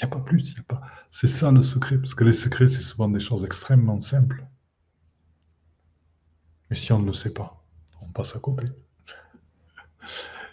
Il 0.00 0.06
n'y 0.06 0.12
a 0.12 0.16
pas 0.16 0.22
plus, 0.22 0.54
a 0.58 0.62
pas. 0.62 0.80
C'est 1.10 1.28
ça 1.28 1.52
le 1.52 1.60
secret, 1.60 1.98
parce 1.98 2.14
que 2.14 2.24
les 2.24 2.32
secrets, 2.32 2.68
c'est 2.68 2.80
souvent 2.80 3.08
des 3.08 3.20
choses 3.20 3.44
extrêmement 3.44 4.00
simples. 4.00 4.46
Mais 6.70 6.76
si 6.76 6.92
on 6.92 7.00
ne 7.00 7.06
le 7.06 7.12
sait 7.12 7.34
pas, 7.34 7.62
on 8.00 8.08
passe 8.08 8.34
à 8.34 8.38
côté. 8.38 8.64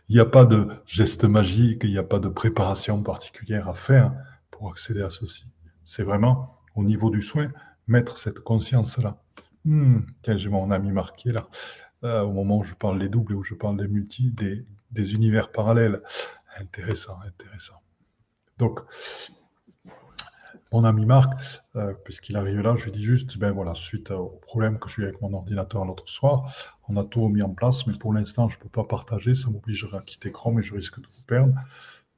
Il 0.10 0.16
n'y 0.16 0.20
a 0.20 0.26
pas 0.26 0.44
de 0.44 0.68
geste 0.86 1.24
magique, 1.24 1.82
il 1.86 1.92
n'y 1.92 1.98
a 1.98 2.04
pas 2.04 2.20
de 2.20 2.28
préparation 2.28 3.02
particulière 3.02 3.70
à 3.70 3.74
faire 3.74 4.14
pour 4.52 4.70
accéder 4.70 5.02
à 5.02 5.10
ceci. 5.10 5.46
C'est 5.86 6.04
vraiment 6.04 6.60
au 6.76 6.84
niveau 6.84 7.10
du 7.10 7.22
soin, 7.22 7.50
mettre 7.88 8.18
cette 8.18 8.40
conscience-là. 8.40 9.22
Hmm, 9.64 10.00
tiens, 10.24 10.38
j'ai 10.38 10.50
mon 10.50 10.72
ami 10.72 10.92
marqué 10.92 11.32
là, 11.32 11.48
euh, 12.04 12.22
au 12.22 12.34
moment 12.34 12.58
où 12.58 12.64
je 12.64 12.74
parle 12.74 13.00
des 13.00 13.10
doubles, 13.10 13.36
où 13.36 13.44
je 13.44 13.54
parle 13.54 13.78
des 13.78 13.88
multi, 13.88 14.32
des, 14.32 14.66
des 14.92 15.14
univers 15.14 15.52
parallèles. 15.52 16.02
Intéressant, 16.60 17.18
intéressant. 17.26 17.82
Donc, 18.58 18.80
mon 20.72 20.84
ami 20.84 21.06
Marc, 21.06 21.32
euh, 21.76 21.94
puisqu'il 22.04 22.36
arrive 22.36 22.60
là, 22.62 22.76
je 22.76 22.86
lui 22.86 22.92
dis 22.92 23.04
juste, 23.04 23.38
ben 23.38 23.52
voilà, 23.52 23.74
suite 23.76 24.12
au 24.12 24.40
problème 24.42 24.80
que 24.80 24.90
j'ai 24.90 25.02
eu 25.02 25.06
avec 25.06 25.22
mon 25.22 25.34
ordinateur 25.34 25.86
l'autre 25.86 26.08
soir, 26.08 26.52
on 26.90 26.98
a 26.98 27.04
tout 27.04 27.28
mis 27.30 27.42
en 27.42 27.50
place, 27.50 27.88
mais 27.88 27.94
pour 27.98 28.14
l'instant, 28.14 28.50
je 28.50 28.58
ne 28.58 28.64
peux 28.64 28.70
pas 28.70 28.84
partager, 28.84 29.36
ça 29.36 29.50
m'obligerait 29.50 29.98
à 29.98 30.02
quitter 30.02 30.32
Chrome 30.32 30.60
et 30.60 30.64
je 30.64 30.74
risque 30.74 31.00
de 31.00 31.08
vous 31.08 31.24
perdre. 31.26 31.54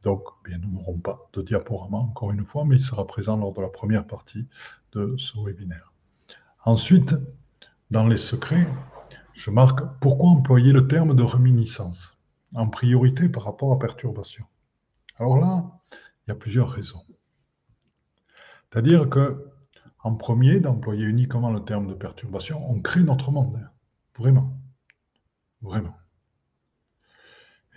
Donc, 0.04 0.24
bien, 0.46 0.58
nous 0.58 0.72
n'aurons 0.72 0.98
pas 0.98 1.30
de 1.34 1.42
diaporama, 1.42 1.98
encore 1.98 2.32
une 2.32 2.46
fois, 2.46 2.64
mais 2.66 2.78
il 2.78 2.82
sera 2.82 3.06
présent 3.06 3.38
lors 3.38 3.54
de 3.54 3.62
la 3.62 3.70
première 3.70 4.08
partie 4.08 4.48
de 4.94 5.16
ce 5.18 5.34
webinaire. 5.44 5.94
Ensuite, 6.64 7.16
dans 7.92 8.08
les 8.08 8.18
secrets, 8.18 8.68
je 9.34 9.52
marque 9.52 9.82
pourquoi 10.00 10.30
employer 10.30 10.72
le 10.72 10.88
terme 10.88 11.16
de 11.16 11.24
réminiscence? 11.24 12.20
en 12.56 12.68
priorité 12.68 13.30
par 13.30 13.44
rapport 13.44 13.72
à 13.72 13.80
perturbation. 13.80 14.46
Alors 15.18 15.38
là, 15.38 15.80
il 15.92 16.30
y 16.30 16.32
a 16.32 16.36
plusieurs 16.36 16.70
raisons. 16.70 17.04
C'est-à-dire 18.72 19.10
que, 19.10 19.46
en 20.00 20.16
premier, 20.16 20.60
d'employer 20.60 21.06
uniquement 21.06 21.52
le 21.52 21.64
terme 21.66 21.88
de 21.88 21.94
perturbation, 21.94 22.64
on 22.70 22.82
crée 22.82 23.04
notre 23.04 23.32
monde. 23.32 23.60
Hein. 23.62 23.70
Vraiment. 24.18 24.58
Vraiment. 25.62 25.96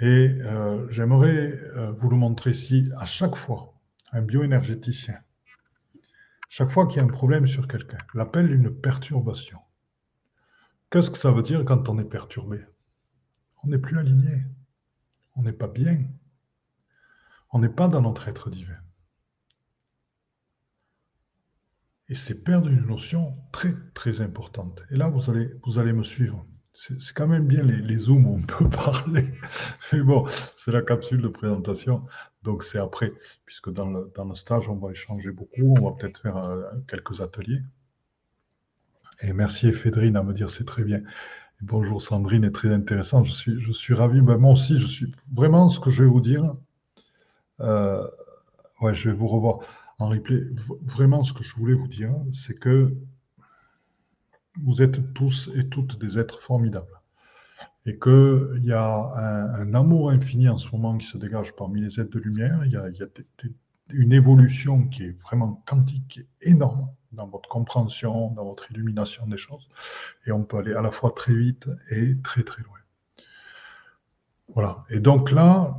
Et 0.01 0.29
euh, 0.41 0.89
j'aimerais 0.91 1.53
euh, 1.77 1.93
vous 1.93 2.11
le 2.11 2.17
montrer 2.17 2.51
ici 2.51 2.91
à 2.99 3.07
chaque 3.07 3.37
fois, 3.37 3.75
un 4.13 4.23
bioénergéticien, 4.23 5.19
chaque 6.49 6.71
fois 6.71 6.87
qu'il 6.87 6.99
y 6.99 7.01
a 7.01 7.05
un 7.05 7.09
problème 7.09 7.47
sur 7.47 7.67
quelqu'un, 7.67 7.99
l'appelle 8.15 8.53
une 8.53 8.71
perturbation. 8.71 9.59
Qu'est-ce 10.91 11.11
que 11.11 11.19
ça 11.19 11.31
veut 11.31 11.43
dire 11.43 11.65
quand 11.65 11.89
on 11.89 11.99
est 11.99 12.05
perturbé? 12.05 12.65
On 13.63 13.69
n'est 13.69 13.79
plus 13.79 13.99
aligné, 13.99 14.45
on 15.37 15.43
n'est 15.43 15.53
pas 15.53 15.69
bien, 15.69 15.99
on 17.51 17.61
n'est 17.61 17.69
pas 17.69 17.89
dans 17.89 18.03
notre 18.03 18.29
être 18.29 18.51
divin. 18.51 18.77
Et 22.13 22.15
c'est 22.15 22.45
perdre 22.45 22.69
une 22.69 22.85
notion 22.85 23.39
très, 23.53 23.75
très 23.95 24.21
importante. 24.21 24.83
Et 24.91 24.97
là, 24.97 25.09
vous 25.09 25.31
allez, 25.31 25.51
vous 25.65 25.79
allez 25.79 25.95
me 25.95 26.03
suivre. 26.03 26.45
C'est 26.75 27.15
quand 27.15 27.27
même 27.27 27.47
bien 27.47 27.63
les, 27.63 27.97
zooms 27.97 28.27
où 28.27 28.35
on 28.35 28.43
peut 28.47 28.69
parler. 28.69 29.33
Mais 29.91 30.03
bon, 30.03 30.27
c'est 30.55 30.73
la 30.73 30.83
capsule 30.83 31.23
de 31.23 31.29
présentation. 31.29 32.05
Donc 32.43 32.65
c'est 32.65 32.79
après, 32.79 33.15
puisque 33.47 33.73
dans 33.73 33.89
le, 33.89 34.13
dans 34.15 34.27
le, 34.27 34.35
stage, 34.35 34.69
on 34.69 34.75
va 34.75 34.91
échanger 34.91 35.33
beaucoup. 35.33 35.75
On 35.79 35.89
va 35.89 35.93
peut-être 35.93 36.19
faire 36.21 36.37
euh, 36.37 36.65
quelques 36.87 37.23
ateliers. 37.23 37.63
Et 39.23 39.33
merci 39.33 39.73
Fédrine 39.73 40.17
à 40.17 40.23
me 40.23 40.35
dire 40.35 40.51
c'est 40.51 40.67
très 40.67 40.85
bien. 40.85 41.01
bonjour 41.63 42.03
Sandrine, 42.03 42.45
est 42.45 42.53
très 42.53 42.75
intéressant. 42.75 43.25
Je 43.25 43.33
suis, 43.33 43.59
je 43.59 43.73
suis 43.73 43.95
ravi. 43.95 44.21
Ben, 44.21 44.37
moi 44.37 44.53
aussi, 44.53 44.79
je 44.79 44.87
suis 44.87 45.15
vraiment 45.35 45.71
ce 45.71 45.81
que 45.81 45.89
je 45.89 46.05
vais 46.05 46.11
vous 46.11 46.21
dire. 46.21 46.57
Euh, 47.61 48.07
ouais, 48.83 48.95
je 48.95 49.09
vais 49.09 49.17
vous 49.17 49.29
revoir 49.29 49.61
en 49.99 50.09
replay. 50.09 50.43
Vraiment, 50.83 51.23
ce 51.23 51.33
que 51.33 51.43
je 51.43 51.55
voulais 51.57 51.75
vous 51.75 51.89
dire, 51.89 52.15
c'est 52.33 52.59
que 52.59 52.97
vous 54.61 54.83
êtes 54.83 55.15
tous 55.15 55.51
et 55.55 55.69
toutes 55.69 55.99
des 55.99 56.19
êtres 56.19 56.43
formidables. 56.43 57.01
Et 57.87 57.99
qu'il 57.99 58.65
y 58.65 58.73
a 58.73 59.55
un, 59.57 59.75
amour 59.75 60.11
infini 60.11 60.49
en 60.49 60.59
ce 60.59 60.71
moment 60.71 60.97
qui 60.99 61.07
se 61.07 61.19
dégage 61.19 61.53
parmi 61.57 61.81
les 61.81 62.01
êtres 62.01 62.11
de 62.11 62.21
lumière. 62.21 62.65
Il 62.65 62.73
y 62.73 62.77
a, 62.77 62.89
une 63.91 64.13
évolution 64.13 64.87
qui 64.89 65.05
est 65.05 65.21
vraiment 65.23 65.63
quantique, 65.67 66.07
qui 66.09 66.21
est 66.21 66.29
énorme 66.43 66.89
dans 67.11 67.27
votre 67.27 67.49
compréhension, 67.49 68.31
dans 68.31 68.45
votre 68.45 68.71
illumination 68.71 69.27
des 69.27 69.37
choses. 69.37 69.69
Et 70.27 70.33
on 70.33 70.45
peut 70.45 70.59
aller 70.59 70.75
à 70.75 70.83
la 70.83 70.91
fois 70.91 71.13
très 71.15 71.35
vite 71.35 71.69
et 71.91 72.17
très 72.23 72.43
très 72.43 72.63
loin. 72.63 72.79
Voilà. 74.55 74.85
Et 74.91 75.01
donc 75.01 75.31
là, 75.31 75.77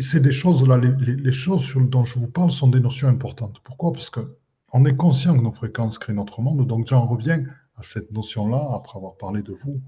c'est 0.00 0.20
des 0.20 0.32
choses 0.32 0.66
là, 0.66 0.78
les, 0.78 1.32
choses 1.32 1.74
dont 1.76 2.04
je 2.04 2.18
vous 2.18 2.28
parle 2.28 2.50
sont 2.50 2.68
des 2.68 2.80
notions 2.80 3.08
importantes. 3.08 3.60
Pourquoi? 3.62 3.92
Parce 3.92 4.10
que 4.10 4.36
on 4.72 4.84
est 4.84 4.96
conscient 4.96 5.36
que 5.36 5.42
nos 5.42 5.52
fréquences 5.52 5.98
créent 5.98 6.14
notre 6.14 6.40
monde. 6.40 6.66
Donc 6.66 6.86
j'en 6.86 7.06
reviens 7.06 7.44
à 7.76 7.82
cette 7.82 8.10
notion-là 8.12 8.70
après 8.74 8.96
avoir 8.96 9.16
parlé 9.16 9.42
de 9.42 9.52
vous. 9.52 9.80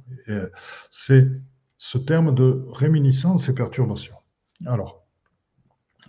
C'est 0.90 1.26
ce 1.78 1.98
terme 1.98 2.34
de 2.34 2.66
réminiscence 2.70 3.48
et 3.48 3.54
perturbation. 3.54 4.14
Alors, 4.66 5.06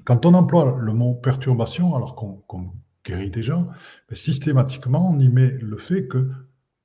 quand 0.03 0.25
on 0.25 0.33
emploie 0.33 0.75
le 0.77 0.93
mot 0.93 1.13
perturbation, 1.13 1.95
alors 1.95 2.15
qu'on 2.15 2.71
guérit 3.05 3.31
déjà, 3.31 3.65
systématiquement, 4.11 5.09
on 5.09 5.19
y 5.19 5.29
met 5.29 5.51
le 5.51 5.77
fait 5.77 6.07
que 6.07 6.29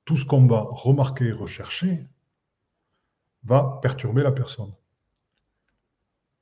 tout 0.05 0.15
ce 0.15 0.25
qu'on 0.25 0.47
va 0.47 0.61
remarquer 0.61 1.25
et 1.25 1.31
rechercher 1.31 2.07
va 3.43 3.79
perturber 3.81 4.23
la 4.23 4.31
personne 4.31 4.71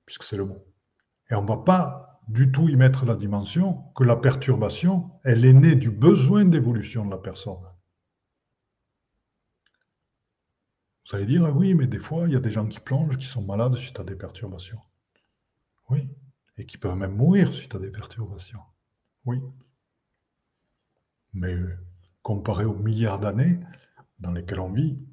puisque 0.06 0.24
c'est 0.24 0.38
le 0.38 0.46
mot. 0.46 0.66
Et 1.30 1.36
on 1.36 1.44
ne 1.44 1.48
va 1.48 1.58
pas 1.58 2.22
du 2.28 2.52
tout 2.52 2.70
y 2.70 2.76
mettre 2.76 3.06
la 3.06 3.16
dimension 3.16 3.92
que 3.96 4.04
la 4.04 4.16
perturbation, 4.16 5.12
elle 5.24 5.46
est 5.46 5.54
née 5.54 5.76
du 5.76 5.92
besoin 5.92 6.46
d'évolution 6.46 7.06
de 7.06 7.12
la 7.12 7.18
personne. 7.18 7.58
Vous 11.06 11.16
allez 11.18 11.26
dire, 11.26 11.54
oui, 11.56 11.74
mais 11.74 11.88
des 11.88 12.00
fois, 12.00 12.24
il 12.28 12.34
y 12.34 12.36
a 12.36 12.40
des 12.40 12.52
gens 12.52 12.66
qui 12.66 12.80
plongent, 12.80 13.18
qui 13.18 13.26
sont 13.26 13.42
malades 13.42 13.76
suite 13.76 14.00
à 14.00 14.04
des 14.04 14.16
perturbations. 14.16 14.80
Oui, 15.90 16.08
et 16.58 16.66
qui 16.66 16.78
peuvent 16.78 16.96
même 16.96 17.16
mourir 17.16 17.54
suite 17.54 17.76
à 17.76 17.80
des 17.80 17.92
perturbations. 17.92 18.62
Oui. 19.26 19.42
Mais 21.34 21.56
comparé 22.22 22.64
aux 22.64 22.76
milliards 22.76 23.20
d'années 23.20 23.60
dans 24.20 24.32
lesquelles 24.32 24.62
on 24.62 24.72
vit, 24.72 25.06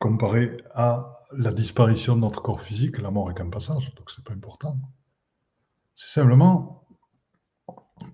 comparé 0.00 0.56
à 0.74 1.21
la 1.36 1.52
disparition 1.52 2.16
de 2.16 2.20
notre 2.20 2.42
corps 2.42 2.60
physique, 2.60 2.98
la 2.98 3.10
mort 3.10 3.30
est 3.30 3.34
qu'un 3.34 3.50
passage, 3.50 3.94
donc 3.94 4.10
c'est 4.10 4.24
pas 4.24 4.32
important. 4.32 4.78
C'est 5.94 6.10
simplement 6.10 6.86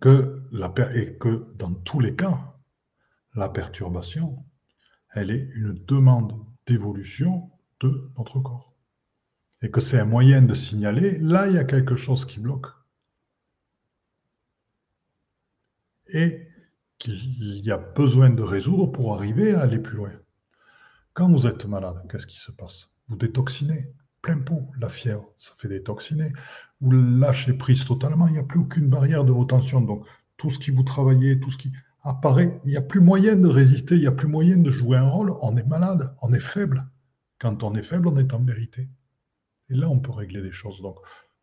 que, 0.01 0.43
la, 0.53 0.69
que 0.69 1.53
dans 1.55 1.75
tous 1.75 2.01
les 2.01 2.15
cas, 2.15 2.55
la 3.35 3.49
perturbation, 3.49 4.37
elle 5.15 5.31
est 5.31 5.49
une 5.55 5.75
demande 5.87 6.45
d'évolution 6.67 7.51
de 7.81 8.11
notre 8.17 8.41
corps. 8.41 8.75
Et 9.63 9.71
que 9.71 9.81
c'est 9.81 9.99
un 9.99 10.05
moyen 10.05 10.43
de 10.43 10.55
signaler, 10.55 11.19
là, 11.19 11.49
il 11.49 11.55
y 11.55 11.59
a 11.59 11.65
quelque 11.65 11.97
chose 11.97 12.25
qui 12.25 12.39
bloque. 12.39 12.67
Et 16.09 16.47
qu'il 16.99 17.65
y 17.65 17.71
a 17.71 17.79
besoin 17.79 18.31
de 18.31 18.43
résoudre 18.43 18.87
pour 18.87 19.15
arriver 19.15 19.55
à 19.55 19.61
aller 19.61 19.79
plus 19.79 19.97
loin. 19.97 20.13
Quand 21.15 21.31
vous 21.31 21.47
êtes 21.47 21.65
malade, 21.65 22.07
qu'est-ce 22.11 22.27
qui 22.27 22.39
se 22.39 22.53
passe? 22.53 22.89
Vous 23.09 23.17
détoxinez, 23.17 23.93
plein 24.23 24.39
pot, 24.39 24.71
la 24.79 24.89
fièvre, 24.89 25.33
ça 25.37 25.53
fait 25.59 25.69
détoxiner. 25.69 26.33
Vous 26.81 26.91
lâchez 26.91 27.53
prise 27.55 27.85
totalement, 27.85 28.29
il 28.29 28.35
n'y 28.35 28.39
a 28.39 28.45
plus 28.45 28.61
aucune 28.61 28.89
barrière 28.89 29.25
de 29.25 29.33
retention. 29.33 29.81
Donc, 29.81 30.07
tout 30.37 30.51
ce 30.51 30.59
qui 30.59 30.71
vous 30.71 30.83
travaillait, 30.83 31.39
tout 31.39 31.51
ce 31.51 31.59
qui. 31.59 31.73
apparaît, 32.03 32.61
il 32.65 32.71
n'y 32.71 32.77
a 32.77 32.83
plus 32.83 33.01
moyen 33.01 33.37
de 33.37 33.49
résister, 33.49 33.95
il 33.97 34.01
n'y 34.01 34.07
a 34.07 34.13
plus 34.13 34.29
moyen 34.29 34.57
de 34.57 34.71
jouer 34.71 34.97
un 34.97 35.09
rôle, 35.09 35.35
on 35.43 35.57
est 35.57 35.67
malade, 35.67 36.15
on 36.23 36.33
est 36.33 36.41
faible. 36.41 36.87
Quand 37.39 37.63
on 37.63 37.75
est 37.75 37.83
faible, 37.83 38.09
on 38.09 38.19
est 38.19 38.33
en 38.35 38.43
vérité. 38.43 38.89
Et 39.71 39.75
là, 39.75 39.89
on 39.89 39.99
peut 39.99 40.13
régler 40.13 40.43
des 40.43 40.53
choses. 40.53 40.81
Donc, 40.81 40.97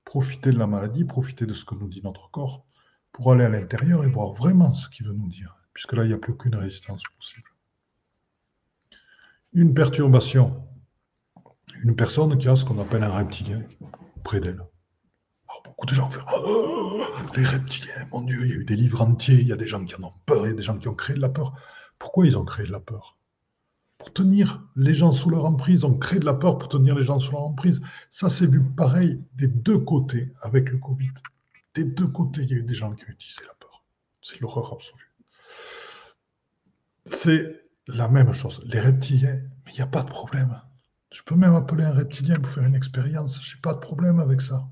profiter 0.03 0.51
de 0.51 0.57
la 0.57 0.67
maladie, 0.67 1.03
profiter 1.03 1.45
de 1.45 1.53
ce 1.53 1.65
que 1.65 1.75
nous 1.75 1.87
dit 1.87 2.01
notre 2.03 2.29
corps, 2.31 2.65
pour 3.11 3.31
aller 3.31 3.45
à 3.45 3.49
l'intérieur 3.49 4.03
et 4.03 4.09
voir 4.09 4.33
vraiment 4.33 4.73
ce 4.73 4.89
qu'il 4.89 5.07
veut 5.07 5.13
nous 5.13 5.29
dire, 5.29 5.55
puisque 5.73 5.93
là, 5.93 6.03
il 6.03 6.07
n'y 6.07 6.13
a 6.13 6.17
plus 6.17 6.33
aucune 6.33 6.55
résistance 6.55 7.01
possible. 7.17 7.49
Une 9.53 9.73
perturbation, 9.73 10.65
une 11.83 11.95
personne 11.95 12.37
qui 12.37 12.47
a 12.47 12.55
ce 12.55 12.65
qu'on 12.65 12.79
appelle 12.79 13.03
un 13.03 13.09
reptilien 13.09 13.61
près 14.23 14.39
d'elle. 14.39 14.61
beaucoup 15.63 15.85
de 15.85 15.93
gens 15.93 16.09
font 16.09 16.21
oh, 16.45 17.01
les 17.35 17.43
reptiliens, 17.43 18.07
mon 18.11 18.21
Dieu, 18.21 18.37
il 18.43 18.49
y 18.49 18.53
a 18.53 18.55
eu 18.57 18.65
des 18.65 18.75
livres 18.75 19.01
entiers, 19.01 19.35
il 19.35 19.47
y 19.47 19.53
a 19.53 19.55
des 19.55 19.67
gens 19.67 19.83
qui 19.83 19.95
en 19.95 20.03
ont 20.03 20.13
peur, 20.25 20.45
il 20.45 20.49
y 20.49 20.53
a 20.53 20.55
des 20.55 20.63
gens 20.63 20.77
qui 20.77 20.87
ont 20.87 20.95
créé 20.95 21.15
de 21.15 21.21
la 21.21 21.29
peur. 21.29 21.53
Pourquoi 21.99 22.25
ils 22.25 22.37
ont 22.37 22.45
créé 22.45 22.65
de 22.65 22.71
la 22.71 22.79
peur? 22.79 23.17
Pour 23.97 24.13
tenir 24.13 24.63
les 24.75 24.93
gens 24.93 25.11
sous 25.11 25.29
leur 25.29 25.45
emprise, 25.45 25.81
ils 25.81 25.85
ont 25.85 25.97
créé 25.97 26.19
de 26.19 26.25
la 26.25 26.33
peur 26.33 26.57
pour 26.57 26.69
tenir 26.69 26.95
les 26.95 27.03
gens 27.03 27.19
sous 27.19 27.31
leur 27.31 27.41
emprise. 27.41 27.81
Ça, 28.09 28.29
c'est 28.29 28.45
vu 28.45 28.61
pareil 28.61 29.21
des 29.35 29.47
deux 29.47 29.79
côtés 29.79 30.33
avec 30.41 30.69
le 30.69 30.77
Covid. 30.77 31.13
Des 31.73 31.85
deux 31.85 32.07
côtés, 32.07 32.43
il 32.43 32.49
y 32.49 32.53
a 32.53 32.57
eu 32.57 32.63
des 32.63 32.73
gens 32.73 32.91
qui 32.93 33.05
ont 33.05 33.09
utilisé 33.09 33.41
la 33.47 33.53
peur. 33.53 33.83
C'est 34.21 34.39
l'horreur 34.41 34.73
absolue. 34.73 35.11
C'est 37.05 37.65
la 37.87 38.07
même 38.07 38.33
chose. 38.33 38.61
Les 38.65 38.79
reptiliens, 38.79 39.41
mais 39.65 39.71
il 39.71 39.75
n'y 39.75 39.81
a 39.81 39.87
pas 39.87 40.03
de 40.03 40.09
problème. 40.09 40.59
Je 41.15 41.23
peux 41.23 41.35
même 41.35 41.55
appeler 41.55 41.85
un 41.85 41.93
reptilien 41.93 42.35
pour 42.35 42.51
faire 42.51 42.65
une 42.65 42.75
expérience. 42.75 43.41
Je 43.41 43.55
n'ai 43.55 43.61
pas 43.61 43.73
de 43.73 43.79
problème 43.79 44.19
avec 44.19 44.41
ça. 44.41 44.67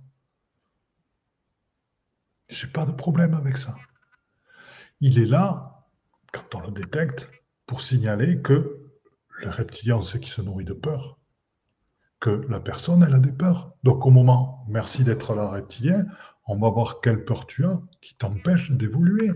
Je 2.50 2.66
n'ai 2.66 2.72
pas 2.74 2.86
de 2.86 2.92
problème 2.92 3.34
avec 3.34 3.58
ça. 3.58 3.78
Il 5.00 5.20
est 5.20 5.26
là, 5.26 5.86
quand 6.34 6.56
on 6.56 6.60
le 6.66 6.72
détecte, 6.72 7.30
pour 7.66 7.82
signaler 7.82 8.42
que 8.42 8.90
le 9.40 9.50
reptilien, 9.52 9.96
on 9.96 10.02
sait 10.02 10.20
qu'il 10.20 10.34
se 10.34 10.42
nourrit 10.42 10.66
de 10.66 10.74
peur, 10.74 11.18
que 12.20 12.46
la 12.50 12.60
personne, 12.60 13.04
elle 13.04 13.14
a 13.14 13.20
des 13.20 13.32
peurs. 13.32 13.72
Donc 13.84 14.06
au 14.06 14.10
moment, 14.10 14.66
merci 14.68 15.06
d'être 15.06 15.36
là, 15.36 15.48
reptilien, 15.48 16.06
on 16.46 16.60
va 16.60 16.70
voir 16.70 17.00
quelle 17.00 17.24
peur 17.24 17.48
tu 17.48 17.66
as 17.66 17.82
qui 18.02 18.16
t'empêche 18.16 18.70
d'évoluer. 18.72 19.32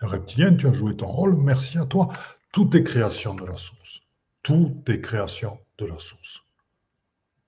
Le 0.00 0.06
reptilien, 0.06 0.54
tu 0.54 0.68
as 0.68 0.72
joué 0.72 0.96
ton 0.96 1.08
rôle, 1.08 1.36
merci 1.38 1.76
à 1.76 1.86
toi. 1.86 2.12
Tout 2.52 2.76
est 2.76 2.84
création 2.84 3.34
de 3.34 3.44
la 3.44 3.56
source. 3.56 3.98
Tout 4.44 4.80
est 4.86 5.00
création 5.00 5.58
de 5.78 5.86
la 5.86 5.98
source. 5.98 6.42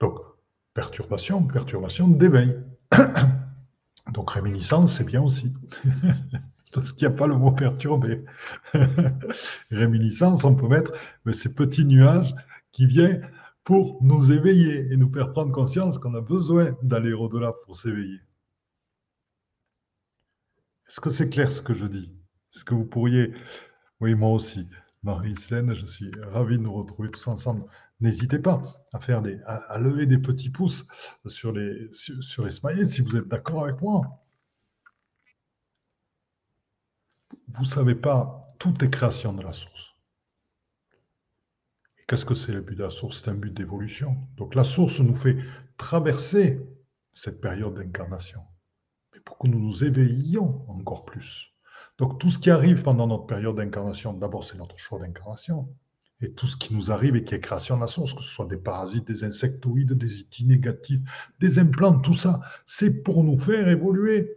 Donc, 0.01 0.19
perturbation, 0.75 1.47
perturbation 1.47 2.09
d'éveil. 2.09 2.57
Donc, 4.12 4.31
réminiscence, 4.31 4.97
c'est 4.97 5.05
bien 5.05 5.23
aussi. 5.23 5.53
Parce 6.73 6.93
qu'il 6.93 7.09
n'y 7.09 7.14
a 7.14 7.16
pas 7.16 7.27
le 7.27 7.37
mot 7.37 7.53
perturbé. 7.53 8.25
réminiscence, 9.71 10.45
on 10.45 10.55
peut 10.55 10.69
mettre 10.69 10.93
ces 11.33 11.53
petits 11.53 11.85
nuages 11.85 12.35
qui 12.73 12.87
viennent 12.87 13.29
pour 13.64 14.03
nous 14.03 14.33
éveiller 14.33 14.93
et 14.93 14.97
nous 14.97 15.12
faire 15.12 15.33
prendre 15.33 15.53
conscience 15.53 15.99
qu'on 15.99 16.14
a 16.14 16.21
besoin 16.21 16.77
d'aller 16.83 17.12
au-delà 17.12 17.53
pour 17.64 17.77
s'éveiller. 17.77 18.21
Est-ce 20.88 21.01
que 21.01 21.11
c'est 21.11 21.29
clair 21.29 21.53
ce 21.53 21.61
que 21.61 21.75
je 21.75 21.87
dis? 21.87 22.12
Est-ce 22.55 22.64
que 22.64 22.75
vous 22.75 22.85
pourriez, 22.85 23.33
oui, 24.01 24.14
moi 24.14 24.31
aussi, 24.31 24.69
Marie-Hélène, 25.03 25.75
je 25.75 25.87
suis 25.87 26.11
ravi 26.33 26.59
de 26.59 26.62
nous 26.62 26.73
retrouver 26.73 27.11
tous 27.11 27.27
ensemble. 27.29 27.64
N'hésitez 28.01 28.39
pas 28.39 28.63
à, 28.93 29.01
faire 29.01 29.21
des, 29.21 29.39
à, 29.45 29.79
lever 29.79 30.07
des 30.07 30.19
petits 30.19 30.51
pouces 30.51 30.87
sur 31.27 31.53
les, 31.53 31.89
sur, 31.93 32.45
les 32.45 32.51
smileys 32.51 32.89
si 32.89 33.03
vous 33.03 33.17
êtes 33.17 33.29
d'accord 33.29 33.65
avec 33.65 33.81
moi. 33.83 34.25
Vous 37.49 37.63
ne 37.63 37.69
savez 37.69 37.95
pas, 37.95 38.49
tout 38.59 38.83
est 38.83 38.91
création 38.91 39.35
de 39.35 39.43
la 39.43 39.53
source. 39.53 39.95
Et 41.99 42.05
qu'est-ce 42.09 42.25
que 42.25 42.35
c'est 42.35 42.53
le 42.53 42.63
but 42.63 42.77
de 42.77 42.85
la 42.85 42.91
source? 42.91 43.23
C'est 43.23 43.31
un 43.31 43.35
but 43.35 43.53
d'évolution. 43.53 44.17
Donc 44.37 44.55
la 44.55 44.65
source 44.65 45.01
nous 45.01 45.15
fait 45.15 45.37
traverser 45.77 46.61
cette 47.13 47.41
période 47.41 47.75
d'incarnation, 47.75 48.43
mais 49.13 49.21
pour 49.21 49.37
que 49.37 49.47
nous 49.47 49.59
nous 49.59 49.85
éveillions 49.85 50.65
encore 50.71 51.05
plus. 51.05 51.53
Donc 51.99 52.19
tout 52.19 52.31
ce 52.31 52.39
qui 52.39 52.51
arrive 52.51 52.83
pendant 52.83 53.07
notre 53.07 53.27
période 53.27 53.57
d'incarnation, 53.57 54.15
d'abord 54.15 54.45
c'est 54.45 54.57
notre 54.57 54.79
choix 54.79 55.01
d'incarnation. 55.01 55.69
Et 56.23 56.33
tout 56.33 56.47
ce 56.47 56.57
qui 56.57 56.75
nous 56.75 56.91
arrive 56.91 57.17
et 57.17 57.25
qui 57.25 57.35
est 57.35 57.41
création 57.41 57.77
de 57.77 57.81
la 57.81 57.87
source, 57.87 58.13
que 58.15 58.23
ce 58.23 58.29
soit 58.29 58.47
des 58.47 58.59
parasites, 58.59 59.07
des 59.07 59.25
insectoïdes, 59.25 59.93
des 59.93 60.21
itis 60.21 60.45
négatifs, 60.45 61.01
des 61.41 61.59
implants, 61.59 61.99
tout 61.99 62.15
ça, 62.15 62.41
c'est 62.67 63.03
pour 63.03 63.25
nous 63.25 63.39
faire 63.39 63.69
évoluer. 63.69 64.37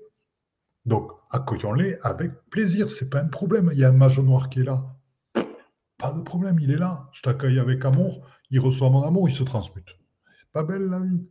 Donc 0.86 1.12
accueillons-les 1.30 1.98
avec 2.02 2.32
plaisir, 2.50 2.90
c'est 2.90 3.10
pas 3.10 3.22
un 3.22 3.28
problème. 3.28 3.70
Il 3.74 3.80
y 3.80 3.84
a 3.84 3.90
un 3.90 3.94
mage 3.94 4.20
noir 4.20 4.50
qui 4.50 4.62
est 4.62 4.64
là. 4.64 4.96
Pas 5.98 6.12
de 6.14 6.22
problème, 6.22 6.60
il 6.60 6.72
est 6.72 6.78
là. 6.78 7.10
Je 7.12 7.22
t'accueille 7.22 7.60
avec 7.60 7.84
amour, 7.86 8.26
il 8.50 8.60
reçoit 8.60 8.90
mon 8.90 9.04
amour, 9.04 9.28
il 9.30 9.36
se 9.36 9.44
transmute. 9.44 9.98
C'est 10.40 10.52
pas 10.52 10.64
belle 10.64 10.88
la 10.88 11.00
vie. 11.00 11.28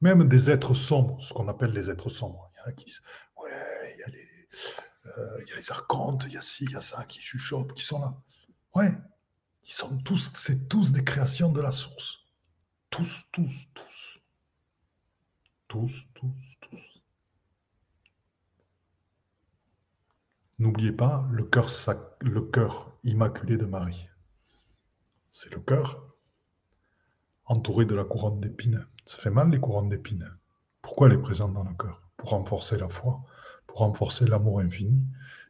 Même 0.00 0.28
des 0.28 0.50
êtres 0.50 0.74
sombres, 0.74 1.20
ce 1.20 1.34
qu'on 1.34 1.48
appelle 1.48 1.72
les 1.72 1.90
êtres 1.90 2.08
sombres. 2.08 2.50
Il 2.54 2.58
y 2.58 2.62
en 2.62 2.68
a 2.68 2.72
qui, 2.72 2.92
ouais, 3.42 3.94
il 3.94 4.00
y 4.00 4.02
a 4.02 4.08
les 4.08 4.26
euh, 5.18 5.42
il 5.42 5.48
y 5.48 5.52
a 5.52 5.56
les 5.56 5.70
archontes, 5.70 6.24
il 6.26 6.34
y 6.34 6.36
a 6.36 6.40
ci, 6.40 6.64
il 6.64 6.72
y 6.72 6.76
a 6.76 6.80
ça, 6.80 7.04
qui 7.04 7.20
chuchotent, 7.20 7.72
qui 7.74 7.84
sont 7.84 8.00
là. 8.00 8.14
Ouais, 8.74 8.92
ils 9.64 9.72
sont 9.72 9.98
tous, 9.98 10.32
c'est 10.34 10.68
tous 10.68 10.92
des 10.92 11.04
créations 11.04 11.52
de 11.52 11.60
la 11.60 11.72
source. 11.72 12.18
Tous, 12.90 13.26
tous, 13.32 13.68
tous. 13.74 14.20
Tous, 15.68 16.06
tous, 16.14 16.56
tous. 16.60 17.02
N'oubliez 20.58 20.92
pas 20.92 21.26
le 21.30 21.44
cœur, 21.44 21.68
le 22.20 22.42
cœur 22.42 22.92
immaculé 23.02 23.56
de 23.56 23.64
Marie. 23.64 24.08
C'est 25.30 25.50
le 25.50 25.60
cœur 25.60 26.04
entouré 27.46 27.86
de 27.86 27.94
la 27.94 28.04
couronne 28.04 28.40
d'épines. 28.40 28.86
Ça 29.04 29.18
fait 29.18 29.30
mal 29.30 29.50
les 29.50 29.58
couronnes 29.58 29.88
d'épines. 29.88 30.30
Pourquoi 30.82 31.08
elle 31.08 31.14
est 31.14 31.22
présente 31.22 31.54
dans 31.54 31.64
le 31.64 31.74
cœur? 31.74 32.02
Pour 32.16 32.30
renforcer 32.30 32.76
la 32.76 32.88
foi, 32.88 33.24
pour 33.66 33.78
renforcer 33.78 34.26
l'amour 34.26 34.60
infini 34.60 35.06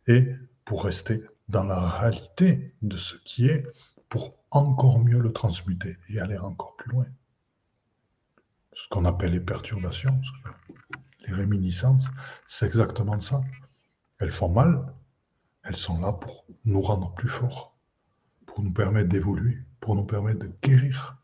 et 0.06 0.28
pour 0.64 0.85
rester 0.85 1.22
dans 1.50 1.64
la 1.64 1.88
réalité 1.88 2.74
de 2.82 2.96
ce 2.96 3.16
qui 3.24 3.46
est, 3.46 3.66
pour 4.08 4.36
encore 4.50 4.98
mieux 5.00 5.18
le 5.18 5.32
transmuter 5.32 5.96
et 6.08 6.20
aller 6.20 6.38
encore 6.38 6.76
plus 6.76 6.90
loin. 6.92 7.06
Ce 8.72 8.88
qu'on 8.88 9.04
appelle 9.04 9.32
les 9.32 9.40
perturbations, 9.40 10.20
les 11.26 11.34
réminiscences, 11.34 12.08
c'est 12.46 12.66
exactement 12.66 13.18
ça. 13.18 13.40
Elles 14.18 14.32
font 14.32 14.48
mal, 14.48 14.94
elles 15.64 15.76
sont 15.76 16.00
là 16.00 16.12
pour 16.12 16.46
nous 16.64 16.80
rendre 16.80 17.12
plus 17.14 17.28
forts, 17.28 17.76
pour 18.46 18.62
nous 18.62 18.72
permettre 18.72 19.08
d'évoluer, 19.08 19.58
pour 19.80 19.96
nous 19.96 20.04
permettre 20.04 20.40
de 20.40 20.52
guérir. 20.62 21.16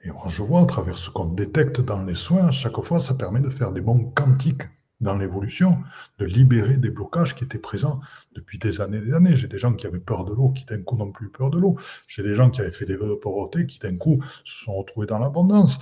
Et 0.00 0.10
moi, 0.10 0.28
je 0.28 0.42
vois 0.42 0.62
à 0.62 0.66
travers 0.66 0.98
ce 0.98 1.10
qu'on 1.10 1.26
détecte 1.32 1.80
dans 1.80 2.02
les 2.02 2.14
soins, 2.14 2.48
à 2.48 2.52
chaque 2.52 2.80
fois, 2.82 3.00
ça 3.00 3.14
permet 3.14 3.40
de 3.40 3.50
faire 3.50 3.72
des 3.72 3.80
bons 3.80 4.10
quantiques 4.10 4.64
dans 5.00 5.16
l'évolution, 5.16 5.82
de 6.18 6.24
libérer 6.24 6.76
des 6.76 6.90
blocages 6.90 7.34
qui 7.34 7.44
étaient 7.44 7.58
présents 7.58 8.00
depuis 8.34 8.58
des 8.58 8.80
années 8.80 8.98
et 8.98 9.00
des 9.00 9.12
années. 9.12 9.36
J'ai 9.36 9.48
des 9.48 9.58
gens 9.58 9.74
qui 9.74 9.86
avaient 9.86 9.98
peur 9.98 10.24
de 10.24 10.32
l'eau, 10.32 10.50
qui 10.50 10.64
d'un 10.64 10.82
coup 10.82 10.96
n'ont 10.96 11.12
plus 11.12 11.28
peur 11.28 11.50
de 11.50 11.58
l'eau. 11.58 11.76
J'ai 12.06 12.22
des 12.22 12.34
gens 12.34 12.50
qui 12.50 12.60
avaient 12.60 12.72
fait 12.72 12.86
des 12.86 12.96
vœux 12.96 13.08
de 13.08 13.14
pauvreté, 13.14 13.66
qui 13.66 13.78
d'un 13.78 13.96
coup 13.96 14.22
se 14.44 14.64
sont 14.64 14.74
retrouvés 14.74 15.06
dans 15.06 15.18
l'abondance. 15.18 15.78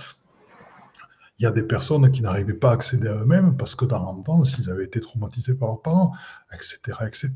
Il 1.39 1.43
y 1.43 1.47
a 1.47 1.51
des 1.51 1.63
personnes 1.63 2.11
qui 2.11 2.21
n'arrivaient 2.21 2.53
pas 2.53 2.69
à 2.69 2.73
accéder 2.73 3.07
à 3.07 3.15
eux-mêmes 3.15 3.57
parce 3.57 3.75
que 3.75 3.85
dans 3.85 3.99
l'enfance, 3.99 4.55
ils 4.59 4.69
avaient 4.69 4.85
été 4.85 5.01
traumatisés 5.01 5.55
par 5.55 5.69
leurs 5.69 5.81
parents, 5.81 6.13
etc. 6.53 6.79
etc. 7.07 7.31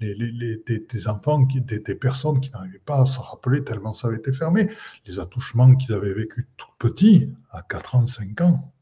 Les, 0.00 0.62
des, 0.66 1.08
enfants, 1.08 1.40
des, 1.40 1.94
personnes 1.94 2.40
qui 2.40 2.50
n'arrivaient 2.52 2.80
pas 2.84 3.02
à 3.02 3.06
se 3.06 3.20
rappeler 3.20 3.62
tellement 3.62 3.92
ça 3.92 4.08
avait 4.08 4.16
été 4.16 4.32
fermé, 4.32 4.70
les 5.06 5.18
attouchements 5.18 5.74
qu'ils 5.76 5.94
avaient 5.94 6.14
vécus 6.14 6.46
tout 6.56 6.70
petits, 6.78 7.32
à 7.50 7.62
4 7.62 7.94
ans, 7.96 8.06
5 8.06 8.40
ans, 8.40 8.72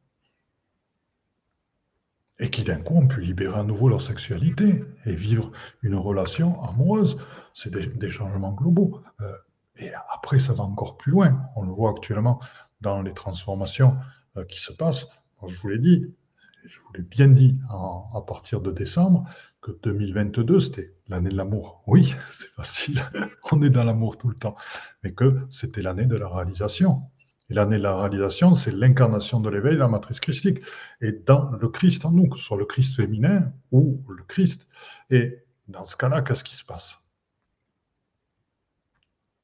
et 2.43 2.51
qui 2.51 2.65
d'un 2.65 2.81
coup 2.81 2.97
ont 2.97 3.07
pu 3.07 3.21
libérer 3.21 3.61
à 3.61 3.63
nouveau 3.63 3.88
leur 3.88 4.03
sexualité 4.03 4.85
et 5.07 5.15
vivre 5.15 5.53
une 5.83 5.95
relation 5.95 6.61
amoureuse. 6.65 7.17
C'est 7.55 7.71
des, 7.73 8.11
changements 8.11 8.53
globaux. 8.53 9.01
Euh, 9.21 9.33
et 9.77 9.93
après, 10.13 10.40
ça 10.40 10.53
va 10.53 10.65
encore 10.65 10.97
plus 10.97 11.13
loin. 11.13 11.40
On 11.55 11.63
le 11.63 11.71
voit 11.71 11.90
actuellement 11.90 12.40
dans 12.81 13.01
les 13.01 13.15
transformations 13.15 13.97
euh, 14.37 14.45
qui 14.45 14.61
se 14.61 14.73
passent. 14.73 15.07
je 15.47 15.57
vous 15.61 15.69
l'ai 15.69 15.79
dit, 15.79 16.13
je 16.65 16.79
vous 16.81 16.93
l'ai 16.95 17.03
bien 17.03 17.29
dit 17.29 17.57
à 17.71 18.21
partir 18.27 18.61
de 18.61 18.73
décembre, 18.73 19.25
que 19.61 19.71
2022, 19.85 20.59
c'était 20.59 20.93
l'année 21.07 21.31
de 21.31 21.37
l'amour. 21.37 21.85
Oui, 21.87 22.13
c'est 22.33 22.51
facile, 22.57 23.05
on 23.53 23.63
est 23.63 23.71
dans 23.71 23.85
l'amour 23.85 24.19
tout 24.19 24.29
le 24.29 24.35
temps, 24.35 24.57
mais 25.05 25.13
que 25.13 25.47
c'était 25.49 25.83
l'année 25.83 26.07
de 26.07 26.17
la 26.17 26.27
réalisation. 26.27 27.03
Et 27.51 27.55
l'année 27.55 27.79
de 27.79 27.83
la 27.83 27.97
réalisation, 27.97 28.55
c'est 28.55 28.71
l'incarnation 28.71 29.40
de 29.40 29.51
l'éveil, 29.51 29.77
la 29.77 29.88
matrice 29.88 30.21
christique. 30.21 30.61
Et 31.01 31.13
dans 31.13 31.51
le 31.51 31.69
Christ 31.69 32.05
en 32.05 32.13
nous, 32.13 32.29
que 32.29 32.38
ce 32.38 32.45
soit 32.45 32.57
le 32.57 32.65
Christ 32.65 32.97
féminin 32.97 33.53
ou 33.73 34.03
le 34.09 34.23
Christ. 34.25 34.67
Et 35.11 35.45
dans 35.69 35.85
ce 35.85 35.97
cas-là, 35.97 36.23
qu'est-ce 36.23 36.45
qui 36.45 36.57
se 36.57 36.65
passe? 36.65 36.99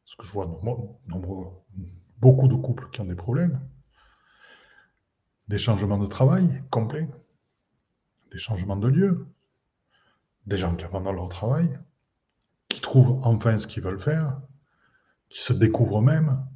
Parce 0.05 0.17
que 0.17 0.27
je 0.27 0.33
vois 0.33 0.47
beaucoup 2.19 2.49
de 2.49 2.55
couples 2.55 2.89
qui 2.91 3.01
ont 3.01 3.05
des 3.05 3.15
problèmes, 3.15 3.61
des 5.49 5.59
changements 5.59 5.99
de 5.99 6.07
travail 6.07 6.63
complets, 6.71 7.09
des 8.33 8.39
changements 8.39 8.77
de 8.77 8.89
lieu, 8.89 9.27
des 10.47 10.57
gens 10.57 10.75
qui 10.77 10.85
abandonnent 10.85 11.17
leur 11.17 11.29
travail, 11.29 11.79
qui 12.69 12.81
trouvent 12.81 13.21
enfin 13.23 13.59
ce 13.59 13.67
qu'ils 13.67 13.83
veulent 13.83 14.01
faire, 14.01 14.41
qui 15.29 15.41
se 15.41 15.53
découvrent 15.53 15.99
eux-mêmes, 15.99 16.47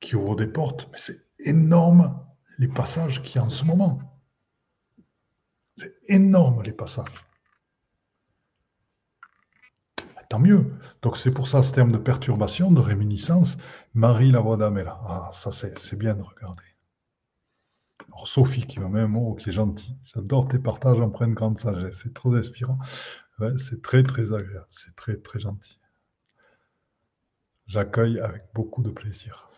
qui 0.00 0.16
ouvrent 0.16 0.36
des 0.36 0.46
portes. 0.46 0.88
Mais 0.92 0.98
c'est 0.98 1.26
énorme 1.38 2.26
les 2.58 2.68
passages 2.68 3.22
qu'il 3.22 3.36
y 3.36 3.38
a 3.38 3.44
en 3.44 3.50
ce 3.50 3.64
moment. 3.64 4.00
C'est 5.76 5.94
énorme 6.08 6.62
les 6.62 6.72
passages. 6.72 7.26
Tant 10.30 10.38
mieux. 10.38 10.72
Donc 11.02 11.16
c'est 11.16 11.32
pour 11.32 11.48
ça 11.48 11.64
ce 11.64 11.72
terme 11.72 11.90
de 11.90 11.98
perturbation, 11.98 12.70
de 12.70 12.80
réminiscence, 12.80 13.58
Marie 13.94 14.30
la 14.30 14.38
voix 14.38 14.56
d'Amela. 14.56 15.00
Ah, 15.04 15.30
ça 15.32 15.50
c'est 15.50 15.96
bien 15.96 16.14
de 16.14 16.22
regarder. 16.22 16.62
Alors, 18.06 18.28
Sophie 18.28 18.64
qui 18.66 18.78
me 18.78 18.88
met 18.88 19.00
un 19.00 19.08
mot 19.08 19.34
qui 19.34 19.48
est 19.48 19.52
gentil. 19.52 19.96
J'adore 20.04 20.46
tes 20.46 20.60
partages 20.60 21.00
en 21.00 21.08
de 21.08 21.34
grande 21.34 21.58
sagesse. 21.58 22.00
C'est 22.02 22.14
trop 22.14 22.32
inspirant. 22.34 22.78
c'est 23.56 23.82
très 23.82 24.04
très 24.04 24.32
agréable. 24.32 24.66
C'est 24.70 24.94
très 24.94 25.16
très 25.16 25.40
gentil. 25.40 25.80
J'accueille 27.66 28.20
avec 28.20 28.44
beaucoup 28.54 28.82
de 28.82 28.90
plaisir. 28.90 29.49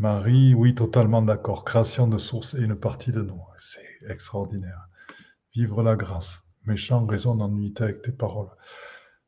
Marie, 0.00 0.54
oui, 0.54 0.74
totalement 0.74 1.20
d'accord. 1.20 1.62
Création 1.62 2.08
de 2.08 2.16
source 2.16 2.54
et 2.54 2.62
une 2.62 2.74
partie 2.74 3.12
de 3.12 3.20
nous. 3.20 3.38
C'est 3.58 3.84
extraordinaire. 4.08 4.88
Vivre 5.54 5.82
la 5.82 5.94
grâce. 5.94 6.42
Mes 6.64 6.78
chants 6.78 7.04
résonnent 7.04 7.42
en 7.42 7.54
unité 7.54 7.84
avec 7.84 8.00
tes 8.00 8.12
paroles. 8.12 8.48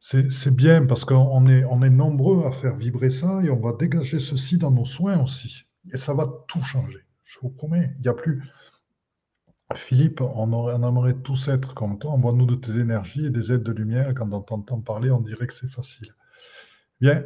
C'est 0.00 0.56
bien 0.56 0.86
parce 0.86 1.04
qu'on 1.04 1.46
est, 1.46 1.62
on 1.64 1.82
est 1.82 1.90
nombreux 1.90 2.46
à 2.46 2.52
faire 2.52 2.74
vibrer 2.74 3.10
ça 3.10 3.42
et 3.44 3.50
on 3.50 3.60
va 3.60 3.74
dégager 3.74 4.18
ceci 4.18 4.56
dans 4.56 4.70
nos 4.70 4.86
soins 4.86 5.22
aussi. 5.22 5.64
Et 5.92 5.98
ça 5.98 6.14
va 6.14 6.26
tout 6.48 6.62
changer. 6.62 7.04
Je 7.26 7.38
vous 7.42 7.50
promets, 7.50 7.92
il 7.98 8.00
n'y 8.00 8.08
a 8.08 8.14
plus. 8.14 8.42
Philippe, 9.74 10.22
on, 10.22 10.54
aurait, 10.54 10.74
on 10.74 10.88
aimerait 10.88 11.20
tous 11.20 11.48
être 11.48 11.74
comme 11.74 11.98
toi. 11.98 12.12
Envoie-nous 12.12 12.46
de 12.46 12.54
tes 12.54 12.78
énergies 12.78 13.26
et 13.26 13.30
des 13.30 13.52
aides 13.52 13.62
de 13.62 13.72
lumière. 13.72 14.14
Quand 14.14 14.32
on 14.32 14.40
t'entend 14.40 14.80
parler, 14.80 15.10
on 15.10 15.20
dirait 15.20 15.46
que 15.46 15.54
c'est 15.54 15.70
facile. 15.70 16.14
Bien, 16.98 17.24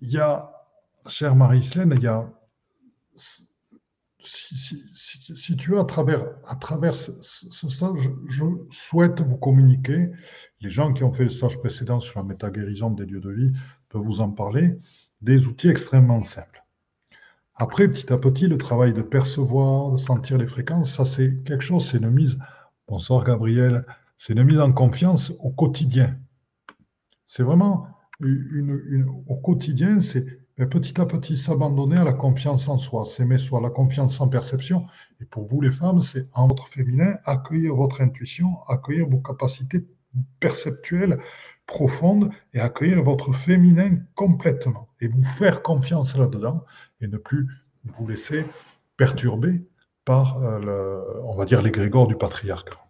il 0.00 0.08
y 0.08 0.18
a, 0.18 0.59
chère 1.08 1.34
Marie-Hélène, 1.34 1.94
il 1.96 2.02
y 2.02 2.06
a 2.06 2.30
si, 4.22 5.56
tu 5.56 5.70
veux, 5.70 5.78
à 5.78 5.84
travers, 5.84 6.26
à 6.46 6.56
travers 6.56 6.94
ce, 6.94 7.12
stage, 7.22 8.10
je, 8.28 8.44
souhaite 8.70 9.20
vous 9.20 9.36
communiquer. 9.36 10.10
Les 10.60 10.70
gens 10.70 10.92
qui 10.92 11.04
ont 11.04 11.12
fait 11.12 11.24
le 11.24 11.30
stage 11.30 11.58
précédent 11.58 12.00
sur 12.00 12.18
la 12.18 12.24
méta-guérison 12.24 12.90
des 12.90 13.06
lieux 13.06 13.20
de 13.20 13.30
vie 13.30 13.52
peuvent 13.88 14.02
vous 14.02 14.20
en 14.20 14.30
parler. 14.30 14.78
Des 15.22 15.46
outils 15.46 15.68
extrêmement 15.68 16.22
simples. 16.22 16.64
Après, 17.54 17.88
petit 17.88 18.12
à 18.12 18.16
petit, 18.16 18.46
le 18.46 18.58
travail 18.58 18.92
de 18.92 19.02
percevoir, 19.02 19.92
de 19.92 19.98
sentir 19.98 20.38
les 20.38 20.46
fréquences, 20.46 20.94
ça 20.94 21.04
c'est 21.04 21.42
quelque 21.44 21.64
chose, 21.64 21.86
c'est 21.90 21.98
une 21.98 22.10
mise. 22.10 22.38
Bonsoir 22.88 23.24
Gabriel, 23.24 23.84
c'est 24.16 24.32
une 24.32 24.44
mise 24.44 24.60
en 24.60 24.72
confiance 24.72 25.32
au 25.40 25.50
quotidien. 25.50 26.16
C'est 27.26 27.42
vraiment 27.42 27.86
une, 28.20 29.06
au 29.26 29.36
quotidien, 29.36 30.00
c'est 30.00 30.39
petit 30.66 31.00
à 31.00 31.06
petit 31.06 31.36
s'abandonner 31.36 31.96
à 31.96 32.04
la 32.04 32.12
confiance 32.12 32.68
en 32.68 32.78
soi, 32.78 33.04
s'aimer 33.04 33.38
soi, 33.38 33.60
la 33.60 33.70
confiance 33.70 34.20
en 34.20 34.28
perception. 34.28 34.86
Et 35.20 35.24
pour 35.24 35.46
vous 35.46 35.60
les 35.60 35.72
femmes, 35.72 36.02
c'est 36.02 36.26
en 36.34 36.48
votre 36.48 36.68
féminin, 36.68 37.16
accueillir 37.24 37.74
votre 37.74 38.00
intuition, 38.00 38.58
accueillir 38.68 39.08
vos 39.08 39.18
capacités 39.18 39.86
perceptuelles 40.40 41.18
profondes 41.66 42.30
et 42.52 42.60
accueillir 42.60 43.02
votre 43.02 43.32
féminin 43.32 43.98
complètement. 44.14 44.88
Et 45.00 45.08
vous 45.08 45.24
faire 45.24 45.62
confiance 45.62 46.16
là-dedans 46.16 46.64
et 47.00 47.06
ne 47.06 47.16
plus 47.16 47.48
vous 47.84 48.06
laisser 48.06 48.44
perturber 48.96 49.62
par, 50.04 50.42
euh, 50.42 50.58
le, 50.58 51.22
on 51.24 51.36
va 51.36 51.44
dire, 51.44 51.62
l'égrégore 51.62 52.06
du 52.06 52.16
patriarcat. 52.16 52.89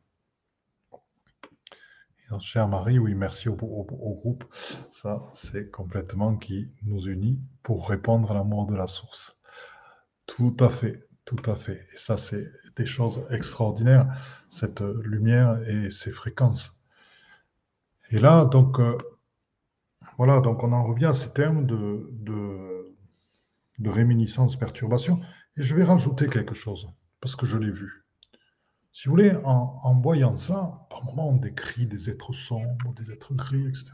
Cher 2.39 2.68
Marie, 2.68 2.99
oui, 2.99 3.14
merci 3.14 3.49
au, 3.49 3.57
groupe. 3.57 4.45
Ça, 4.93 5.26
c'est 5.33 5.70
complètement 5.70 6.37
qui 6.37 6.72
nous 6.85 7.09
unit 7.09 7.43
pour 7.62 7.89
répondre 7.89 8.31
à 8.31 8.35
l'amour 8.35 8.66
de 8.66 8.76
la 8.76 8.87
source. 8.87 9.37
Tout 10.26 10.57
à 10.61 10.68
fait, 10.68 11.09
tout 11.24 11.43
à 11.47 11.57
fait. 11.57 11.89
Et 11.93 11.97
ça, 11.97 12.16
c'est 12.16 12.47
des 12.76 12.87
choses 12.87 13.26
extraordinaires, 13.31 14.07
cette 14.49 14.81
lumière 14.81 15.61
et 15.68 15.91
ces 15.91 16.12
fréquences. 16.12 16.76
Et 18.11 18.18
là, 18.18 18.45
donc, 18.45 18.78
euh, 18.78 18.97
voilà, 20.16 20.41
donc 20.41 20.62
on 20.62 20.72
en 20.72 20.85
revient 20.85 21.07
à 21.07 21.14
ces 21.14 21.33
termes 21.33 21.66
de, 21.66 22.09
de, 22.12 22.95
de 23.78 23.91
réminiscence, 23.91 24.57
perturbation. 24.57 25.20
Et 25.57 25.62
je 25.62 25.74
vais 25.74 25.85
rajouter 25.85 26.28
quelque 26.28 26.55
chose, 26.55 26.89
parce 27.20 27.35
que 27.35 27.47
je 27.47 27.59
l'ai 27.59 27.72
vu. 27.72 28.00
Si 28.93 29.09
vous 29.09 29.12
voulez, 29.12 29.32
en, 29.45 30.01
voyant 30.01 30.36
ça, 30.36 30.86
par 30.91 31.05
moments, 31.05 31.28
on 31.28 31.36
décrit 31.36 31.86
des 31.86 32.11
êtres 32.11 32.32
sombres, 32.32 32.93
des 32.95 33.12
êtres 33.12 33.34
gris, 33.34 33.68
etc. 33.68 33.93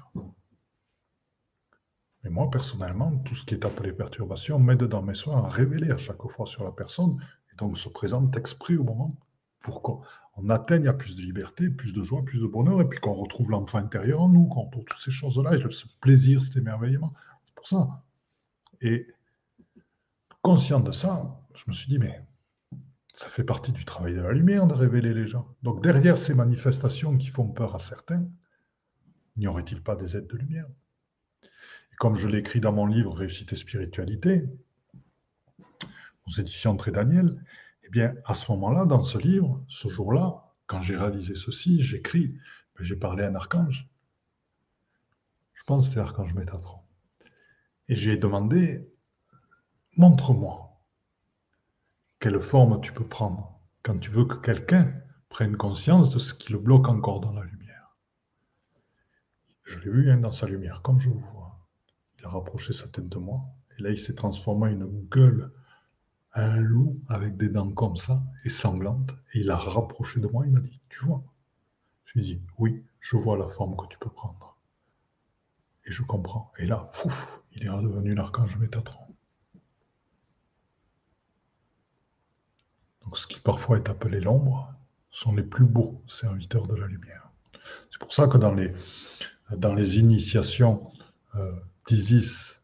Mais 2.25 2.31
moi, 2.31 2.51
personnellement, 2.51 3.17
tout 3.19 3.35
ce 3.35 3.45
qui 3.45 3.55
est 3.55 3.65
appelé 3.65 3.93
perturbation 3.93 4.59
m'aide 4.59 4.85
dans 4.85 5.03
mes 5.03 5.15
soins 5.15 5.45
à 5.45 5.49
révéler 5.49 5.91
à 5.91 5.99
chaque 5.99 6.27
fois 6.29 6.47
sur 6.47 6.65
la 6.65 6.73
personne, 6.73 7.23
et 7.53 7.57
donc 7.57 7.79
se 7.79 7.89
présente 7.89 8.37
exprès 8.37 8.77
au 8.77 8.85
moment 8.85 9.17
pour 9.61 9.83
qu'on 9.83 10.49
atteigne 10.49 10.89
à 10.89 10.95
plus 10.95 11.15
de 11.15 11.23
liberté, 11.23 11.69
plus 11.69 11.93
de 11.93 12.03
joie, 12.03 12.25
plus 12.25 12.41
de 12.41 12.47
bonheur, 12.47 12.81
et 12.81 12.89
puis 12.89 12.99
qu'on 12.99 13.15
retrouve 13.15 13.51
l'enfant 13.51 13.79
intérieur 13.79 14.23
en 14.23 14.29
nous, 14.29 14.47
qu'on 14.49 14.63
retrouve 14.63 14.85
toutes 14.85 15.01
ces 15.01 15.11
choses-là, 15.11 15.57
et 15.57 15.71
ce 15.71 15.87
plaisir, 16.01 16.43
cet 16.43 16.57
émerveillement. 16.57 17.13
C'est 17.45 17.55
pour 17.55 17.67
ça. 17.67 18.03
Et 18.81 19.07
conscient 20.43 20.81
de 20.81 20.93
ça, 20.93 21.39
je 21.55 21.65
me 21.69 21.75
suis 21.75 21.89
dit, 21.89 21.99
mais 21.99 22.26
ça 23.17 23.31
fait 23.31 23.45
partie 23.45 23.73
du 23.73 23.87
travail 23.87 24.13
de 24.13 24.21
la 24.21 24.33
lumière 24.33 24.67
de 24.67 24.75
révéler 24.75 25.15
les 25.15 25.27
gens. 25.27 25.57
Donc 25.63 25.83
derrière 25.83 26.19
ces 26.19 26.35
manifestations 26.35 27.17
qui 27.17 27.29
font 27.29 27.49
peur 27.49 27.75
à 27.75 27.79
certains, 27.79 28.29
n'y 29.39 29.47
aurait-il 29.47 29.83
pas 29.83 29.97
des 29.97 30.17
aides 30.17 30.27
de 30.27 30.37
lumière? 30.37 30.69
Et 31.43 31.97
comme 31.99 32.15
je 32.15 32.29
l'ai 32.29 32.39
écrit 32.39 32.61
dans 32.61 32.73
mon 32.73 32.85
livre 32.85 33.15
Réussite 33.15 33.55
et 33.55 33.57
spiritualité, 33.57 34.45
aux 36.27 36.33
éditions 36.39 36.77
Très 36.77 36.93
Daniel, 36.93 37.43
eh 37.85 37.89
bien, 37.89 38.15
à 38.27 38.35
ce 38.35 38.53
moment-là, 38.53 38.85
dans 38.85 39.03
ce 39.03 39.17
livre, 39.17 39.65
ce 39.67 39.89
jour-là, 39.89 40.53
quand 40.67 40.83
j'ai 40.83 40.97
réalisé 40.97 41.35
ceci, 41.37 41.81
j'écris, 41.81 42.37
ben, 42.77 42.85
j'ai 42.85 42.97
parlé 42.97 43.25
à 43.25 43.29
un 43.29 43.35
archange. 43.35 43.89
Je 45.55 45.63
pense 45.65 45.87
que 45.87 45.89
c'était 45.89 46.01
l'archange 46.01 46.35
Métatron. 46.35 46.81
Et 47.89 47.95
j'ai 47.95 48.19
demandé, 48.19 48.87
montre-moi 49.97 50.66
quelle 52.19 52.41
forme 52.41 52.81
tu 52.81 52.93
peux 52.93 53.07
prendre 53.07 53.61
quand 53.83 53.99
tu 53.99 54.11
veux 54.11 54.25
que 54.25 54.37
quelqu'un 54.37 54.93
prenne 55.29 55.57
conscience 55.57 56.11
de 56.11 56.19
ce 56.19 56.35
qui 56.35 56.53
le 56.53 56.59
bloque 56.59 56.89
encore 56.89 57.21
dans 57.21 57.33
la 57.33 57.45
lumière. 57.45 57.97
Je 59.65 59.79
l'ai 59.81 59.91
vu 59.91 60.11
hein, 60.11 60.19
dans 60.19 60.33
sa 60.33 60.47
lumière, 60.47 60.81
comme 60.83 60.99
je 60.99 61.11
vous 61.11 61.19
vois. 61.19 61.59
Il 62.19 62.25
a 62.25 62.29
rapproché 62.29 62.73
sa 62.73 62.89
tête 62.89 63.09
de 63.09 63.19
moi, 63.19 63.43
et 63.79 63.83
là 63.83 63.91
il 63.91 63.99
s'est 63.99 64.15
transformé 64.15 64.69
en 64.69 64.81
une 64.81 65.07
gueule, 65.11 65.53
un 66.33 66.57
loup 66.57 67.01
avec 67.09 67.37
des 67.37 67.49
dents 67.49 67.71
comme 67.73 67.97
ça, 67.97 68.23
et 68.45 68.49
sanglantes, 68.49 69.13
et 69.35 69.41
il 69.41 69.51
a 69.51 69.57
rapproché 69.57 70.21
de 70.21 70.27
moi, 70.27 70.47
il 70.47 70.53
m'a 70.53 70.61
dit, 70.61 70.81
tu 70.89 71.05
vois? 71.05 71.23
Je 72.05 72.15
lui 72.15 72.21
ai 72.21 72.35
dit, 72.35 72.43
oui, 72.59 72.85
je 73.01 73.17
vois 73.17 73.37
la 73.37 73.49
forme 73.49 73.77
que 73.77 73.87
tu 73.89 73.99
peux 73.99 74.11
prendre. 74.11 74.57
Et 75.85 75.93
je 75.93 76.03
comprends. 76.03 76.53
Et 76.59 76.67
là, 76.67 76.89
fouf, 76.93 77.41
il 77.53 77.65
est 77.65 77.69
redevenu 77.69 78.15
l'archange 78.15 78.57
Métatron. 78.59 79.06
Donc, 83.07 83.17
ce 83.17 83.27
qui 83.27 83.41
parfois 83.41 83.79
est 83.79 83.89
appelé 83.89 84.21
l'ombre, 84.21 84.75
sont 85.11 85.35
les 85.35 85.43
plus 85.43 85.65
beaux 85.65 86.03
serviteurs 86.09 86.67
de 86.67 86.75
la 86.75 86.87
lumière. 86.87 87.31
C'est 87.91 87.99
pour 87.99 88.13
ça 88.13 88.29
que 88.29 88.37
dans 88.37 88.53
les, 88.53 88.75
dans 89.57 89.75
les 89.75 89.99
initiations 89.99 90.93
euh, 91.37 91.53
d'Isis 91.87 92.61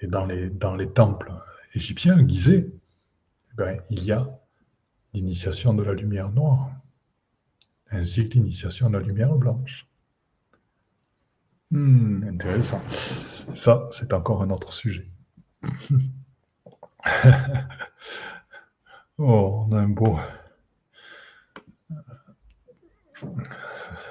et 0.00 0.08
dans 0.08 0.26
les, 0.26 0.50
dans 0.50 0.74
les 0.74 0.90
temples 0.90 1.32
égyptiens, 1.74 2.26
Gizeh, 2.26 2.66
eh 2.66 3.54
ben, 3.54 3.80
il 3.90 4.02
y 4.04 4.10
a 4.10 4.26
l'initiation 5.14 5.74
de 5.74 5.82
la 5.82 5.92
lumière 5.92 6.30
noire, 6.30 6.70
ainsi 7.90 8.28
que 8.28 8.34
l'initiation 8.34 8.90
de 8.90 8.98
la 8.98 9.04
lumière 9.04 9.36
blanche. 9.36 9.86
Hmm, 11.70 12.24
intéressant. 12.24 12.82
Ça, 13.54 13.86
c'est 13.92 14.12
encore 14.12 14.42
un 14.42 14.50
autre 14.50 14.72
sujet. 14.72 15.08
Oh, 19.18 19.66
on 19.68 19.72
a 19.72 19.80
un 19.80 19.88
beau. 19.88 20.18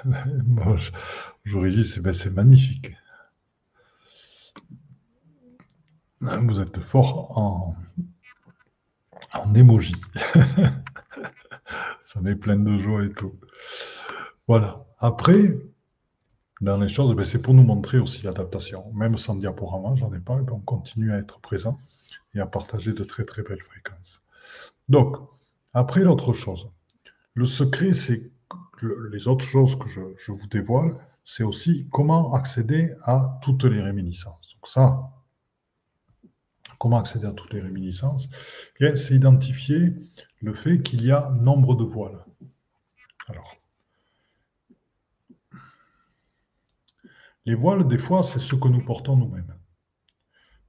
Bon, 0.06 0.78
je, 0.78 2.00
ben, 2.00 2.14
c'est 2.14 2.30
magnifique. 2.30 2.94
Vous 6.22 6.62
êtes 6.62 6.80
fort 6.80 7.38
en, 7.38 7.76
en 9.34 9.54
émoji. 9.56 9.96
Ça 12.02 12.22
met 12.22 12.36
plein 12.36 12.58
de 12.58 12.78
joie 12.78 13.04
et 13.04 13.12
tout. 13.12 13.34
Voilà. 14.48 14.86
Après, 15.00 15.58
dans 16.62 16.78
les 16.78 16.90
choses, 16.90 17.16
ben, 17.16 17.24
c'est 17.24 17.42
pour 17.42 17.54
nous 17.54 17.64
montrer 17.64 18.00
aussi 18.00 18.24
l'adaptation. 18.24 18.92
Même 18.94 19.18
sans 19.18 19.36
diaporama, 19.36 19.96
j'en 19.96 20.14
ai 20.14 20.20
pas, 20.20 20.36
ben, 20.38 20.54
on 20.54 20.60
continue 20.60 21.12
à 21.14 21.18
être 21.18 21.40
présent 21.40 21.80
et 22.34 22.40
à 22.40 22.46
partager 22.46 22.94
de 22.94 23.04
très 23.04 23.26
très 23.26 23.44
belles 23.44 23.62
fréquences. 23.62 24.22
Donc, 24.90 25.18
après 25.74 26.02
l'autre 26.02 26.34
chose, 26.34 26.70
le 27.34 27.46
secret, 27.46 27.94
c'est 27.94 28.32
les 29.12 29.28
autres 29.28 29.46
choses 29.46 29.78
que 29.78 29.88
je, 29.88 30.32
vous 30.32 30.48
dévoile, 30.48 30.98
c'est 31.24 31.44
aussi 31.44 31.88
comment 31.92 32.34
accéder 32.34 32.94
à 33.04 33.40
toutes 33.42 33.66
les 33.66 33.82
réminiscences. 33.82 34.56
Donc 34.56 34.68
ça, 34.68 35.12
comment 36.80 36.98
accéder 36.98 37.26
à 37.26 37.32
toutes 37.32 37.54
les 37.54 37.62
réminiscences 37.62 38.30
eh 38.80 38.96
C'est 38.96 39.16
identifier 39.16 39.94
le 40.42 40.54
fait 40.54 40.82
qu'il 40.82 41.04
y 41.04 41.12
a 41.12 41.30
nombre 41.32 41.76
de 41.76 41.84
voiles. 41.84 42.24
Alors, 43.28 43.58
les 47.46 47.56
voiles, 47.56 47.88
des 47.88 47.98
fois, 47.98 48.24
c'est 48.24 48.40
ce 48.40 48.56
que 48.56 48.68
nous 48.68 48.84
portons 48.84 49.16
nous-mêmes. 49.16 49.54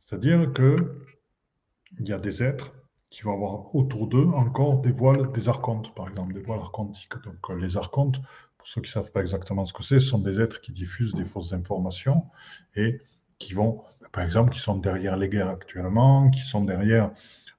C'est-à-dire 0.04 0.52
qu'il 0.52 2.06
y 2.06 2.12
a 2.12 2.18
des 2.18 2.42
êtres 2.42 2.72
qui 3.11 3.22
vont 3.22 3.32
avoir 3.32 3.74
autour 3.74 4.06
d'eux 4.06 4.28
encore 4.34 4.80
des 4.80 4.92
voiles, 4.92 5.32
des 5.32 5.48
archontes, 5.48 5.94
par 5.94 6.09
exemple, 6.09 6.34
des 6.34 6.42
voiles 6.42 6.61
archontiques. 6.61 7.14
Donc, 7.24 7.50
euh, 7.50 7.54
les 7.54 7.76
archontes, 7.76 8.20
pour 8.59 8.66
ceux 8.66 8.80
qui 8.80 8.88
ne 8.88 8.92
savent 8.92 9.12
pas 9.12 9.20
exactement 9.20 9.64
ce 9.64 9.72
que 9.72 9.82
c'est, 9.82 10.00
sont 10.00 10.18
des 10.18 10.40
êtres 10.40 10.61
qui 10.61 10.72
diffusent 10.72 11.14
des 11.14 11.24
fausses 11.24 11.52
informations 11.52 12.26
et 12.74 13.00
qui 13.38 13.54
vont, 13.54 13.82
par 14.12 14.24
exemple, 14.24 14.52
qui 14.52 14.61
sont 14.61 14.76
derrière 14.76 15.16
les 15.16 15.28
guerres 15.28 15.48
actuellement, 15.48 16.28
qui 16.30 16.40
sont 16.40 16.64
derrière 16.64 17.12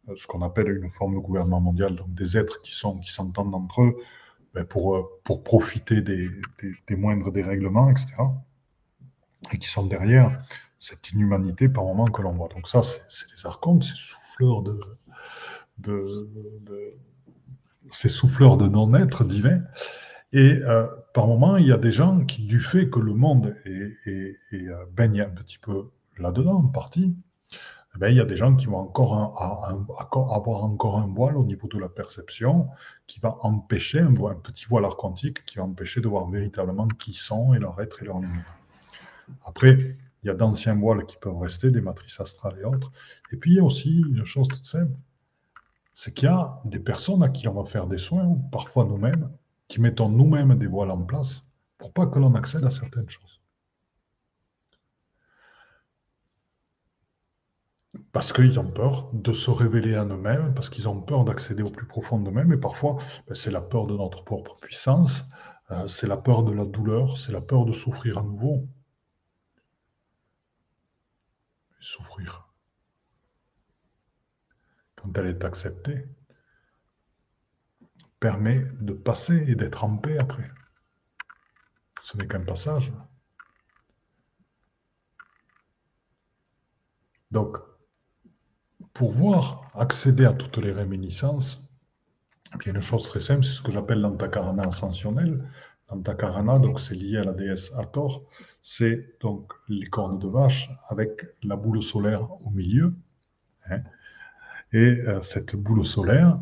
euh, 0.09 0.15
ce 0.15 0.27
qu'on 0.27 0.41
appelle 0.43 0.69
une 0.69 0.89
forme 0.89 1.15
de 1.15 1.19
gouvernement 1.19 1.61
mondial, 1.61 1.95
donc 1.95 2.13
des 2.13 2.37
êtres 2.37 2.61
qui 2.61 2.73
sont 2.73 2.99
qui 2.99 3.11
s'entendent 3.11 3.55
entre 3.55 3.81
eux 3.81 3.97
ben, 4.53 4.65
pour, 4.65 4.95
euh, 4.95 5.03
pour 5.23 5.43
profiter 5.43 6.01
des, 6.01 6.29
des, 6.87 6.95
moindres 6.95 7.31
dérèglements, 7.31 7.89
etc. 7.89 8.15
Et 9.51 9.57
qui 9.57 9.67
sont 9.67 9.85
derrière 9.85 10.41
cette 10.79 11.11
inhumanité 11.11 11.69
par 11.69 11.83
moment 11.83 12.05
que 12.05 12.21
l'on 12.21 12.31
voit. 12.31 12.49
Donc 12.49 12.67
ça, 12.67 12.81
c'est 12.83 13.25
les 13.35 13.45
archontes, 13.45 13.83
ces 13.83 13.95
souffleurs 13.95 14.61
de, 14.63 14.79
de, 15.79 16.95
ces 17.91 18.09
souffleurs 18.09 18.57
de 18.57 18.67
non-être 18.67 19.23
divin. 19.23 19.61
Et 20.31 20.59
euh, 20.63 20.85
par 21.13 21.27
moment, 21.27 21.57
il 21.57 21.67
y 21.67 21.71
a 21.71 21.77
des 21.77 21.91
gens 21.91 22.23
qui, 22.23 22.43
du 22.45 22.59
fait 22.59 22.89
que 22.89 22.99
le 22.99 23.13
monde 23.13 23.55
est, 23.65 24.37
euh, 24.53 24.85
baigne 24.91 25.21
un 25.21 25.29
petit 25.29 25.57
peu 25.57 25.89
là-dedans, 26.17 26.59
en 26.59 26.67
partie, 26.67 27.15
eh 27.95 27.97
ben, 27.97 28.09
il 28.09 28.17
y 28.17 28.19
a 28.19 28.25
des 28.25 28.35
gens 28.35 28.55
qui 28.55 28.67
vont 28.67 28.77
encore 28.77 29.15
avoir 30.31 30.63
encore 30.63 30.99
un 30.99 31.07
voile 31.07 31.37
au 31.37 31.43
niveau 31.43 31.67
de 31.67 31.79
la 31.79 31.89
perception 31.89 32.69
qui 33.07 33.19
va 33.19 33.37
empêcher, 33.41 33.99
un, 33.99 34.13
un 34.13 34.35
petit 34.35 34.65
voile 34.67 34.85
archontique 34.85 35.43
qui 35.45 35.57
va 35.57 35.63
empêcher 35.63 35.99
de 35.99 36.07
voir 36.07 36.29
véritablement 36.29 36.87
qui 36.87 37.15
sont 37.15 37.55
et 37.55 37.59
leur 37.59 37.81
être 37.81 38.03
et 38.03 38.05
leur 38.05 38.19
lumière. 38.19 38.59
Après, 39.43 39.95
il 40.23 40.27
y 40.27 40.29
a 40.29 40.33
d'anciens 40.33 40.75
voiles 40.75 41.05
qui 41.05 41.17
peuvent 41.17 41.37
rester, 41.37 41.71
des 41.71 41.81
matrices 41.81 42.19
astrales 42.19 42.57
et 42.59 42.63
autres. 42.63 42.91
Et 43.31 43.37
puis, 43.37 43.51
il 43.51 43.57
y 43.57 43.59
a 43.59 43.63
aussi 43.63 44.01
une 44.01 44.25
chose 44.25 44.47
toute 44.47 44.65
simple, 44.65 44.93
c'est 45.99 46.13
qu'il 46.13 46.29
y 46.29 46.31
a 46.31 46.61
des 46.63 46.79
personnes 46.79 47.23
à 47.23 47.27
qui 47.27 47.45
on 47.49 47.61
va 47.61 47.69
faire 47.69 47.85
des 47.85 47.97
soins, 47.97 48.23
ou 48.23 48.37
parfois 48.37 48.85
nous-mêmes, 48.85 49.29
qui 49.67 49.81
mettons 49.81 50.07
nous-mêmes 50.07 50.57
des 50.57 50.65
voiles 50.65 50.91
en 50.91 51.03
place 51.03 51.45
pour 51.77 51.91
pas 51.91 52.07
que 52.07 52.17
l'on 52.19 52.35
accède 52.35 52.63
à 52.63 52.71
certaines 52.71 53.09
choses. 53.09 53.41
Parce 58.13 58.31
qu'ils 58.31 58.57
ont 58.61 58.71
peur 58.71 59.09
de 59.11 59.33
se 59.33 59.51
révéler 59.51 59.95
à 59.95 60.05
eux-mêmes, 60.05 60.53
parce 60.53 60.69
qu'ils 60.69 60.87
ont 60.87 61.01
peur 61.01 61.25
d'accéder 61.25 61.63
au 61.63 61.69
plus 61.69 61.85
profond 61.85 62.17
d'eux-mêmes, 62.17 62.53
et 62.53 62.57
parfois 62.57 62.95
ben, 63.27 63.35
c'est 63.35 63.51
la 63.51 63.59
peur 63.59 63.85
de 63.85 63.97
notre 63.97 64.23
propre 64.23 64.55
puissance, 64.55 65.25
euh, 65.71 65.85
c'est 65.89 66.07
la 66.07 66.15
peur 66.15 66.43
de 66.43 66.53
la 66.53 66.63
douleur, 66.63 67.17
c'est 67.17 67.33
la 67.33 67.41
peur 67.41 67.65
de 67.65 67.73
souffrir 67.73 68.19
à 68.19 68.23
nouveau. 68.23 68.69
souffrir 71.81 72.48
quand 75.01 75.17
elle 75.17 75.27
est 75.27 75.43
acceptée, 75.43 76.05
permet 78.19 78.65
de 78.81 78.93
passer 78.93 79.49
et 79.49 79.55
d'être 79.55 79.83
en 79.83 79.97
paix 79.97 80.17
après. 80.17 80.49
Ce 82.01 82.17
n'est 82.17 82.27
qu'un 82.27 82.43
passage. 82.43 82.91
Donc, 87.31 87.57
pour 88.93 89.11
voir 89.11 89.71
accéder 89.75 90.25
à 90.25 90.33
toutes 90.33 90.57
les 90.57 90.71
réminiscences, 90.71 91.69
y 92.65 92.69
a 92.69 92.73
une 92.73 92.81
chose 92.81 93.03
très 93.03 93.19
simple, 93.19 93.43
c'est 93.43 93.53
ce 93.53 93.61
que 93.61 93.71
j'appelle 93.71 94.01
l'antakarana 94.01 94.63
ascensionnel. 94.63 95.47
L'antakarana, 95.89 96.59
donc 96.59 96.79
c'est 96.79 96.95
lié 96.95 97.17
à 97.17 97.23
la 97.23 97.33
déesse 97.33 97.71
Hathor, 97.75 98.23
c'est 98.61 99.19
donc 99.21 99.53
les 99.67 99.87
cornes 99.87 100.19
de 100.19 100.27
vache 100.27 100.69
avec 100.87 101.25
la 101.43 101.55
boule 101.55 101.81
solaire 101.81 102.31
au 102.45 102.49
milieu. 102.49 102.93
Hein. 103.69 103.81
Et 104.71 105.01
euh, 105.07 105.21
cette 105.21 105.55
boule 105.55 105.85
solaire, 105.85 106.39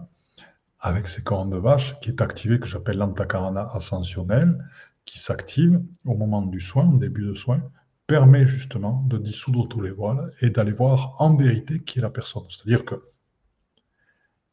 avec 0.80 1.08
ses 1.08 1.24
cornes 1.24 1.50
de 1.50 1.58
vache, 1.58 2.00
qui 2.02 2.10
est 2.10 2.22
activée, 2.22 2.60
que 2.60 2.68
j'appelle 2.68 2.98
l'antakarana 2.98 3.68
ascensionnel, 3.72 4.64
qui 5.06 5.20
s'active 5.20 5.82
au 6.06 6.16
moment 6.16 6.42
du 6.42 6.60
soin, 6.60 6.88
au 6.92 6.98
début 6.98 7.26
de 7.26 7.34
soin, 7.34 7.62
permet 8.06 8.46
justement 8.46 9.04
de 9.08 9.18
dissoudre 9.18 9.68
tous 9.68 9.82
les 9.82 9.92
voiles 9.92 10.34
et 10.42 10.50
d'aller 10.50 10.72
voir 10.72 11.16
en 11.20 11.36
vérité 11.36 11.82
qui 11.82 12.00
est 12.00 12.02
la 12.02 12.10
personne. 12.10 12.44
C'est-à-dire 12.50 12.86
que 12.86 12.96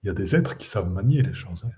il 0.02 0.08
y 0.08 0.10
a 0.10 0.14
des 0.14 0.36
êtres 0.36 0.58
qui 0.58 0.66
savent 0.66 0.90
manier 0.90 1.22
les 1.22 1.32
choses. 1.32 1.64
Hein. 1.64 1.70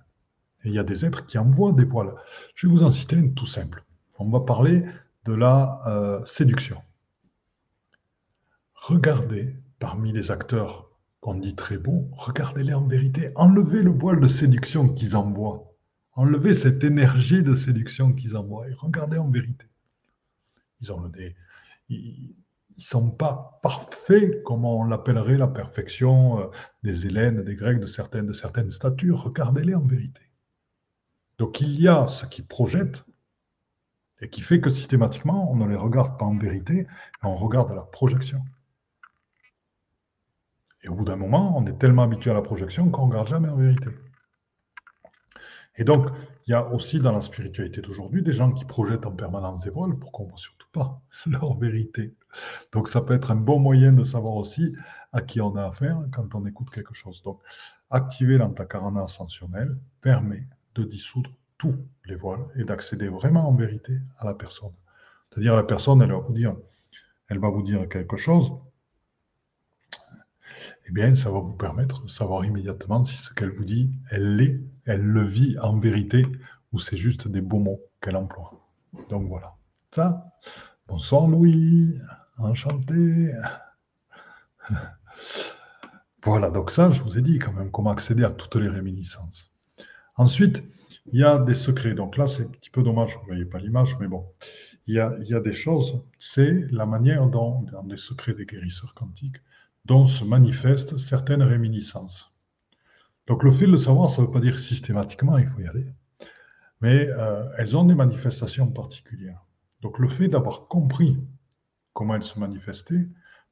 Et 0.64 0.68
il 0.68 0.74
y 0.74 0.80
a 0.80 0.82
des 0.82 1.04
êtres 1.04 1.26
qui 1.26 1.38
envoient 1.38 1.72
des 1.72 1.84
voiles. 1.84 2.14
Je 2.54 2.66
vais 2.66 2.72
vous 2.72 2.82
en 2.82 2.90
citer 2.90 3.14
une 3.14 3.34
tout 3.34 3.46
simple. 3.46 3.84
On 4.18 4.28
va 4.28 4.40
parler 4.40 4.84
de 5.24 5.32
la 5.32 5.80
euh, 5.86 6.24
séduction. 6.24 6.82
Regardez 8.74 9.54
parmi 9.78 10.12
les 10.12 10.30
acteurs 10.30 10.85
qu'on 11.26 11.34
dit 11.34 11.56
très 11.56 11.76
beaux, 11.76 12.08
regardez-les 12.12 12.72
en 12.72 12.86
vérité, 12.86 13.32
enlevez 13.34 13.82
le 13.82 13.90
voile 13.90 14.20
de 14.20 14.28
séduction 14.28 14.88
qu'ils 14.88 15.16
envoient, 15.16 15.74
enlevez 16.12 16.54
cette 16.54 16.84
énergie 16.84 17.42
de 17.42 17.56
séduction 17.56 18.12
qu'ils 18.12 18.36
envoient 18.36 18.68
et 18.68 18.74
regardez 18.74 19.18
en 19.18 19.28
vérité. 19.28 19.66
Ils 20.80 20.92
ont 20.92 21.08
des, 21.08 21.34
ils, 21.88 22.36
sont 22.78 23.10
pas 23.10 23.58
parfaits 23.60 24.44
comme 24.44 24.64
on 24.64 24.84
l'appellerait 24.84 25.36
la 25.36 25.48
perfection 25.48 26.42
euh, 26.42 26.46
des 26.84 27.06
Hélènes, 27.06 27.42
des 27.42 27.56
Grecs, 27.56 27.80
de 27.80 27.86
certaines, 27.86 28.28
de 28.28 28.32
certaines 28.32 28.70
statures. 28.70 29.24
Regardez-les 29.24 29.74
en 29.74 29.84
vérité. 29.84 30.20
Donc 31.38 31.60
il 31.60 31.80
y 31.80 31.88
a 31.88 32.06
ce 32.06 32.24
qui 32.26 32.42
projette 32.42 33.04
et 34.20 34.30
qui 34.30 34.42
fait 34.42 34.60
que 34.60 34.70
systématiquement, 34.70 35.50
on 35.50 35.56
ne 35.56 35.66
les 35.66 35.74
regarde 35.74 36.20
pas 36.20 36.24
en 36.24 36.38
vérité, 36.38 36.86
mais 37.20 37.28
on 37.28 37.34
regarde 37.34 37.74
la 37.74 37.82
projection. 37.82 38.44
Et 40.86 40.88
au 40.88 40.94
bout 40.94 41.04
d'un 41.04 41.16
moment, 41.16 41.58
on 41.58 41.66
est 41.66 41.76
tellement 41.78 42.04
habitué 42.04 42.30
à 42.30 42.34
la 42.34 42.42
projection 42.42 42.88
qu'on 42.90 43.06
ne 43.06 43.10
regarde 43.10 43.26
jamais 43.26 43.48
en 43.48 43.56
vérité. 43.56 43.90
Et 45.74 45.82
donc, 45.82 46.06
il 46.46 46.52
y 46.52 46.54
a 46.54 46.64
aussi 46.68 47.00
dans 47.00 47.10
la 47.10 47.22
spiritualité 47.22 47.80
d'aujourd'hui 47.80 48.22
des 48.22 48.32
gens 48.32 48.52
qui 48.52 48.64
projettent 48.64 49.04
en 49.04 49.10
permanence 49.10 49.64
des 49.64 49.70
voiles 49.70 49.98
pour 49.98 50.12
qu'on 50.12 50.24
ne 50.24 50.28
voit 50.28 50.38
surtout 50.38 50.68
pas 50.72 51.02
leur 51.26 51.58
vérité. 51.58 52.14
Donc, 52.72 52.86
ça 52.86 53.00
peut 53.00 53.14
être 53.14 53.32
un 53.32 53.36
bon 53.36 53.58
moyen 53.58 53.92
de 53.92 54.04
savoir 54.04 54.34
aussi 54.34 54.76
à 55.12 55.22
qui 55.22 55.40
on 55.40 55.56
a 55.56 55.66
affaire 55.66 56.04
quand 56.12 56.36
on 56.36 56.46
écoute 56.46 56.70
quelque 56.70 56.94
chose. 56.94 57.20
Donc, 57.24 57.40
activer 57.90 58.38
l'antakarana 58.38 59.02
ascensionnel 59.02 59.76
permet 60.02 60.46
de 60.76 60.84
dissoudre 60.84 61.30
tous 61.58 61.74
les 62.04 62.14
voiles 62.14 62.46
et 62.54 62.62
d'accéder 62.62 63.08
vraiment 63.08 63.48
en 63.48 63.54
vérité 63.56 63.98
à 64.18 64.24
la 64.24 64.34
personne. 64.34 64.72
C'est-à-dire 65.30 65.56
la 65.56 65.64
personne, 65.64 66.00
elle 66.00 66.12
va 66.12 66.18
vous 66.18 66.32
dire, 66.32 66.54
elle 67.28 67.40
va 67.40 67.50
vous 67.50 67.62
dire 67.62 67.88
quelque 67.88 68.16
chose, 68.16 68.52
eh 70.88 70.92
bien, 70.92 71.14
ça 71.14 71.30
va 71.30 71.40
vous 71.40 71.52
permettre 71.52 72.02
de 72.02 72.08
savoir 72.08 72.44
immédiatement 72.44 73.04
si 73.04 73.16
ce 73.16 73.32
qu'elle 73.34 73.50
vous 73.50 73.64
dit, 73.64 73.92
elle 74.10 74.36
l'est, 74.36 74.60
elle 74.84 75.02
le 75.02 75.26
vit 75.26 75.58
en 75.58 75.78
vérité, 75.78 76.24
ou 76.72 76.78
c'est 76.78 76.96
juste 76.96 77.28
des 77.28 77.40
beaux 77.40 77.58
mots 77.58 77.80
qu'elle 78.00 78.16
emploie. 78.16 78.52
Donc 79.08 79.28
voilà. 79.28 79.54
Ça, 79.94 80.32
bonsoir 80.86 81.26
Louis, 81.26 81.98
enchanté. 82.38 83.32
Voilà, 86.24 86.50
donc 86.50 86.72
ça, 86.72 86.90
je 86.90 87.02
vous 87.02 87.16
ai 87.16 87.22
dit 87.22 87.38
quand 87.38 87.52
même 87.52 87.70
comment 87.70 87.92
accéder 87.92 88.24
à 88.24 88.30
toutes 88.30 88.56
les 88.56 88.66
réminiscences. 88.66 89.52
Ensuite, 90.16 90.64
il 91.12 91.20
y 91.20 91.24
a 91.24 91.38
des 91.38 91.54
secrets. 91.54 91.94
Donc 91.94 92.16
là, 92.16 92.26
c'est 92.26 92.42
un 92.42 92.48
petit 92.48 92.70
peu 92.70 92.82
dommage, 92.82 93.14
vous 93.14 93.20
ne 93.20 93.26
voyez 93.26 93.44
pas 93.44 93.58
l'image, 93.58 93.96
mais 94.00 94.08
bon. 94.08 94.26
Il 94.88 94.96
y, 94.96 94.98
a, 94.98 95.14
il 95.20 95.26
y 95.28 95.34
a 95.34 95.40
des 95.40 95.52
choses, 95.52 96.02
c'est 96.18 96.66
la 96.72 96.84
manière 96.84 97.28
dont, 97.28 97.62
dans 97.62 97.84
des 97.84 97.96
secrets 97.96 98.34
des 98.34 98.44
guérisseurs 98.44 98.94
quantiques, 98.94 99.36
dont 99.86 100.06
se 100.06 100.24
manifestent 100.24 100.96
certaines 100.96 101.42
réminiscences. 101.42 102.32
Donc 103.28 103.44
le 103.44 103.52
fait 103.52 103.66
de 103.66 103.72
le 103.72 103.78
savoir, 103.78 104.10
ça 104.10 104.20
ne 104.20 104.26
veut 104.26 104.32
pas 104.32 104.40
dire 104.40 104.58
systématiquement 104.58 105.38
il 105.38 105.46
faut 105.48 105.60
y 105.60 105.66
aller, 105.66 105.86
mais 106.80 107.08
euh, 107.08 107.48
elles 107.56 107.76
ont 107.76 107.84
des 107.84 107.94
manifestations 107.94 108.68
particulières. 108.68 109.44
Donc 109.82 109.98
le 109.98 110.08
fait 110.08 110.28
d'avoir 110.28 110.66
compris 110.66 111.18
comment 111.92 112.16
elles 112.16 112.24
se 112.24 112.38
manifestaient 112.38 113.06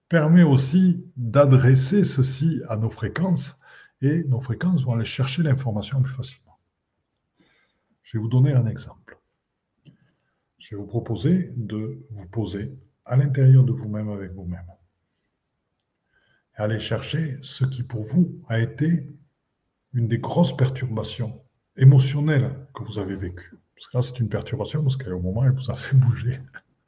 permet 0.08 0.42
aussi 0.42 1.04
d'adresser 1.16 2.04
ceci 2.04 2.60
à 2.68 2.76
nos 2.76 2.90
fréquences 2.90 3.56
et 4.02 4.24
nos 4.24 4.40
fréquences 4.40 4.82
vont 4.82 4.94
aller 4.94 5.04
chercher 5.04 5.42
l'information 5.42 6.02
plus 6.02 6.12
facilement. 6.12 6.58
Je 8.02 8.18
vais 8.18 8.22
vous 8.22 8.28
donner 8.28 8.52
un 8.52 8.66
exemple. 8.66 9.18
Je 10.58 10.74
vais 10.74 10.80
vous 10.80 10.86
proposer 10.86 11.52
de 11.56 12.04
vous 12.10 12.26
poser 12.26 12.76
à 13.04 13.16
l'intérieur 13.16 13.64
de 13.64 13.72
vous-même 13.72 14.10
avec 14.10 14.32
vous-même. 14.32 14.66
Et 16.58 16.62
aller 16.62 16.80
chercher 16.80 17.38
ce 17.42 17.64
qui 17.64 17.82
pour 17.82 18.02
vous 18.02 18.40
a 18.48 18.60
été 18.60 19.08
une 19.92 20.08
des 20.08 20.18
grosses 20.18 20.56
perturbations 20.56 21.40
émotionnelles 21.76 22.66
que 22.74 22.82
vous 22.84 22.98
avez 22.98 23.16
vécues. 23.16 23.58
Parce 23.74 23.88
que 23.88 23.96
là, 23.96 24.02
c'est 24.02 24.20
une 24.20 24.28
perturbation, 24.28 24.82
parce 24.82 24.96
qu'au 24.96 25.20
moment, 25.20 25.44
elle 25.44 25.52
vous 25.52 25.70
a 25.70 25.76
fait 25.76 25.96
bouger. 25.96 26.40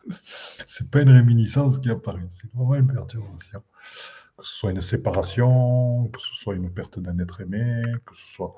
c'est 0.66 0.90
pas 0.90 1.02
une 1.02 1.10
réminiscence 1.10 1.78
qui 1.78 1.90
apparaît, 1.90 2.26
c'est 2.30 2.50
vraiment 2.52 2.74
une 2.74 2.92
perturbation. 2.92 3.62
Que 4.38 4.44
ce 4.44 4.56
soit 4.58 4.70
une 4.70 4.82
séparation, 4.82 6.08
que 6.08 6.20
ce 6.20 6.34
soit 6.34 6.54
une 6.54 6.70
perte 6.70 6.98
d'un 6.98 7.18
être 7.20 7.40
aimé, 7.40 7.82
que 8.04 8.14
ce 8.14 8.34
soit 8.34 8.54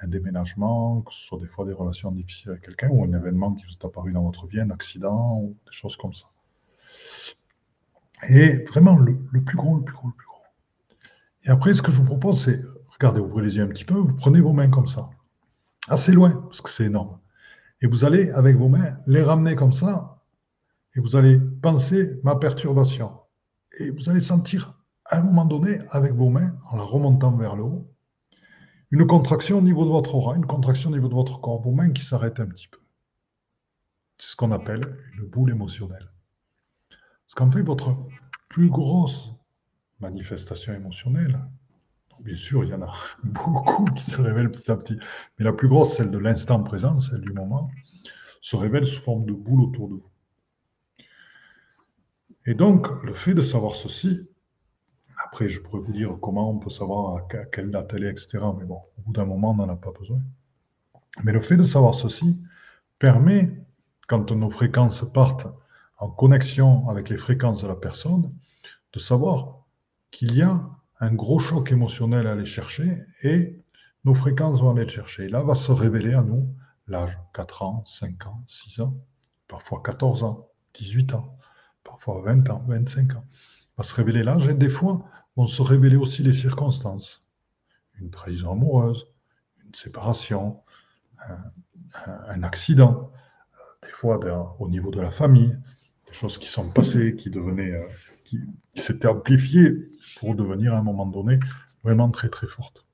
un 0.00 0.08
déménagement, 0.08 1.02
que 1.02 1.12
ce 1.12 1.26
soit 1.26 1.38
des 1.38 1.46
fois 1.46 1.66
des 1.66 1.74
relations 1.74 2.10
difficiles 2.10 2.50
avec 2.50 2.62
quelqu'un, 2.62 2.88
ou 2.88 3.04
un 3.04 3.12
événement 3.12 3.54
qui 3.54 3.64
vous 3.64 3.72
est 3.72 3.84
apparu 3.84 4.12
dans 4.12 4.22
votre 4.22 4.46
vie, 4.46 4.60
un 4.60 4.70
accident, 4.70 5.38
ou 5.42 5.56
des 5.66 5.72
choses 5.72 5.96
comme 5.98 6.14
ça. 6.14 6.26
Et 8.28 8.64
vraiment, 8.64 8.98
le, 8.98 9.18
le 9.30 9.42
plus 9.42 9.56
gros, 9.56 9.76
le 9.76 9.84
plus 9.84 9.94
gros, 9.94 10.08
le 10.08 10.14
plus 10.14 10.26
gros. 10.26 10.27
Et 11.48 11.50
après, 11.50 11.72
ce 11.72 11.80
que 11.80 11.90
je 11.90 11.96
vous 11.96 12.04
propose, 12.04 12.44
c'est, 12.44 12.62
regardez, 12.90 13.20
ouvrez 13.22 13.42
les 13.42 13.56
yeux 13.56 13.64
un 13.64 13.68
petit 13.68 13.86
peu, 13.86 13.94
vous 13.94 14.14
prenez 14.14 14.42
vos 14.42 14.52
mains 14.52 14.68
comme 14.68 14.86
ça, 14.86 15.08
assez 15.88 16.12
loin, 16.12 16.30
parce 16.42 16.60
que 16.60 16.68
c'est 16.68 16.84
énorme. 16.84 17.18
Et 17.80 17.86
vous 17.86 18.04
allez, 18.04 18.30
avec 18.32 18.56
vos 18.56 18.68
mains, 18.68 18.98
les 19.06 19.22
ramener 19.22 19.56
comme 19.56 19.72
ça, 19.72 20.22
et 20.94 21.00
vous 21.00 21.16
allez 21.16 21.38
penser 21.62 22.20
ma 22.22 22.36
perturbation. 22.36 23.12
Et 23.78 23.90
vous 23.90 24.10
allez 24.10 24.20
sentir, 24.20 24.78
à 25.06 25.20
un 25.20 25.22
moment 25.22 25.46
donné, 25.46 25.80
avec 25.90 26.12
vos 26.12 26.28
mains, 26.28 26.54
en 26.70 26.76
la 26.76 26.82
remontant 26.82 27.34
vers 27.34 27.56
le 27.56 27.62
haut, 27.62 27.90
une 28.90 29.06
contraction 29.06 29.56
au 29.58 29.62
niveau 29.62 29.86
de 29.86 29.90
votre 29.90 30.14
aura, 30.16 30.36
une 30.36 30.46
contraction 30.46 30.90
au 30.90 30.92
niveau 30.92 31.08
de 31.08 31.14
votre 31.14 31.40
corps, 31.40 31.62
vos 31.62 31.72
mains 31.72 31.92
qui 31.92 32.02
s'arrêtent 32.02 32.40
un 32.40 32.46
petit 32.46 32.68
peu. 32.68 32.80
C'est 34.18 34.32
ce 34.32 34.36
qu'on 34.36 34.52
appelle 34.52 34.98
une 35.16 35.24
boule 35.24 35.50
émotionnelle. 35.50 36.10
Parce 36.90 37.34
qu'en 37.36 37.50
fait, 37.50 37.62
votre 37.62 37.96
plus 38.50 38.68
grosse 38.68 39.37
manifestation 40.00 40.74
émotionnelle, 40.74 41.38
bien 42.20 42.34
sûr, 42.34 42.64
il 42.64 42.70
y 42.70 42.74
en 42.74 42.82
a 42.82 42.92
beaucoup 43.24 43.84
qui 43.86 44.04
se 44.04 44.20
révèlent 44.20 44.50
petit 44.50 44.70
à 44.70 44.76
petit, 44.76 44.98
mais 45.38 45.44
la 45.44 45.52
plus 45.52 45.68
grosse, 45.68 45.96
celle 45.96 46.10
de 46.10 46.18
l'instant 46.18 46.62
présent, 46.62 46.98
celle 46.98 47.20
du 47.20 47.32
moment, 47.32 47.70
se 48.40 48.56
révèle 48.56 48.86
sous 48.86 49.00
forme 49.00 49.24
de 49.26 49.32
boule 49.32 49.62
autour 49.62 49.88
de 49.88 49.94
vous. 49.94 50.10
Et 52.46 52.54
donc, 52.54 52.88
le 53.02 53.12
fait 53.12 53.34
de 53.34 53.42
savoir 53.42 53.76
ceci, 53.76 54.26
après, 55.24 55.48
je 55.48 55.60
pourrais 55.60 55.82
vous 55.82 55.92
dire 55.92 56.16
comment 56.22 56.50
on 56.50 56.58
peut 56.58 56.70
savoir 56.70 57.16
à 57.16 57.44
quelle 57.52 57.70
date 57.70 57.92
elle 57.94 58.04
est, 58.04 58.10
etc. 58.10 58.38
Mais 58.58 58.64
bon, 58.64 58.80
au 58.96 59.02
bout 59.02 59.12
d'un 59.12 59.26
moment, 59.26 59.50
on 59.50 59.56
n'en 59.56 59.68
a 59.68 59.76
pas 59.76 59.92
besoin. 59.92 60.20
Mais 61.24 61.32
le 61.32 61.40
fait 61.40 61.56
de 61.56 61.64
savoir 61.64 61.94
ceci 61.94 62.40
permet, 62.98 63.52
quand 64.06 64.30
nos 64.32 64.48
fréquences 64.48 65.04
partent 65.12 65.48
en 65.98 66.08
connexion 66.08 66.88
avec 66.88 67.10
les 67.10 67.18
fréquences 67.18 67.62
de 67.62 67.68
la 67.68 67.74
personne, 67.74 68.32
de 68.94 68.98
savoir 68.98 69.66
qu'il 70.10 70.34
y 70.36 70.42
a 70.42 70.68
un 71.00 71.14
gros 71.14 71.38
choc 71.38 71.70
émotionnel 71.70 72.26
à 72.26 72.32
aller 72.32 72.46
chercher 72.46 73.04
et 73.22 73.62
nos 74.04 74.14
fréquences 74.14 74.60
vont 74.60 74.70
aller 74.72 74.84
le 74.84 74.90
chercher. 74.90 75.28
là 75.28 75.42
va 75.42 75.54
se 75.54 75.72
révéler 75.72 76.14
à 76.14 76.22
nous 76.22 76.48
l'âge 76.86 77.18
4 77.34 77.62
ans, 77.62 77.84
5 77.86 78.26
ans, 78.26 78.42
6 78.46 78.80
ans, 78.80 78.96
parfois 79.46 79.82
14 79.84 80.24
ans, 80.24 80.48
18 80.74 81.14
ans, 81.14 81.38
parfois 81.84 82.22
20 82.22 82.48
ans, 82.50 82.64
25 82.66 83.16
ans. 83.16 83.24
Va 83.76 83.84
se 83.84 83.94
révéler 83.94 84.22
l'âge 84.22 84.48
et 84.48 84.54
des 84.54 84.68
fois 84.68 85.04
vont 85.36 85.46
se 85.46 85.62
révéler 85.62 85.96
aussi 85.96 86.22
les 86.22 86.32
circonstances. 86.32 87.24
Une 88.00 88.10
trahison 88.10 88.52
amoureuse, 88.52 89.06
une 89.64 89.74
séparation, 89.74 90.62
un, 92.06 92.42
accident, 92.42 93.12
des 93.82 93.90
fois 93.90 94.18
au 94.58 94.68
niveau 94.68 94.90
de 94.90 95.00
la 95.00 95.10
famille, 95.10 95.56
des 96.06 96.12
choses 96.12 96.38
qui 96.38 96.46
sont 96.46 96.70
passées, 96.70 97.16
qui 97.16 97.30
devenaient, 97.30 97.72
qui, 98.28 98.40
s'étaient 98.74 99.08
amplifiées 99.08 99.90
pour 100.18 100.34
devenir 100.34 100.74
à 100.74 100.78
un 100.78 100.82
moment 100.82 101.06
donné 101.06 101.40
vraiment 101.82 102.10
très 102.10 102.28
très 102.28 102.46
fortes. 102.46 102.84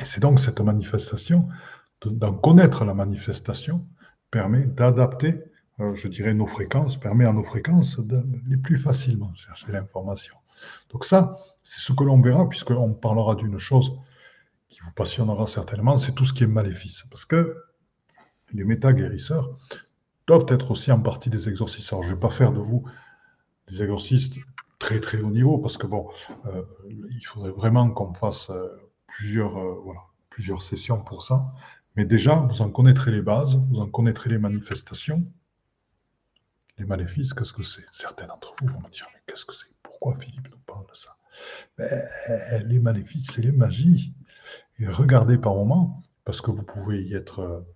Et 0.00 0.04
c'est 0.04 0.20
donc 0.20 0.40
cette 0.40 0.60
manifestation, 0.60 1.48
d'en 2.04 2.32
connaître 2.32 2.84
la 2.84 2.94
manifestation, 2.94 3.86
permet 4.30 4.64
d'adapter, 4.64 5.42
euh, 5.80 5.94
je 5.94 6.08
dirais, 6.08 6.34
nos 6.34 6.46
fréquences, 6.46 6.98
permet 6.98 7.24
à 7.24 7.32
nos 7.32 7.44
fréquences 7.44 8.00
d'aller 8.00 8.56
plus 8.56 8.78
facilement 8.78 9.32
chercher 9.34 9.72
l'information. 9.72 10.36
Donc 10.90 11.04
ça, 11.04 11.38
c'est 11.62 11.80
ce 11.80 11.92
que 11.92 12.04
l'on 12.04 12.20
verra, 12.20 12.48
puisqu'on 12.48 12.94
parlera 12.94 13.34
d'une 13.34 13.58
chose 13.58 13.92
qui 14.68 14.80
vous 14.80 14.92
passionnera 14.92 15.46
certainement, 15.46 15.98
c'est 15.98 16.12
tout 16.12 16.24
ce 16.24 16.32
qui 16.32 16.44
est 16.44 16.48
maléfice. 16.48 17.04
Parce 17.10 17.24
que 17.24 17.56
les 18.52 18.64
méta-guérisseurs 18.64 19.50
doivent 20.26 20.46
être 20.48 20.70
aussi 20.70 20.90
en 20.92 21.00
partie 21.00 21.30
des 21.30 21.48
exorcistes. 21.48 21.90
je 21.90 22.08
ne 22.08 22.14
vais 22.14 22.20
pas 22.20 22.30
faire 22.30 22.52
de 22.52 22.60
vous 22.60 22.84
des 23.70 23.82
exorcistes 23.82 24.38
très 24.78 25.00
très 25.00 25.20
haut 25.20 25.30
niveau, 25.30 25.58
parce 25.58 25.76
que 25.76 25.86
bon, 25.86 26.08
euh, 26.46 26.62
il 27.10 27.22
faudrait 27.24 27.50
vraiment 27.50 27.90
qu'on 27.90 28.14
fasse 28.14 28.50
euh, 28.50 28.68
plusieurs, 29.06 29.56
euh, 29.58 29.80
voilà, 29.84 30.00
plusieurs 30.30 30.62
sessions 30.62 31.02
pour 31.02 31.22
ça. 31.22 31.52
Mais 31.96 32.04
déjà, 32.04 32.36
vous 32.36 32.62
en 32.62 32.70
connaîtrez 32.70 33.10
les 33.10 33.22
bases, 33.22 33.56
vous 33.70 33.80
en 33.80 33.88
connaîtrez 33.88 34.30
les 34.30 34.38
manifestations. 34.38 35.24
Les 36.78 36.84
maléfices, 36.84 37.34
qu'est-ce 37.34 37.52
que 37.52 37.64
c'est? 37.64 37.84
Certains 37.90 38.28
d'entre 38.28 38.54
vous 38.60 38.68
vont 38.68 38.80
me 38.80 38.88
dire, 38.88 39.08
mais 39.12 39.20
qu'est-ce 39.26 39.44
que 39.44 39.54
c'est? 39.54 39.66
Pourquoi 39.82 40.16
Philippe 40.16 40.48
nous 40.48 40.58
parle 40.58 40.86
de 40.86 40.94
ça? 40.94 41.16
Ben, 41.76 42.08
Les 42.66 42.78
maléfices, 42.78 43.26
c'est 43.32 43.42
les 43.42 43.50
magies. 43.50 44.14
Et 44.78 44.86
regardez 44.86 45.38
par 45.38 45.54
moments, 45.54 46.04
parce 46.24 46.40
que 46.40 46.52
vous 46.52 46.62
pouvez 46.62 47.02
y 47.02 47.14
être, 47.14 47.66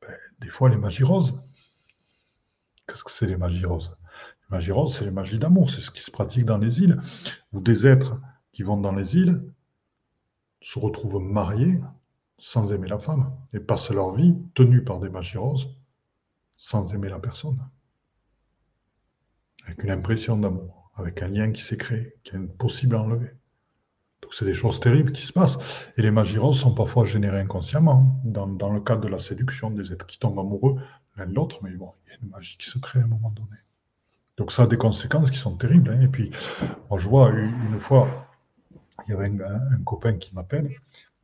ben, 0.00 0.14
des 0.40 0.48
fois, 0.48 0.70
les 0.70 0.78
magies 0.78 1.04
roses. 1.04 1.42
Qu'est-ce 2.88 3.04
que 3.04 3.10
c'est 3.10 3.26
les 3.26 3.36
magies 3.36 3.66
roses? 3.66 3.94
Les 4.48 4.56
magies 4.56 4.72
roses, 4.72 4.96
c'est 4.96 5.04
les 5.04 5.10
magies 5.10 5.38
d'amour, 5.38 5.70
c'est 5.70 5.80
ce 5.80 5.90
qui 5.90 6.00
se 6.00 6.10
pratique 6.10 6.44
dans 6.44 6.58
les 6.58 6.80
îles, 6.80 7.00
où 7.52 7.60
des 7.60 7.86
êtres 7.86 8.20
qui 8.52 8.62
vont 8.62 8.76
dans 8.76 8.92
les 8.92 9.16
îles 9.16 9.42
se 10.60 10.78
retrouvent 10.78 11.20
mariés 11.20 11.80
sans 12.38 12.72
aimer 12.72 12.88
la 12.88 12.98
femme 12.98 13.32
et 13.52 13.60
passent 13.60 13.90
leur 13.90 14.14
vie 14.14 14.38
tenus 14.54 14.84
par 14.84 15.00
des 15.00 15.08
magies 15.08 15.38
roses 15.38 15.76
sans 16.56 16.94
aimer 16.94 17.08
la 17.08 17.18
personne. 17.18 17.58
Avec 19.64 19.82
une 19.82 19.90
impression 19.90 20.36
d'amour, 20.36 20.90
avec 20.94 21.22
un 21.22 21.28
lien 21.28 21.50
qui 21.50 21.62
s'est 21.62 21.76
créé, 21.76 22.14
qui 22.22 22.34
est 22.34 22.38
impossible 22.38 22.96
à 22.96 23.02
enlever. 23.02 23.30
Donc 24.22 24.32
c'est 24.32 24.44
des 24.44 24.54
choses 24.54 24.80
terribles 24.80 25.12
qui 25.12 25.22
se 25.22 25.32
passent. 25.32 25.58
Et 25.96 26.02
les 26.02 26.10
magies 26.10 26.38
roses 26.38 26.60
sont 26.60 26.74
parfois 26.74 27.04
générées 27.04 27.40
inconsciemment, 27.40 28.20
dans, 28.24 28.46
dans 28.46 28.72
le 28.72 28.80
cadre 28.80 29.02
de 29.02 29.08
la 29.08 29.18
séduction 29.18 29.70
des 29.70 29.92
êtres 29.92 30.06
qui 30.06 30.18
tombent 30.18 30.38
amoureux 30.38 30.80
l'un 31.16 31.26
de 31.26 31.34
l'autre, 31.34 31.58
mais 31.62 31.70
bon, 31.72 31.92
il 32.06 32.10
y 32.10 32.12
a 32.14 32.18
une 32.22 32.30
magie 32.30 32.56
qui 32.58 32.68
se 32.68 32.78
crée 32.78 33.00
à 33.00 33.04
un 33.04 33.08
moment 33.08 33.30
donné. 33.30 33.56
Donc 34.36 34.52
ça 34.52 34.64
a 34.64 34.66
des 34.66 34.76
conséquences 34.76 35.30
qui 35.30 35.38
sont 35.38 35.56
terribles. 35.56 35.90
Hein. 35.90 36.00
Et 36.02 36.08
puis, 36.08 36.30
moi, 36.90 36.98
je 36.98 37.08
vois 37.08 37.30
une 37.30 37.80
fois, 37.80 38.28
il 39.06 39.12
y 39.12 39.14
avait 39.14 39.26
un, 39.26 39.82
copain 39.84 40.14
qui 40.14 40.34
m'appelle, 40.34 40.70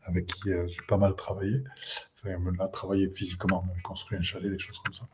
avec 0.04 0.26
qui 0.26 0.50
euh, 0.50 0.66
j'ai 0.66 0.84
pas 0.88 0.96
mal 0.96 1.14
travaillé. 1.14 1.62
Enfin, 2.16 2.36
il 2.54 2.62
a 2.62 2.68
travaillé 2.68 3.08
physiquement, 3.10 3.64
il 3.74 3.78
a 3.78 3.82
construit 3.82 4.16
un 4.18 4.22
chalet, 4.22 4.50
des 4.50 4.58
choses 4.58 4.78
comme 4.78 4.94
ça. 4.94 5.06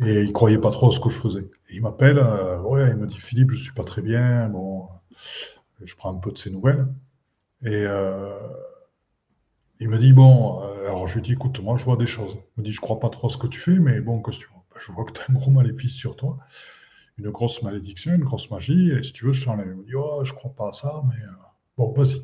Et 0.00 0.22
il 0.22 0.32
croyait 0.34 0.58
pas 0.58 0.70
trop 0.70 0.90
à 0.90 0.92
ce 0.92 1.00
que 1.00 1.08
je 1.08 1.18
faisais. 1.18 1.48
Et 1.70 1.76
il 1.76 1.82
m'appelle, 1.82 2.18
euh, 2.18 2.60
ouais, 2.60 2.90
il 2.90 2.96
me 2.96 3.06
dit 3.06 3.18
Philippe, 3.18 3.50
je 3.50 3.62
suis 3.62 3.72
pas 3.72 3.84
très 3.84 4.02
bien. 4.02 4.48
Bon, 4.48 4.88
je 5.82 5.96
prends 5.96 6.14
un 6.14 6.18
peu 6.18 6.32
de 6.32 6.38
ses 6.38 6.50
nouvelles. 6.50 6.86
Et 7.62 7.84
euh, 7.86 8.38
il 9.80 9.88
me 9.88 9.98
dit 9.98 10.12
bon, 10.12 10.60
alors 10.84 11.06
je 11.06 11.14
lui 11.14 11.22
dis, 11.22 11.32
écoute, 11.32 11.58
moi 11.60 11.78
je 11.78 11.84
vois 11.84 11.96
des 11.96 12.06
choses. 12.06 12.36
Il 12.56 12.60
me 12.60 12.64
dit, 12.64 12.72
je 12.72 12.80
crois 12.82 13.00
pas 13.00 13.08
trop 13.08 13.28
à 13.28 13.30
ce 13.30 13.38
que 13.38 13.46
tu 13.46 13.58
fais, 13.58 13.78
mais 13.78 14.00
bon, 14.00 14.20
que 14.20 14.32
tu 14.32 14.46
Je 14.78 14.92
vois 14.92 15.04
que 15.04 15.12
tu 15.12 15.20
as 15.20 15.24
un 15.28 15.34
gros 15.34 15.50
maléfice 15.50 15.94
sur 15.94 16.16
toi, 16.16 16.38
une 17.18 17.30
grosse 17.30 17.62
malédiction, 17.62 18.14
une 18.14 18.24
grosse 18.24 18.50
magie, 18.50 18.90
et 18.90 19.02
si 19.02 19.12
tu 19.12 19.24
veux, 19.24 19.32
je 19.32 19.44
t'enlève. 19.44 19.68
Il 19.68 19.76
me 19.76 19.84
dit, 19.84 19.94
oh, 19.94 20.22
je 20.24 20.32
crois 20.32 20.54
pas 20.54 20.68
à 20.68 20.72
ça, 20.72 21.02
mais 21.08 21.22
euh, 21.22 21.30
bon, 21.76 21.92
vas-y. 21.92 22.22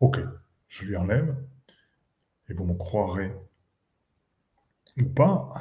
Ok, 0.00 0.20
je 0.68 0.84
lui 0.84 0.96
enlève, 0.96 1.36
et 2.48 2.54
vous 2.54 2.64
me 2.64 2.74
croirez 2.74 3.34
ou 5.00 5.04
pas, 5.04 5.52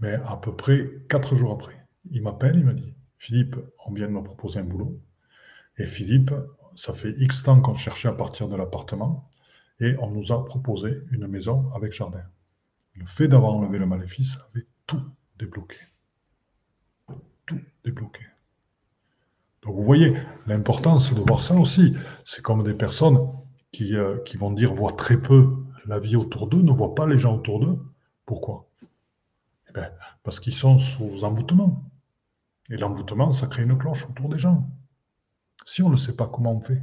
mais 0.00 0.14
à 0.14 0.36
peu 0.36 0.54
près 0.54 0.90
quatre 1.08 1.36
jours 1.36 1.52
après, 1.52 1.86
il 2.10 2.22
m'appelle, 2.22 2.56
il 2.56 2.64
me 2.64 2.74
dit, 2.74 2.94
Philippe, 3.18 3.56
on 3.86 3.92
vient 3.92 4.08
de 4.08 4.12
me 4.12 4.22
proposer 4.22 4.60
un 4.60 4.64
boulot, 4.64 5.00
et 5.78 5.86
Philippe, 5.86 6.32
ça 6.74 6.92
fait 6.92 7.12
X 7.18 7.42
temps 7.42 7.60
qu'on 7.60 7.74
cherchait 7.74 8.08
à 8.08 8.12
partir 8.12 8.48
de 8.48 8.56
l'appartement, 8.56 9.28
et 9.80 9.96
on 9.98 10.10
nous 10.10 10.32
a 10.32 10.44
proposé 10.44 11.02
une 11.10 11.26
maison 11.26 11.72
avec 11.74 11.92
jardin. 11.92 12.22
Le 12.94 13.06
fait 13.06 13.28
d'avoir 13.28 13.54
enlevé 13.54 13.78
le 13.78 13.86
maléfice 13.86 14.36
avait 14.50 14.66
tout 14.86 15.02
débloqué. 15.36 15.78
Tout 17.46 17.60
débloqué. 17.84 18.22
Donc 19.62 19.76
vous 19.76 19.84
voyez, 19.84 20.16
l'importance 20.46 21.12
de 21.12 21.20
voir 21.20 21.42
ça 21.42 21.54
aussi. 21.54 21.94
C'est 22.24 22.42
comme 22.42 22.62
des 22.62 22.74
personnes 22.74 23.18
qui, 23.72 23.96
euh, 23.96 24.18
qui 24.24 24.36
vont 24.36 24.52
dire 24.52 24.74
voient 24.74 24.92
très 24.92 25.20
peu 25.20 25.56
la 25.86 25.98
vie 25.98 26.16
autour 26.16 26.48
d'eux, 26.48 26.62
ne 26.62 26.72
voient 26.72 26.94
pas 26.94 27.06
les 27.06 27.18
gens 27.18 27.34
autour 27.34 27.60
d'eux. 27.60 27.78
Pourquoi? 28.26 28.66
Eh 29.68 29.72
bien, 29.72 29.90
Parce 30.22 30.40
qu'ils 30.40 30.54
sont 30.54 30.78
sous 30.78 31.24
envoûtement. 31.24 31.84
Et 32.70 32.76
l'envoûtement, 32.76 33.32
ça 33.32 33.46
crée 33.46 33.62
une 33.62 33.76
cloche 33.76 34.08
autour 34.08 34.28
des 34.30 34.38
gens. 34.38 34.68
Si 35.66 35.82
on 35.82 35.90
ne 35.90 35.96
sait 35.96 36.14
pas 36.14 36.26
comment 36.26 36.52
on 36.52 36.60
fait, 36.60 36.82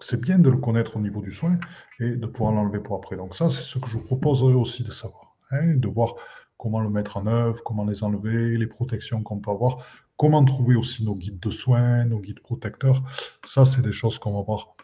c'est 0.00 0.20
bien 0.20 0.38
de 0.38 0.48
le 0.48 0.58
connaître 0.58 0.96
au 0.96 1.00
niveau 1.00 1.20
du 1.20 1.30
soin 1.30 1.58
et 1.98 2.10
de 2.10 2.26
pouvoir 2.26 2.52
l'enlever 2.52 2.78
pour 2.78 2.96
après. 2.96 3.16
Donc 3.16 3.34
ça, 3.34 3.50
c'est 3.50 3.62
ce 3.62 3.78
que 3.78 3.88
je 3.88 3.98
vous 3.98 4.04
proposerai 4.04 4.54
aussi 4.54 4.84
de 4.84 4.92
savoir, 4.92 5.36
hein, 5.50 5.74
de 5.74 5.88
voir 5.88 6.14
comment 6.58 6.80
le 6.80 6.90
mettre 6.90 7.16
en 7.16 7.26
œuvre, 7.26 7.62
comment 7.64 7.84
les 7.84 8.02
enlever, 8.02 8.58
les 8.58 8.66
protections 8.66 9.22
qu'on 9.22 9.38
peut 9.38 9.50
avoir, 9.50 9.86
comment 10.16 10.44
trouver 10.44 10.74
aussi 10.76 11.04
nos 11.04 11.14
guides 11.14 11.40
de 11.40 11.50
soins, 11.50 12.04
nos 12.04 12.18
guides 12.18 12.40
protecteurs. 12.40 13.02
Ça, 13.44 13.64
c'est 13.64 13.80
des 13.82 13.92
choses 13.92 14.18
qu'on 14.18 14.34
va 14.34 14.42
voir 14.42 14.74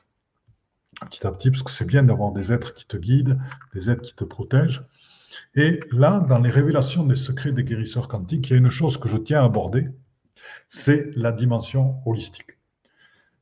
petit 1.11 1.27
à 1.27 1.33
petit, 1.33 1.51
parce 1.51 1.63
que 1.63 1.71
c'est 1.71 1.85
bien 1.85 2.05
d'avoir 2.05 2.33
des 2.33 2.53
êtres 2.53 2.73
qui 2.73 2.87
te 2.87 2.97
guident, 2.97 3.39
des 3.75 3.91
êtres 3.91 4.03
qui 4.03 4.15
te 4.15 4.25
protègent. 4.25 4.85
Et 5.57 5.81
là, 5.91 6.21
dans 6.21 6.39
les 6.39 6.51
révélations 6.51 7.05
des 7.05 7.17
secrets 7.17 7.53
des 7.53 7.65
guérisseurs 7.65 8.07
quantiques, 8.07 8.49
il 8.49 8.53
y 8.53 8.55
a 8.55 8.59
une 8.59 8.71
chose 8.71 8.97
que 8.97 9.09
je 9.09 9.17
tiens 9.17 9.43
à 9.43 9.45
aborder, 9.45 9.89
c'est 10.69 11.11
la 11.17 11.33
dimension 11.33 11.97
holistique. 12.07 12.53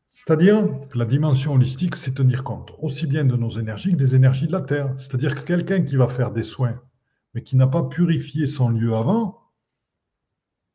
C'est-à-dire 0.08 0.68
que 0.90 0.98
la 0.98 1.04
dimension 1.04 1.54
holistique, 1.54 1.96
c'est 1.96 2.14
tenir 2.14 2.44
compte 2.44 2.70
aussi 2.80 3.06
bien 3.06 3.24
de 3.24 3.36
nos 3.36 3.50
énergies 3.50 3.92
que 3.92 3.96
des 3.96 4.14
énergies 4.14 4.46
de 4.46 4.52
la 4.52 4.60
Terre. 4.60 4.94
C'est-à-dire 4.98 5.34
que 5.34 5.40
quelqu'un 5.40 5.82
qui 5.82 5.96
va 5.96 6.08
faire 6.08 6.30
des 6.30 6.42
soins, 6.42 6.80
mais 7.34 7.42
qui 7.42 7.56
n'a 7.56 7.66
pas 7.66 7.82
purifié 7.84 8.46
son 8.46 8.68
lieu 8.68 8.94
avant, 8.94 9.40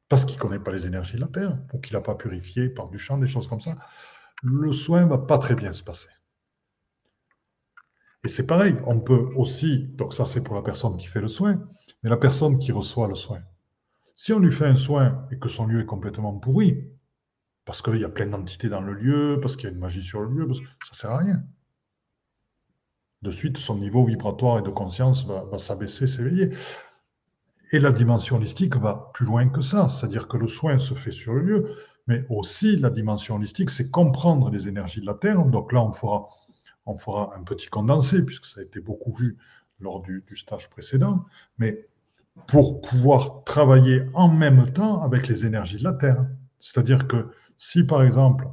parce 0.09 0.25
qu'il 0.25 0.37
ne 0.37 0.41
connaît 0.41 0.59
pas 0.59 0.71
les 0.71 0.87
énergies 0.87 1.15
de 1.15 1.21
la 1.21 1.27
Terre, 1.27 1.59
ou 1.73 1.79
qu'il 1.79 1.93
n'a 1.93 2.01
pas 2.01 2.15
purifié 2.15 2.69
par 2.69 2.89
du 2.89 2.97
champ, 2.97 3.17
des 3.17 3.27
choses 3.27 3.47
comme 3.47 3.61
ça, 3.61 3.77
le 4.43 4.71
soin 4.71 5.03
ne 5.03 5.09
va 5.09 5.17
pas 5.17 5.37
très 5.37 5.55
bien 5.55 5.73
se 5.73 5.83
passer. 5.83 6.09
Et 8.23 8.29
c'est 8.29 8.47
pareil, 8.47 8.75
on 8.85 8.99
peut 8.99 9.29
aussi, 9.35 9.87
donc 9.95 10.13
ça 10.13 10.25
c'est 10.25 10.41
pour 10.41 10.55
la 10.55 10.61
personne 10.61 10.97
qui 10.97 11.07
fait 11.07 11.21
le 11.21 11.27
soin, 11.27 11.61
mais 12.03 12.09
la 12.09 12.17
personne 12.17 12.57
qui 12.57 12.71
reçoit 12.71 13.07
le 13.07 13.15
soin. 13.15 13.41
Si 14.15 14.33
on 14.33 14.39
lui 14.39 14.51
fait 14.51 14.65
un 14.65 14.75
soin 14.75 15.27
et 15.31 15.37
que 15.37 15.47
son 15.47 15.67
lieu 15.67 15.81
est 15.81 15.85
complètement 15.85 16.33
pourri, 16.33 16.89
parce 17.65 17.81
qu'il 17.81 17.97
y 17.97 18.05
a 18.05 18.09
plein 18.09 18.27
d'entités 18.27 18.69
dans 18.69 18.81
le 18.81 18.93
lieu, 18.93 19.39
parce 19.41 19.55
qu'il 19.55 19.65
y 19.65 19.67
a 19.67 19.73
une 19.73 19.79
magie 19.79 20.01
sur 20.01 20.21
le 20.21 20.29
lieu, 20.29 20.53
ça 20.53 20.61
ne 20.61 20.95
sert 20.95 21.11
à 21.11 21.17
rien. 21.17 21.43
De 23.21 23.31
suite, 23.31 23.57
son 23.57 23.77
niveau 23.77 24.05
vibratoire 24.05 24.59
et 24.59 24.61
de 24.61 24.69
conscience 24.69 25.25
va, 25.25 25.57
s'abaisser, 25.57 26.07
s'éveiller. 26.07 26.51
Et 27.71 27.79
la 27.79 27.91
dimension 27.91 28.37
holistique 28.37 28.75
va 28.77 29.11
plus 29.13 29.25
loin 29.25 29.49
que 29.49 29.61
ça, 29.61 29.89
c'est-à-dire 29.89 30.27
que 30.27 30.37
le 30.37 30.47
soin 30.47 30.79
se 30.79 30.93
fait 30.93 31.11
sur 31.11 31.33
le 31.33 31.41
lieu, 31.41 31.75
mais 32.05 32.25
aussi 32.29 32.77
la 32.77 32.89
dimension 32.89 33.35
holistique, 33.35 33.69
c'est 33.69 33.91
comprendre 33.91 34.49
les 34.49 34.67
énergies 34.67 35.01
de 35.01 35.05
la 35.05 35.15
Terre. 35.15 35.43
Donc 35.45 35.73
là, 35.73 35.83
on 35.83 35.91
fera, 35.91 36.29
on 36.85 36.97
fera 36.97 37.33
un 37.37 37.43
petit 37.43 37.67
condensé, 37.67 38.23
puisque 38.23 38.45
ça 38.45 38.61
a 38.61 38.63
été 38.63 38.79
beaucoup 38.79 39.11
vu 39.11 39.37
lors 39.79 40.01
du, 40.01 40.23
stage 40.35 40.69
précédent, 40.69 41.25
mais 41.57 41.87
pour 42.47 42.81
pouvoir 42.81 43.43
travailler 43.43 44.03
en 44.13 44.29
même 44.29 44.71
temps 44.71 45.01
avec 45.01 45.27
les 45.27 45.45
énergies 45.45 45.77
de 45.77 45.83
la 45.83 45.93
Terre. 45.93 46.25
C'est-à-dire 46.59 47.07
que 47.07 47.29
si, 47.57 47.83
par 47.83 48.03
exemple, 48.03 48.47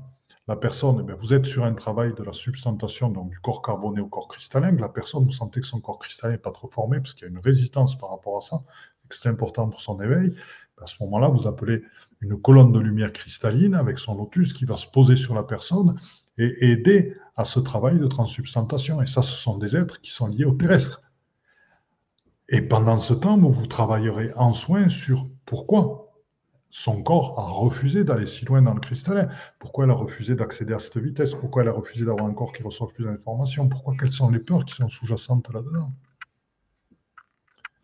la 0.46 0.56
personne, 0.56 1.06
eh 1.08 1.12
vous 1.14 1.32
êtes 1.32 1.46
sur 1.46 1.64
un 1.64 1.74
travail 1.74 2.12
de 2.14 2.22
la 2.22 2.32
substantation, 2.32 3.08
donc 3.08 3.30
du 3.30 3.38
corps 3.38 3.62
carboné 3.62 4.00
au 4.00 4.08
corps 4.08 4.28
cristallin, 4.28 4.72
la 4.72 4.88
personne, 4.88 5.24
vous 5.24 5.32
sentez 5.32 5.60
que 5.60 5.66
son 5.66 5.80
corps 5.80 5.98
cristallin 5.98 6.34
n'est 6.34 6.38
pas 6.38 6.52
trop 6.52 6.68
formé, 6.68 6.98
parce 6.98 7.14
qu'il 7.14 7.26
y 7.26 7.28
a 7.28 7.30
une 7.30 7.38
résistance 7.38 7.96
par 7.96 8.10
rapport 8.10 8.36
à 8.36 8.40
ça, 8.42 8.62
et 9.04 9.08
que 9.08 9.16
c'est 9.16 9.28
important 9.28 9.68
pour 9.68 9.80
son 9.80 10.00
éveil, 10.02 10.36
à 10.82 10.86
ce 10.86 10.96
moment-là, 11.04 11.28
vous 11.28 11.46
appelez 11.46 11.82
une 12.20 12.40
colonne 12.40 12.72
de 12.72 12.80
lumière 12.80 13.12
cristalline 13.12 13.74
avec 13.74 13.98
son 13.98 14.16
lotus 14.16 14.52
qui 14.52 14.64
va 14.64 14.76
se 14.76 14.86
poser 14.86 15.16
sur 15.16 15.34
la 15.34 15.42
personne 15.42 15.98
et 16.36 16.72
aider 16.72 17.16
à 17.36 17.44
ce 17.44 17.60
travail 17.60 17.98
de 17.98 18.06
transsubstantation. 18.06 19.00
Et 19.00 19.06
ça, 19.06 19.22
ce 19.22 19.34
sont 19.34 19.56
des 19.56 19.76
êtres 19.76 20.00
qui 20.00 20.10
sont 20.10 20.26
liés 20.26 20.44
au 20.44 20.52
terrestre. 20.52 21.02
Et 22.48 22.60
pendant 22.60 22.98
ce 22.98 23.14
temps, 23.14 23.38
vous 23.38 23.66
travaillerez 23.66 24.32
en 24.36 24.52
soin 24.52 24.88
sur 24.88 25.28
pourquoi 25.44 26.03
son 26.76 27.02
corps 27.02 27.38
a 27.38 27.50
refusé 27.50 28.04
d'aller 28.04 28.26
si 28.26 28.44
loin 28.44 28.62
dans 28.62 28.74
le 28.74 28.80
cristallin, 28.80 29.28
pourquoi 29.58 29.84
elle 29.84 29.90
a 29.90 29.94
refusé 29.94 30.34
d'accéder 30.34 30.74
à 30.74 30.78
cette 30.78 30.98
vitesse, 30.98 31.34
pourquoi 31.34 31.62
elle 31.62 31.68
a 31.68 31.72
refusé 31.72 32.04
d'avoir 32.04 32.26
un 32.26 32.34
corps 32.34 32.52
qui 32.52 32.62
reçoit 32.62 32.88
plus 32.88 33.04
d'informations, 33.04 33.68
pourquoi 33.68 33.94
quelles 33.98 34.12
sont 34.12 34.30
les 34.30 34.40
peurs 34.40 34.64
qui 34.64 34.74
sont 34.74 34.88
sous-jacentes 34.88 35.52
là-dedans? 35.52 35.92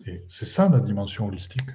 Et 0.07 0.25
c'est 0.29 0.45
ça 0.45 0.69
la 0.69 0.81
dimension 0.81 1.27
holistique 1.27 1.71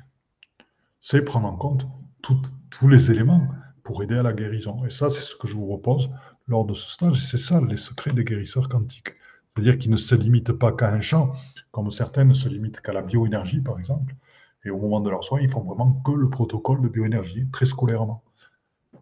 c'est 1.08 1.22
prendre 1.22 1.48
en 1.48 1.56
compte 1.56 1.88
tous 2.24 2.88
les 2.88 3.12
éléments 3.12 3.48
pour 3.84 4.02
aider 4.02 4.16
à 4.16 4.24
la 4.24 4.34
guérison. 4.34 4.84
Et 4.86 4.90
ça, 4.90 5.12
c'est 5.12 5.22
ce 5.22 5.36
que 5.36 5.48
je 5.48 5.54
vous 5.54 5.68
propose 5.68 6.10
lors 6.48 6.66
de 6.66 6.74
ce 6.74 6.88
stage. 6.88 7.24
C'est 7.24 7.38
ça, 7.38 7.62
les 7.62 7.78
secrets 7.78 8.12
des 8.12 8.24
guérisseurs 8.24 8.68
quantiques. 8.68 9.14
C'est-à-dire 9.54 9.78
qu'ils 9.78 9.92
ne 9.92 9.98
se 9.98 10.16
limitent 10.16 10.54
pas 10.54 10.72
qu'à 10.72 10.92
un 10.92 11.02
champ, 11.02 11.34
comme 11.72 11.92
certains 11.92 12.24
ne 12.24 12.34
se 12.34 12.50
limitent 12.50 12.82
qu'à 12.82 12.92
la 12.92 13.04
bioénergie, 13.04 13.62
par 13.62 13.78
exemple. 13.78 14.16
Et 14.66 14.70
au 14.72 14.78
moment 14.78 15.00
de 15.00 15.10
leurs 15.10 15.24
soins, 15.24 15.40
ils 15.42 15.50
font 15.50 15.62
vraiment 15.62 16.02
que 16.06 16.12
le 16.12 16.30
protocole 16.30 16.82
de 16.82 16.90
bioénergie, 16.90 17.48
très 17.52 17.66
scolairement. 17.66 18.24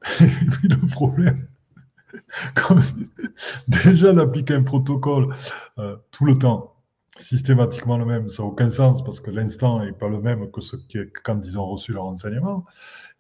Et 0.20 0.26
puis 0.26 0.68
le 0.68 0.88
problème, 0.88 1.48
déjà 3.68 4.14
d'appliquer 4.14 4.56
un 4.56 4.64
protocole 4.64 5.34
euh, 5.80 5.96
tout 6.12 6.26
le 6.26 6.38
temps, 6.38 6.76
systématiquement 7.18 7.98
le 7.98 8.06
même, 8.06 8.30
ça 8.30 8.44
n'a 8.44 8.50
aucun 8.50 8.70
sens 8.70 9.04
parce 9.04 9.20
que 9.20 9.32
l'instant 9.32 9.84
n'est 9.84 9.92
pas 9.92 10.10
le 10.10 10.20
même 10.20 10.50
que 10.52 10.62
ce 10.62 10.76
qui 10.76 10.98
est 10.98 11.12
quand 11.24 11.40
ils 11.44 11.58
ont 11.60 11.68
reçu 11.68 11.94
leur 11.94 12.06
enseignement. 12.06 12.66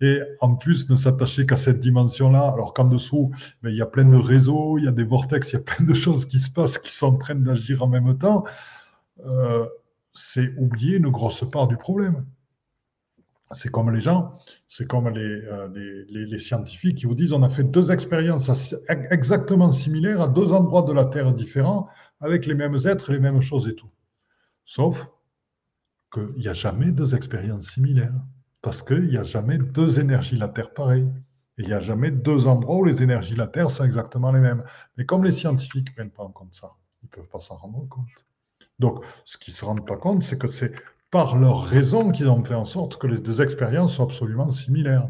Et 0.01 0.19
en 0.41 0.55
plus, 0.55 0.89
ne 0.89 0.95
s'attacher 0.95 1.45
qu'à 1.45 1.55
cette 1.55 1.79
dimension-là, 1.79 2.49
alors 2.49 2.73
qu'en 2.73 2.85
dessous, 2.85 3.31
ben, 3.61 3.69
il 3.69 3.77
y 3.77 3.81
a 3.81 3.85
plein 3.85 4.05
de 4.05 4.17
réseaux, 4.17 4.77
il 4.77 4.85
y 4.85 4.87
a 4.87 4.91
des 4.91 5.03
vortex, 5.03 5.51
il 5.51 5.53
y 5.53 5.57
a 5.57 5.61
plein 5.61 5.85
de 5.85 5.93
choses 5.93 6.25
qui 6.25 6.39
se 6.39 6.49
passent, 6.49 6.77
qui 6.77 6.93
sont 6.93 7.07
en 7.07 7.17
train 7.17 7.35
d'agir 7.35 7.83
en 7.83 7.87
même 7.87 8.17
temps, 8.17 8.43
euh, 9.25 9.67
c'est 10.13 10.53
oublier 10.57 10.97
une 10.97 11.09
grosse 11.09 11.49
part 11.49 11.67
du 11.67 11.77
problème. 11.77 12.25
C'est 13.51 13.69
comme 13.69 13.91
les 13.91 14.01
gens, 14.01 14.33
c'est 14.67 14.87
comme 14.87 15.07
euh, 15.07 15.69
les, 16.09 16.25
les, 16.25 16.39
scientifiques 16.39 16.97
qui 16.97 17.05
vous 17.05 17.13
disent 17.13 17.33
on 17.33 17.43
a 17.43 17.49
fait 17.49 17.63
deux 17.63 17.91
expériences 17.91 18.49
exactement 18.89 19.71
similaires 19.71 20.21
à 20.21 20.27
deux 20.27 20.51
endroits 20.51 20.81
de 20.81 20.93
la 20.93 21.05
Terre 21.05 21.33
différents 21.33 21.87
avec 22.19 22.45
les 22.47 22.55
mêmes 22.55 22.77
êtres, 22.85 23.11
les 23.11 23.19
mêmes 23.19 23.41
choses 23.41 23.67
et 23.67 23.75
tout. 23.75 23.89
Sauf 24.65 25.05
qu'il 26.11 26.33
n'y 26.37 26.47
a 26.47 26.53
jamais 26.53 26.91
deux 26.91 27.15
expériences 27.15 27.69
similaires, 27.69 28.15
parce 28.61 28.81
qu'il 28.81 29.07
n'y 29.07 29.17
a 29.17 29.23
jamais 29.23 29.57
deux 29.57 29.99
énergies 29.99 30.37
la 30.37 30.47
Terre 30.47 30.73
pareilles. 30.73 31.11
il 31.57 31.67
n'y 31.67 31.73
a 31.73 31.79
jamais 31.79 32.09
deux 32.09 32.47
endroits 32.47 32.77
où 32.77 32.85
les 32.85 33.03
énergies 33.03 33.33
de 33.33 33.39
la 33.39 33.47
Terre 33.47 33.69
sont 33.69 33.83
exactement 33.83 34.31
les 34.31 34.39
mêmes. 34.39 34.63
Mais 34.97 35.05
comme 35.05 35.23
les 35.23 35.31
scientifiques 35.31 35.89
ne 35.89 35.93
prennent 35.93 36.11
pas 36.11 36.23
en 36.23 36.31
compte 36.31 36.55
ça, 36.55 36.71
ils 37.01 37.05
ne 37.05 37.09
peuvent 37.09 37.29
pas 37.29 37.39
s'en 37.39 37.57
rendre 37.57 37.87
compte. 37.89 38.07
Donc, 38.79 39.03
ce 39.25 39.37
qu'ils 39.37 39.53
ne 39.53 39.57
se 39.57 39.65
rendent 39.65 39.87
pas 39.87 39.97
compte, 39.97 40.23
c'est 40.23 40.37
que 40.37 40.47
c'est 40.47 40.73
par 41.11 41.37
leur 41.37 41.63
raison 41.63 42.11
qu'ils 42.11 42.29
ont 42.29 42.43
fait 42.43 42.55
en 42.55 42.65
sorte 42.65 42.97
que 42.97 43.07
les 43.07 43.19
deux 43.19 43.41
expériences 43.41 43.95
soient 43.95 44.05
absolument 44.05 44.51
similaires. 44.51 45.09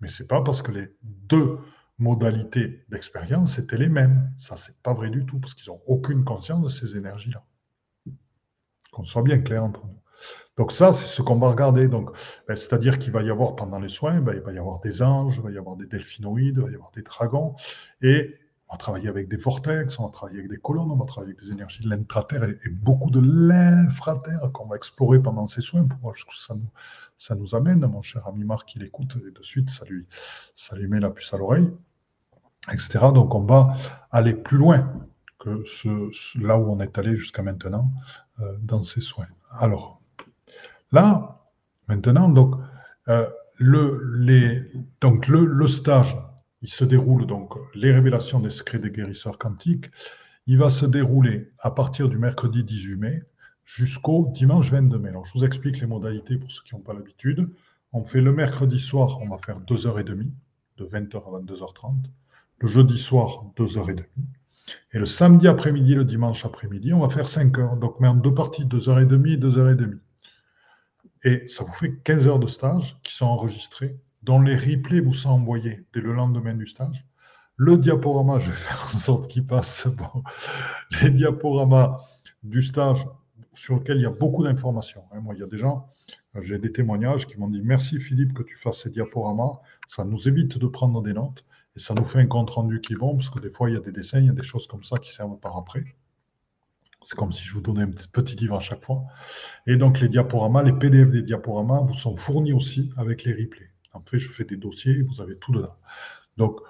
Mais 0.00 0.08
ce 0.08 0.22
n'est 0.22 0.26
pas 0.26 0.42
parce 0.42 0.62
que 0.62 0.72
les 0.72 0.88
deux 1.02 1.58
modalités 1.98 2.84
d'expérience 2.88 3.58
étaient 3.58 3.76
les 3.76 3.88
mêmes. 3.88 4.32
Ça, 4.38 4.56
c'est 4.56 4.76
pas 4.82 4.94
vrai 4.94 5.10
du 5.10 5.26
tout, 5.26 5.38
parce 5.38 5.54
qu'ils 5.54 5.70
n'ont 5.72 5.82
aucune 5.86 6.24
conscience 6.24 6.64
de 6.64 6.70
ces 6.70 6.96
énergies-là. 6.96 7.44
Qu'on 8.92 9.04
soit 9.04 9.22
bien 9.22 9.38
clair 9.38 9.62
entre 9.62 9.86
nous. 9.86 10.02
Donc 10.56 10.72
ça, 10.72 10.92
c'est 10.92 11.06
ce 11.06 11.22
qu'on 11.22 11.38
va 11.38 11.48
regarder. 11.48 11.88
Donc, 11.88 12.10
ben, 12.46 12.56
c'est-à-dire 12.56 12.98
qu'il 12.98 13.12
va 13.12 13.22
y 13.22 13.30
avoir 13.30 13.56
pendant 13.56 13.78
les 13.78 13.88
soins, 13.88 14.20
ben, 14.20 14.34
il 14.34 14.40
va 14.40 14.52
y 14.52 14.58
avoir 14.58 14.80
des 14.80 15.02
anges, 15.02 15.36
il 15.36 15.42
va 15.42 15.50
y 15.50 15.58
avoir 15.58 15.76
des 15.76 15.86
delphinoïdes, 15.86 16.56
il 16.58 16.62
va 16.62 16.70
y 16.70 16.74
avoir 16.74 16.92
des 16.92 17.02
dragons, 17.02 17.54
et 18.02 18.34
va 18.72 18.78
travailler 18.78 19.08
avec 19.08 19.28
des 19.28 19.36
vortex, 19.36 19.98
on 19.98 20.06
va 20.06 20.10
travailler 20.10 20.40
avec 20.40 20.50
des 20.50 20.58
colonnes, 20.58 20.90
on 20.90 20.96
va 20.96 21.06
travailler 21.06 21.32
avec 21.32 21.44
des 21.44 21.52
énergies 21.52 21.82
de 21.82 21.90
l'intraterre 21.90 22.44
et, 22.44 22.68
beaucoup 22.68 23.10
de 23.10 23.20
l'infraterre 23.20 24.50
qu'on 24.52 24.66
va 24.66 24.76
explorer 24.76 25.20
pendant 25.20 25.46
ces 25.46 25.60
soins 25.60 25.86
pour 25.86 25.98
voir 26.00 26.14
jusqu'où 26.14 26.34
ça 26.34 26.54
nous, 26.54 26.68
ça 27.18 27.34
nous 27.34 27.54
amène. 27.54 27.80
Mon 27.80 28.02
cher 28.02 28.26
ami 28.26 28.44
Marc, 28.44 28.74
il 28.74 28.82
écoute 28.82 29.16
et 29.26 29.30
de 29.30 29.42
suite, 29.42 29.70
ça 29.70 29.84
lui, 29.86 30.06
met 30.88 31.00
la 31.00 31.10
puce 31.10 31.32
à 31.32 31.38
l'oreille 31.38 31.72
etc. 32.70 33.06
Donc 33.14 33.34
on 33.34 33.44
va 33.44 33.74
aller 34.10 34.34
plus 34.34 34.58
loin 34.58 34.92
que 35.38 35.64
ce, 35.64 36.38
là 36.40 36.56
où 36.56 36.70
on 36.70 36.80
est 36.80 36.96
allé 36.98 37.16
jusqu'à 37.16 37.42
maintenant 37.42 37.90
euh, 38.40 38.56
dans 38.62 38.82
ces 38.82 39.00
soins. 39.00 39.26
Alors, 39.50 40.00
là, 40.92 41.40
maintenant, 41.88 42.28
donc, 42.28 42.54
euh, 43.08 43.28
le, 43.56 44.68
stage, 45.68 46.16
il 46.62 46.68
se 46.68 46.84
déroule, 46.84 47.26
donc, 47.26 47.54
les 47.74 47.92
révélations 47.92 48.40
des 48.40 48.50
secrets 48.50 48.78
des 48.78 48.90
guérisseurs 48.90 49.38
quantiques, 49.38 49.90
il 50.46 50.58
va 50.58 50.70
se 50.70 50.86
dérouler 50.86 51.48
à 51.58 51.70
partir 51.70 52.08
du 52.08 52.18
mercredi 52.18 52.64
18 52.64 52.96
mai 52.96 53.22
jusqu'au 53.64 54.30
dimanche 54.32 54.70
22 54.70 54.98
mai. 54.98 55.10
Je 55.24 55.38
vous 55.38 55.44
explique 55.44 55.80
les 55.80 55.86
modalités 55.86 56.36
pour 56.36 56.50
ceux 56.50 56.62
qui 56.64 56.74
n'ont 56.74 56.80
pas 56.80 56.94
l'habitude. 56.94 57.48
On 57.92 58.04
fait 58.04 58.20
le 58.20 58.32
mercredi 58.32 58.78
soir, 58.78 59.18
on 59.20 59.28
va 59.28 59.38
faire 59.38 59.60
2h30, 59.60 60.30
de 60.78 60.84
20h 60.84 61.16
à 61.16 61.40
22h30 61.40 62.08
le 62.62 62.68
jeudi 62.68 62.96
soir, 62.96 63.44
2h30. 63.56 64.04
Et 64.92 64.98
le 64.98 65.06
samedi 65.06 65.48
après-midi, 65.48 65.94
le 65.94 66.04
dimanche 66.04 66.44
après-midi, 66.44 66.94
on 66.94 67.00
va 67.00 67.08
faire 67.08 67.28
5 67.28 67.58
heures. 67.58 67.76
Donc, 67.76 67.98
mais 68.00 68.06
en 68.06 68.14
deux 68.14 68.32
parties, 68.32 68.64
2h30 68.64 69.32
et 69.32 69.36
2h30. 69.36 69.98
Et 71.24 71.48
ça 71.48 71.64
vous 71.64 71.72
fait 71.72 71.92
15 72.04 72.26
heures 72.26 72.38
de 72.38 72.46
stage 72.46 72.96
qui 73.02 73.12
sont 73.12 73.26
enregistrées, 73.26 73.96
dont 74.22 74.40
les 74.40 74.56
replays 74.56 75.00
vous 75.00 75.12
sont 75.12 75.30
envoyés 75.30 75.84
dès 75.92 76.00
le 76.00 76.12
lendemain 76.12 76.54
du 76.54 76.66
stage. 76.66 77.04
Le 77.56 77.76
diaporama, 77.76 78.38
je 78.38 78.50
vais 78.50 78.56
faire 78.56 78.82
en 78.84 78.98
sorte 78.98 79.28
qu'il 79.28 79.46
passe. 79.46 79.86
Les 81.02 81.10
diaporamas 81.10 82.00
du 82.42 82.62
stage 82.62 83.06
sur 83.52 83.76
lequel 83.76 83.98
il 83.98 84.02
y 84.02 84.06
a 84.06 84.10
beaucoup 84.10 84.44
d'informations. 84.44 85.04
Hein. 85.12 85.20
Moi, 85.20 85.34
il 85.34 85.40
y 85.40 85.42
a 85.42 85.46
des 85.46 85.58
gens, 85.58 85.88
j'ai 86.40 86.58
des 86.58 86.72
témoignages 86.72 87.26
qui 87.26 87.38
m'ont 87.38 87.48
dit 87.48 87.60
merci 87.62 88.00
Philippe 88.00 88.32
que 88.32 88.42
tu 88.42 88.56
fasses 88.56 88.82
ces 88.82 88.90
diaporamas, 88.90 89.60
ça 89.86 90.04
nous 90.04 90.28
évite 90.28 90.58
de 90.58 90.66
prendre 90.66 91.02
des 91.02 91.12
notes. 91.12 91.44
Et 91.76 91.80
ça 91.80 91.94
nous 91.94 92.04
fait 92.04 92.18
un 92.18 92.26
compte 92.26 92.50
rendu 92.50 92.80
qui 92.80 92.92
est 92.92 92.96
bon, 92.96 93.16
parce 93.16 93.30
que 93.30 93.40
des 93.40 93.50
fois, 93.50 93.70
il 93.70 93.74
y 93.74 93.76
a 93.76 93.80
des 93.80 93.92
dessins, 93.92 94.18
il 94.18 94.26
y 94.26 94.30
a 94.30 94.34
des 94.34 94.42
choses 94.42 94.66
comme 94.66 94.84
ça 94.84 94.98
qui 94.98 95.10
servent 95.10 95.38
par 95.38 95.56
après. 95.56 95.84
C'est 97.02 97.16
comme 97.16 97.32
si 97.32 97.42
je 97.42 97.54
vous 97.54 97.62
donnais 97.62 97.82
un 97.82 97.90
petit 97.90 98.36
livre 98.36 98.56
à 98.56 98.60
chaque 98.60 98.84
fois. 98.84 99.04
Et 99.66 99.76
donc, 99.76 100.00
les 100.00 100.08
diaporamas, 100.08 100.62
les 100.62 100.72
PDF 100.72 101.10
des 101.10 101.22
diaporamas 101.22 101.80
vous 101.80 101.94
sont 101.94 102.14
fournis 102.14 102.52
aussi 102.52 102.92
avec 102.96 103.24
les 103.24 103.32
replays. 103.32 103.71
En 103.92 104.00
fait, 104.00 104.18
je 104.18 104.30
fais 104.30 104.44
des 104.44 104.56
dossiers, 104.56 105.02
vous 105.02 105.20
avez 105.20 105.36
tout 105.36 105.52
dedans. 105.52 105.76
Donc, 106.36 106.60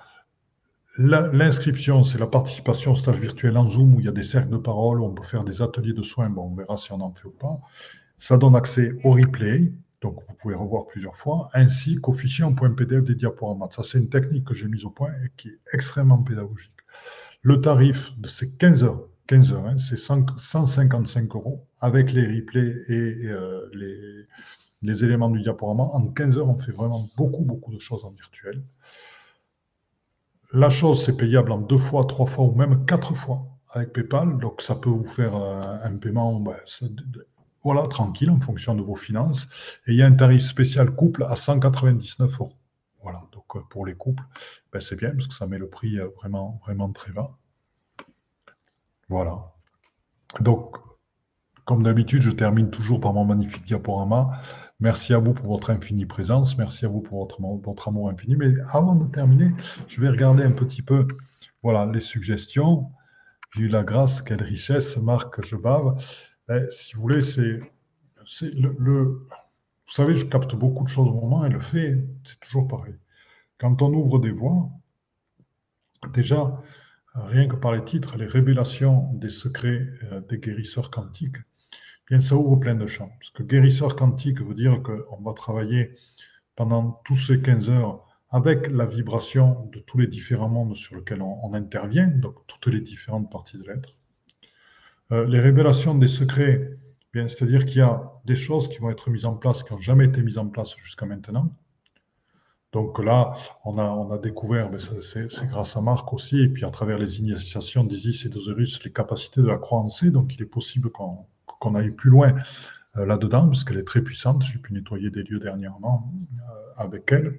L'inscription, 0.99 2.05
c'est 2.05 2.18
la 2.18 2.27
participation 2.27 2.93
au 2.93 2.95
stage 2.95 3.18
virtuel 3.18 3.57
en 3.57 3.66
Zoom 3.66 3.95
où 3.95 4.01
il 4.01 4.05
y 4.05 4.09
a 4.11 4.12
des 4.12 4.23
cercles 4.23 4.51
de 4.51 4.59
parole, 4.59 5.01
où 5.01 5.07
on 5.07 5.14
peut 5.14 5.23
faire 5.23 5.43
des 5.43 5.62
ateliers 5.62 5.95
de 5.95 6.03
soins. 6.03 6.29
Bon, 6.29 6.51
on 6.53 6.55
verra 6.55 6.77
si 6.77 6.93
on 6.93 7.01
en 7.01 7.14
fait 7.14 7.25
ou 7.25 7.31
pas. 7.31 7.61
Ça 8.18 8.37
donne 8.37 8.55
accès 8.55 8.93
au 9.03 9.12
replay, 9.12 9.73
donc 10.03 10.20
vous 10.29 10.35
pouvez 10.35 10.55
revoir 10.55 10.87
plusieurs 10.87 11.16
fois, 11.16 11.49
ainsi 11.55 11.97
qu'au 11.97 12.12
fichier 12.12 12.45
en 12.45 12.53
.pdf 12.55 13.05
des 13.05 13.14
diaporamas. 13.14 13.70
Ça, 13.70 13.83
c'est 13.83 13.99
une 13.99 14.11
technique 14.11 14.45
que 14.45 14.53
j'ai 14.53 14.68
mise 14.68 14.85
au 14.85 14.91
point 14.91 15.12
et 15.25 15.31
qui 15.39 15.49
est 15.49 15.59
extrêmement 15.73 16.23
pédagogique. 16.23 16.70
Le 17.41 17.61
tarif 17.62 18.12
de 18.18 18.29
ces 18.29 18.51
15 18.51 18.85
heures, 18.85 19.09
15 19.29 19.53
heures, 19.53 19.66
hein, 19.66 19.79
c'est 19.79 19.97
155 19.97 21.35
euros 21.35 21.66
avec 21.81 22.12
les 22.12 22.27
replays 22.27 22.85
et 22.89 23.27
euh, 23.29 23.66
les, 23.73 24.27
les 24.83 25.05
éléments 25.05 25.30
du 25.30 25.41
diaporama. 25.41 25.85
En 25.85 26.09
15 26.09 26.39
heures, 26.39 26.49
on 26.49 26.59
fait 26.59 26.72
vraiment 26.72 27.09
beaucoup, 27.16 27.45
beaucoup 27.45 27.72
de 27.72 27.78
choses 27.78 28.05
en 28.05 28.11
virtuel. 28.11 28.62
La 30.53 30.68
chose, 30.68 31.05
c'est 31.05 31.16
payable 31.16 31.53
en 31.53 31.59
deux 31.59 31.78
fois, 31.78 32.05
trois 32.05 32.26
fois 32.26 32.45
ou 32.45 32.55
même 32.55 32.85
quatre 32.85 33.14
fois 33.14 33.47
avec 33.70 33.93
PayPal. 33.93 34.39
Donc, 34.39 34.61
ça 34.61 34.74
peut 34.74 34.91
vous 34.91 35.05
faire 35.05 35.35
euh, 35.35 35.61
un 35.83 35.97
paiement 35.97 36.45
voilà, 37.64 37.87
tranquille 37.87 38.30
en 38.30 38.41
fonction 38.41 38.74
de 38.74 38.83
vos 38.83 38.97
finances. 38.97 39.49
Et 39.87 39.93
il 39.93 39.97
y 39.97 40.03
a 40.03 40.07
un 40.07 40.12
tarif 40.12 40.43
spécial 40.43 40.91
couple 40.91 41.24
à 41.24 41.37
199 41.37 42.41
euros. 42.41 42.53
Voilà, 43.03 43.22
donc 43.33 43.57
euh, 43.57 43.61
pour 43.70 43.87
les 43.87 43.95
couples, 43.95 44.22
ben, 44.72 44.80
c'est 44.80 44.97
bien 44.97 45.11
parce 45.11 45.26
que 45.26 45.35
ça 45.35 45.47
met 45.47 45.59
le 45.59 45.68
prix 45.68 45.99
euh, 45.99 46.09
vraiment, 46.16 46.61
vraiment 46.62 46.93
très 46.93 47.12
bas. 47.12 47.37
Voilà. 49.09 49.53
Donc, 50.41 50.76
comme 51.64 51.83
d'habitude, 51.83 52.22
je 52.22 52.30
termine 52.30 52.70
toujours 52.70 53.01
par 53.01 53.12
mon 53.12 53.24
magnifique 53.24 53.64
diaporama. 53.64 54.41
Merci 54.83 55.14
à 55.14 55.18
vous 55.18 55.33
pour 55.33 55.47
votre 55.47 55.70
infinie 55.70 56.07
présence. 56.07 56.59
Merci 56.59 56.87
à 56.87 56.89
vous 56.89 57.03
pour 57.03 57.28
votre, 57.64 57.89
amour 57.89 58.09
infini. 58.11 58.35
Mais 58.35 58.53
avant 58.68 58.97
de 58.97 59.07
terminer, 59.07 59.53
je 59.87 60.01
vais 60.01 60.09
regarder 60.09 60.43
un 60.43 60.51
petit 60.51 60.83
peu 60.83 61.07
voilà, 61.62 61.87
les 61.87 62.01
suggestions. 62.01 62.91
J'ai 63.55 63.62
eu 63.62 63.68
la 63.68 63.85
grâce, 63.85 64.22
quelle 64.22 64.43
richesse, 64.43 64.97
Marc, 64.97 65.41
je 65.47 65.55
bave. 65.55 66.05
Ben, 66.49 66.68
si 66.68 66.97
vous 66.97 67.01
voulez, 67.03 67.20
c'est 67.20 67.61
le, 68.43 68.74
le, 68.76 69.05
Vous 69.87 69.93
savez, 69.93 70.14
je 70.14 70.26
capte 70.26 70.57
beaucoup 70.57 70.83
de 70.83 70.89
choses 70.89 71.07
au 71.07 71.14
moment 71.14 71.45
et 71.45 71.49
le 71.49 71.61
fait, 71.61 72.05
c'est 72.24 72.41
toujours 72.41 72.66
pareil. 72.66 72.97
Quand 73.59 73.83
on 73.83 73.93
ouvre 73.95 74.18
des 74.18 74.33
voies, 74.33 74.68
déjà, 76.12 76.61
rien 77.14 77.47
que 77.47 77.55
par 77.55 77.70
les 77.70 77.85
titres, 77.85 78.16
les 78.16 78.26
révélations 78.26 79.12
des 79.12 79.30
secrets 79.30 79.87
euh, 80.11 80.20
des 80.22 80.39
guérisseurs 80.39 80.91
quantiques, 80.91 81.37
bien 82.12 82.20
ça 82.20 82.36
ouvre 82.36 82.56
plein 82.56 82.74
de 82.74 82.86
champs. 82.86 83.08
Parce 83.18 83.30
que 83.30 83.42
guérisseur 83.42 83.96
quantique 83.96 84.42
veut 84.42 84.54
dire 84.54 84.82
qu'on 84.82 85.22
va 85.22 85.32
travailler 85.32 85.94
pendant 86.56 87.00
tous 87.06 87.16
ces 87.16 87.40
15 87.40 87.70
heures 87.70 88.06
avec 88.28 88.70
la 88.70 88.84
vibration 88.84 89.70
de 89.72 89.78
tous 89.78 89.96
les 89.96 90.06
différents 90.06 90.50
mondes 90.50 90.76
sur 90.76 90.94
lesquels 90.94 91.22
on 91.22 91.54
intervient, 91.54 92.08
donc 92.08 92.34
toutes 92.46 92.66
les 92.66 92.82
différentes 92.82 93.32
parties 93.32 93.56
de 93.56 93.64
l'être. 93.64 93.96
Euh, 95.10 95.24
les 95.24 95.40
révélations 95.40 95.94
des 95.94 96.06
secrets, 96.06 96.76
c'est-à-dire 97.14 97.64
qu'il 97.64 97.78
y 97.78 97.80
a 97.80 98.12
des 98.26 98.36
choses 98.36 98.68
qui 98.68 98.76
vont 98.76 98.90
être 98.90 99.08
mises 99.08 99.24
en 99.24 99.36
place 99.36 99.62
qui 99.62 99.72
n'ont 99.72 99.80
jamais 99.80 100.04
été 100.04 100.20
mises 100.20 100.36
en 100.36 100.48
place 100.48 100.76
jusqu'à 100.76 101.06
maintenant. 101.06 101.56
Donc 102.72 103.02
là, 103.02 103.32
on 103.64 103.78
a, 103.78 103.84
on 103.84 104.10
a 104.12 104.18
découvert, 104.18 104.68
c'est 105.00 105.48
grâce 105.48 105.78
à 105.78 105.80
Marc 105.80 106.12
aussi, 106.12 106.42
et 106.42 106.48
puis 106.50 106.66
à 106.66 106.70
travers 106.70 106.98
les 106.98 107.20
initiations 107.20 107.84
d'Isis 107.84 108.26
et 108.26 108.28
d'Osiris, 108.28 108.84
les 108.84 108.92
capacités 108.92 109.40
de 109.40 109.46
la 109.46 109.56
croyance. 109.56 110.04
Donc 110.04 110.34
il 110.34 110.42
est 110.42 110.46
possible 110.46 110.90
qu'on 110.90 111.26
aille 111.74 111.90
plus 111.90 112.10
loin 112.10 112.34
euh, 112.96 113.06
là-dedans, 113.06 113.46
parce 113.46 113.64
qu'elle 113.64 113.78
est 113.78 113.84
très 113.84 114.02
puissante. 114.02 114.42
J'ai 114.42 114.58
pu 114.58 114.72
nettoyer 114.72 115.10
des 115.10 115.22
lieux 115.22 115.40
dernièrement 115.40 116.12
euh, 116.50 116.82
avec 116.82 117.10
elle. 117.12 117.38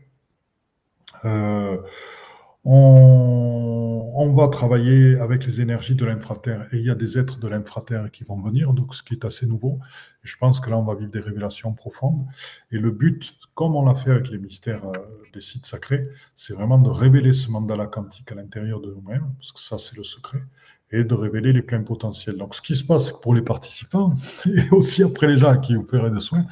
On, 2.65 4.33
va 4.35 4.47
travailler 4.47 5.19
avec 5.19 5.45
les 5.45 5.61
énergies 5.61 5.95
de 5.95 6.05
l'infraterre 6.05 6.67
et 6.71 6.77
il 6.77 6.85
y 6.85 6.89
a 6.89 6.95
des 6.95 7.19
êtres 7.19 7.37
de 7.37 7.47
l'infraterre 7.47 8.09
qui 8.09 8.23
vont 8.23 8.41
venir, 8.41 8.73
donc 8.73 8.95
ce 8.95 9.03
qui 9.03 9.13
est 9.13 9.25
assez 9.25 9.45
nouveau. 9.45 9.79
Je 10.23 10.37
pense 10.37 10.59
que 10.59 10.69
là, 10.69 10.77
on 10.77 10.83
va 10.83 10.95
vivre 10.95 11.11
des 11.11 11.19
révélations 11.19 11.73
profondes. 11.73 12.25
Et 12.71 12.77
le 12.77 12.91
but, 12.91 13.37
comme 13.53 13.75
on 13.75 13.85
l'a 13.85 13.95
fait 13.95 14.11
avec 14.11 14.29
les 14.29 14.37
mystères 14.37 14.85
euh, 14.85 14.93
des 15.33 15.41
sites 15.41 15.65
sacrés, 15.65 16.07
c'est 16.35 16.53
vraiment 16.53 16.79
de 16.79 16.89
révéler 16.89 17.33
ce 17.33 17.51
mandala 17.51 17.85
quantique 17.85 18.31
à 18.31 18.35
l'intérieur 18.35 18.79
de 18.79 18.91
nous-mêmes, 18.91 19.33
parce 19.37 19.51
que 19.51 19.59
ça, 19.59 19.77
c'est 19.77 19.97
le 19.97 20.03
secret, 20.03 20.41
et 20.93 21.03
de 21.03 21.13
révéler 21.13 21.51
les 21.51 21.63
pleins 21.63 21.81
potentiels. 21.81 22.37
Donc, 22.37 22.55
ce 22.55 22.61
qui 22.61 22.75
se 22.75 22.83
passe 22.83 23.11
pour 23.11 23.35
les 23.35 23.41
participants, 23.41 24.13
et 24.45 24.69
aussi 24.71 25.03
après 25.03 25.27
les 25.27 25.37
gens 25.37 25.59
qui 25.59 25.75
vous 25.75 25.85
feraient 25.85 26.11
des 26.11 26.21
soins, 26.21 26.45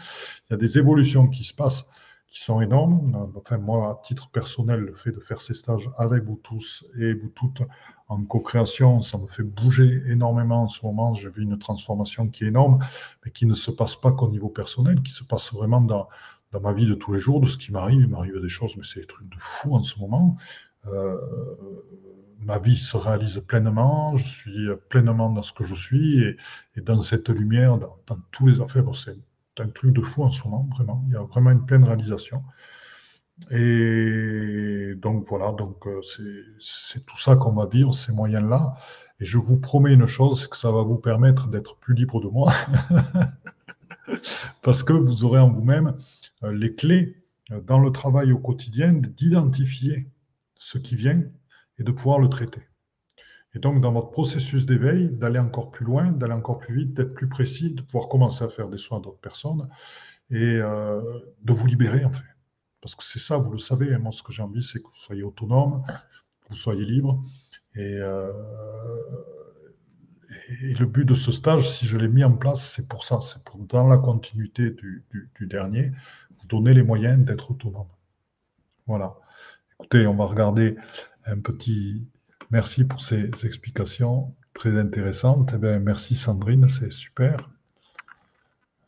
il 0.50 0.54
y 0.54 0.56
a 0.56 0.58
des 0.58 0.78
évolutions 0.78 1.28
qui 1.28 1.44
se 1.44 1.54
passent 1.54 1.86
qui 2.32 2.40
sont 2.40 2.62
énormes. 2.62 3.30
Enfin, 3.36 3.58
moi, 3.58 3.90
à 3.90 4.02
titre 4.06 4.30
personnel, 4.30 4.80
le 4.80 4.96
fait 4.96 5.12
de 5.12 5.20
faire 5.20 5.42
ces 5.42 5.54
stages 5.54 5.90
avec 5.98 6.24
vous 6.24 6.40
tous 6.42 6.86
et 6.98 7.14
vous 7.14 7.28
toutes 7.28 7.62
en 8.08 8.24
co-création, 8.24 9.02
ça 9.02 9.18
me 9.18 9.28
fait 9.28 9.44
bouger 9.44 10.02
énormément 10.08 10.64
en 10.64 10.68
ce 10.68 10.86
moment. 10.86 11.14
J'ai 11.14 11.30
vu 11.30 11.44
une 11.44 11.60
transformation 11.60 12.30
qui 12.30 12.46
est 12.46 12.48
énorme, 12.48 12.80
mais 13.24 13.32
qui 13.32 13.46
ne 13.46 13.54
se 13.54 13.70
passe 13.70 13.98
pas 13.98 14.14
qu'au 14.14 14.30
niveau 14.30 14.48
personnel, 14.48 15.02
qui 15.02 15.12
se 15.12 15.26
passe 15.26 15.54
vraiment 15.54 15.82
dans, 15.82 16.08
dans 16.54 16.62
ma 16.62 16.72
vie 16.72 16.86
de 16.86 16.94
tous 16.94 17.12
les 17.12 17.20
jours, 17.20 17.42
de 17.42 17.48
ce 17.48 17.58
qui 17.58 17.74
m'arrive. 17.74 18.00
Il 18.00 18.08
m'arrive 18.08 18.40
des 18.40 18.50
choses, 18.50 18.78
mais 18.78 18.84
c'est 18.86 19.02
des 19.02 19.08
trucs 19.08 19.30
de 19.30 19.38
fou 19.38 19.76
en 19.76 19.84
ce 19.84 20.00
moment. 20.00 20.38
Euh, 20.88 21.18
ma 22.44 22.60
vie 22.60 22.78
se 22.78 22.98
réalise 22.98 23.42
pleinement, 23.48 24.18
je 24.18 24.28
suis 24.28 24.68
pleinement 24.90 25.30
dans 25.30 25.44
ce 25.44 25.54
que 25.54 25.64
je 25.64 25.76
suis 25.76 26.24
et, 26.24 26.38
dans 26.82 27.02
cette 27.02 27.30
lumière, 27.30 27.78
dans, 27.78 28.18
tous 28.32 28.48
les 28.48 28.62
affaires. 28.62 28.84
Bon, 28.84 28.94
un 29.60 29.70
truc 29.70 29.94
de 29.94 30.02
fou 30.02 30.24
en 30.24 30.30
ce 30.30 30.44
moment, 30.44 30.68
vraiment. 30.72 31.04
Il 31.08 31.14
y 31.14 31.16
a 31.16 31.24
vraiment 31.24 31.52
une 31.52 31.66
pleine 31.66 31.84
réalisation. 31.84 32.44
Et 33.50 34.94
donc 34.98 35.28
voilà, 35.28 35.52
donc 35.54 35.88
euh, 35.88 36.02
c'est 36.60 37.06
tout 37.06 37.18
ça 37.18 37.36
qu'on 37.36 37.54
va 37.54 37.66
vivre, 37.66 37.94
ces 37.94 38.12
moyens-là. 38.12 38.76
Et 39.20 39.26
je 39.26 39.38
vous 39.38 39.58
promets 39.58 39.94
une 39.94 40.08
chose, 40.08 40.42
c'est 40.42 40.50
que 40.50 40.58
ça 40.58 40.72
va 40.72 40.84
vous 40.84 40.98
permettre 40.98 41.48
d'être 41.48 41.78
plus 41.78 41.94
libre 41.94 42.22
de 42.22 42.28
moi. 42.28 42.54
Parce 44.62 44.84
que 44.84 44.94
vous 44.94 45.24
aurez 45.24 45.40
en 45.40 45.50
vous-même 45.50 45.96
euh, 46.44 46.52
les 46.52 46.76
clés 46.76 47.24
euh, 47.52 47.62
dans 47.62 47.80
le 47.80 47.92
travail 47.92 48.32
au 48.32 48.40
quotidien 48.40 48.94
d'identifier 48.94 50.08
ce 50.58 50.78
qui 50.78 50.96
vient 50.96 51.24
et 51.82 51.84
de 51.84 51.92
pouvoir 51.92 52.20
le 52.20 52.30
traiter. 52.30 52.62
Et 53.56 53.60
donc, 53.60 53.82
dans 53.82 53.92
votre 53.92 54.12
processus 54.12 54.68
d'éveil, 54.68 55.10
d'aller 55.10 55.40
encore 55.40 55.72
plus 55.72 55.84
loin, 55.84 56.12
d'aller 56.12 56.34
encore 56.34 56.60
plus 56.60 56.76
vite, 56.76 56.94
d'être 56.94 57.16
plus 57.16 57.28
précis, 57.28 57.74
de 57.74 57.82
pouvoir 57.82 58.08
commencer 58.08 58.44
à 58.44 58.50
faire 58.50 58.70
des 58.70 58.78
soins 58.78 59.00
d'autres 59.00 59.20
personnes 59.20 59.68
et 60.30 60.60
euh, 60.62 61.02
de 61.42 61.52
vous 61.52 61.66
libérer, 61.66 62.06
en 62.06 62.14
fait. 62.14 62.24
Parce 62.82 62.96
que 62.96 63.04
c'est 63.04 63.20
ça, 63.20 63.38
vous 63.38 63.52
le 63.52 63.60
savez, 63.60 63.94
hein, 63.94 63.98
moi, 63.98 64.12
ce 64.12 64.22
que 64.22 64.32
j'ai 64.32 64.44
envie, 64.44 64.64
c'est 64.64 64.80
que 64.80 64.88
vous 64.88 64.96
soyez 64.96 65.24
autonome, 65.24 65.84
que 66.42 66.50
vous 66.50 66.56
soyez 66.56 66.86
libre. 66.86 67.22
Et, 67.76 67.98
euh, 68.00 68.32
et, 70.62 70.76
le 70.76 70.86
but 70.86 71.06
de 71.06 71.16
ce 71.16 71.32
stage, 71.32 71.68
si 71.70 71.88
je 71.88 71.98
l'ai 71.98 72.08
mis 72.08 72.24
en 72.24 72.34
place, 72.38 72.74
c'est 72.76 72.88
pour 72.88 73.04
ça, 73.04 73.20
c'est 73.22 73.44
pour, 73.44 73.58
dans 73.58 73.88
la 73.88 73.98
continuité 73.98 74.70
du, 74.70 75.04
du 75.36 75.48
dernier, 75.48 75.92
vous 76.40 76.48
donner 76.48 76.76
les 76.76 76.84
moyens 76.84 77.26
d'être 77.26 77.52
autonome. 77.52 77.90
Voilà. 78.86 79.16
Écoutez, 79.74 80.06
on 80.06 80.16
va 80.16 80.26
regarder 80.26 80.78
un 81.26 81.40
petit 81.40 82.06
Merci 82.52 82.84
pour 82.84 83.00
ces 83.00 83.30
explications 83.46 84.36
très 84.54 84.78
intéressantes. 84.78 85.54
Eh 85.54 85.80
merci 85.80 86.16
Sandrine, 86.16 86.68
c'est 86.68 86.92
super. 86.92 87.50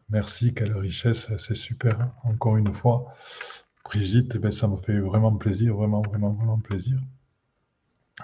Merci, 0.09 0.53
quelle 0.53 0.75
richesse, 0.75 1.29
c'est 1.37 1.55
super. 1.55 2.09
Encore 2.25 2.57
une 2.57 2.73
fois, 2.73 3.15
Brigitte, 3.85 4.37
eh 4.43 4.51
ça 4.51 4.67
me 4.67 4.75
fait 4.77 4.99
vraiment 4.99 5.33
plaisir, 5.33 5.75
vraiment, 5.75 6.01
vraiment, 6.01 6.31
vraiment 6.31 6.59
plaisir. 6.59 6.99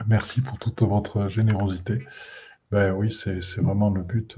Merci 0.07 0.41
pour 0.41 0.59
toute 0.59 0.81
votre 0.81 1.29
générosité. 1.29 2.05
Ben 2.69 2.91
oui, 2.91 3.09
c'est 3.09 3.39
vraiment 3.61 3.89
le 3.89 4.03
but. 4.03 4.37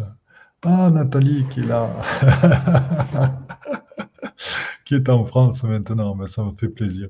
Ah, 0.62 0.92
Nathalie 0.92 1.48
qui 1.50 1.62
est 1.62 1.66
là, 1.66 1.90
qui 4.86 4.94
est 4.94 5.10
en 5.10 5.26
France 5.26 5.64
maintenant, 5.64 6.16
ben, 6.16 6.28
ça 6.28 6.44
me 6.44 6.52
fait 6.52 6.70
plaisir. 6.70 7.10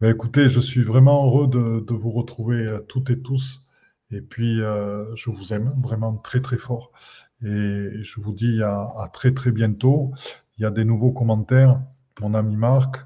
Ben, 0.00 0.12
écoutez, 0.14 0.48
je 0.48 0.60
suis 0.60 0.84
vraiment 0.84 1.26
heureux 1.26 1.48
de, 1.48 1.92
vous 1.92 2.10
retrouver 2.10 2.64
euh, 2.64 2.78
toutes 2.80 3.10
et 3.10 3.20
tous. 3.20 3.64
Et 4.12 4.20
puis, 4.20 4.60
euh, 4.60 5.04
je 5.16 5.28
vous 5.30 5.52
aime 5.52 5.72
vraiment 5.82 6.16
très, 6.16 6.40
très 6.40 6.56
fort. 6.56 6.92
Et 7.42 8.02
je 8.02 8.20
vous 8.20 8.32
dis 8.32 8.62
à, 8.62 9.10
très, 9.12 9.34
très 9.34 9.50
bientôt. 9.50 10.12
Il 10.56 10.62
y 10.62 10.66
a 10.66 10.70
des 10.70 10.84
nouveaux 10.84 11.10
commentaires, 11.10 11.82
mon 12.20 12.34
ami 12.34 12.54
Marc. 12.54 12.96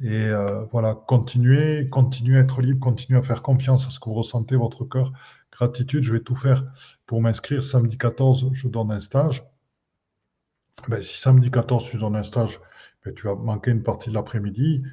Et 0.00 0.26
euh, 0.26 0.62
voilà, 0.70 0.94
continuez, 0.94 1.88
continuez 1.90 2.36
à 2.38 2.40
être 2.42 2.62
libre, 2.62 2.78
continuez 2.78 3.18
à 3.18 3.22
faire 3.22 3.42
confiance 3.42 3.88
à 3.88 3.90
ce 3.90 3.98
que 3.98 4.08
vous 4.08 4.14
ressentez, 4.14 4.54
votre 4.54 4.84
cœur. 4.84 5.12
Gratitude, 5.50 6.04
je 6.04 6.12
vais 6.12 6.20
tout 6.20 6.36
faire 6.36 6.64
pour 7.06 7.20
m'inscrire. 7.20 7.64
Samedi 7.64 7.98
14, 7.98 8.50
je 8.52 8.68
donne 8.68 8.92
un 8.92 9.00
stage. 9.00 9.44
Ben, 10.86 11.02
si 11.02 11.18
samedi 11.18 11.50
14, 11.50 11.90
je 11.92 11.98
donne 11.98 12.14
un 12.14 12.22
stage, 12.22 12.60
ben, 13.04 13.12
tu 13.12 13.26
vas 13.26 13.34
manquer 13.34 13.72
une 13.72 13.82
partie 13.82 14.10
de 14.10 14.14
l'après-midi. 14.14 14.84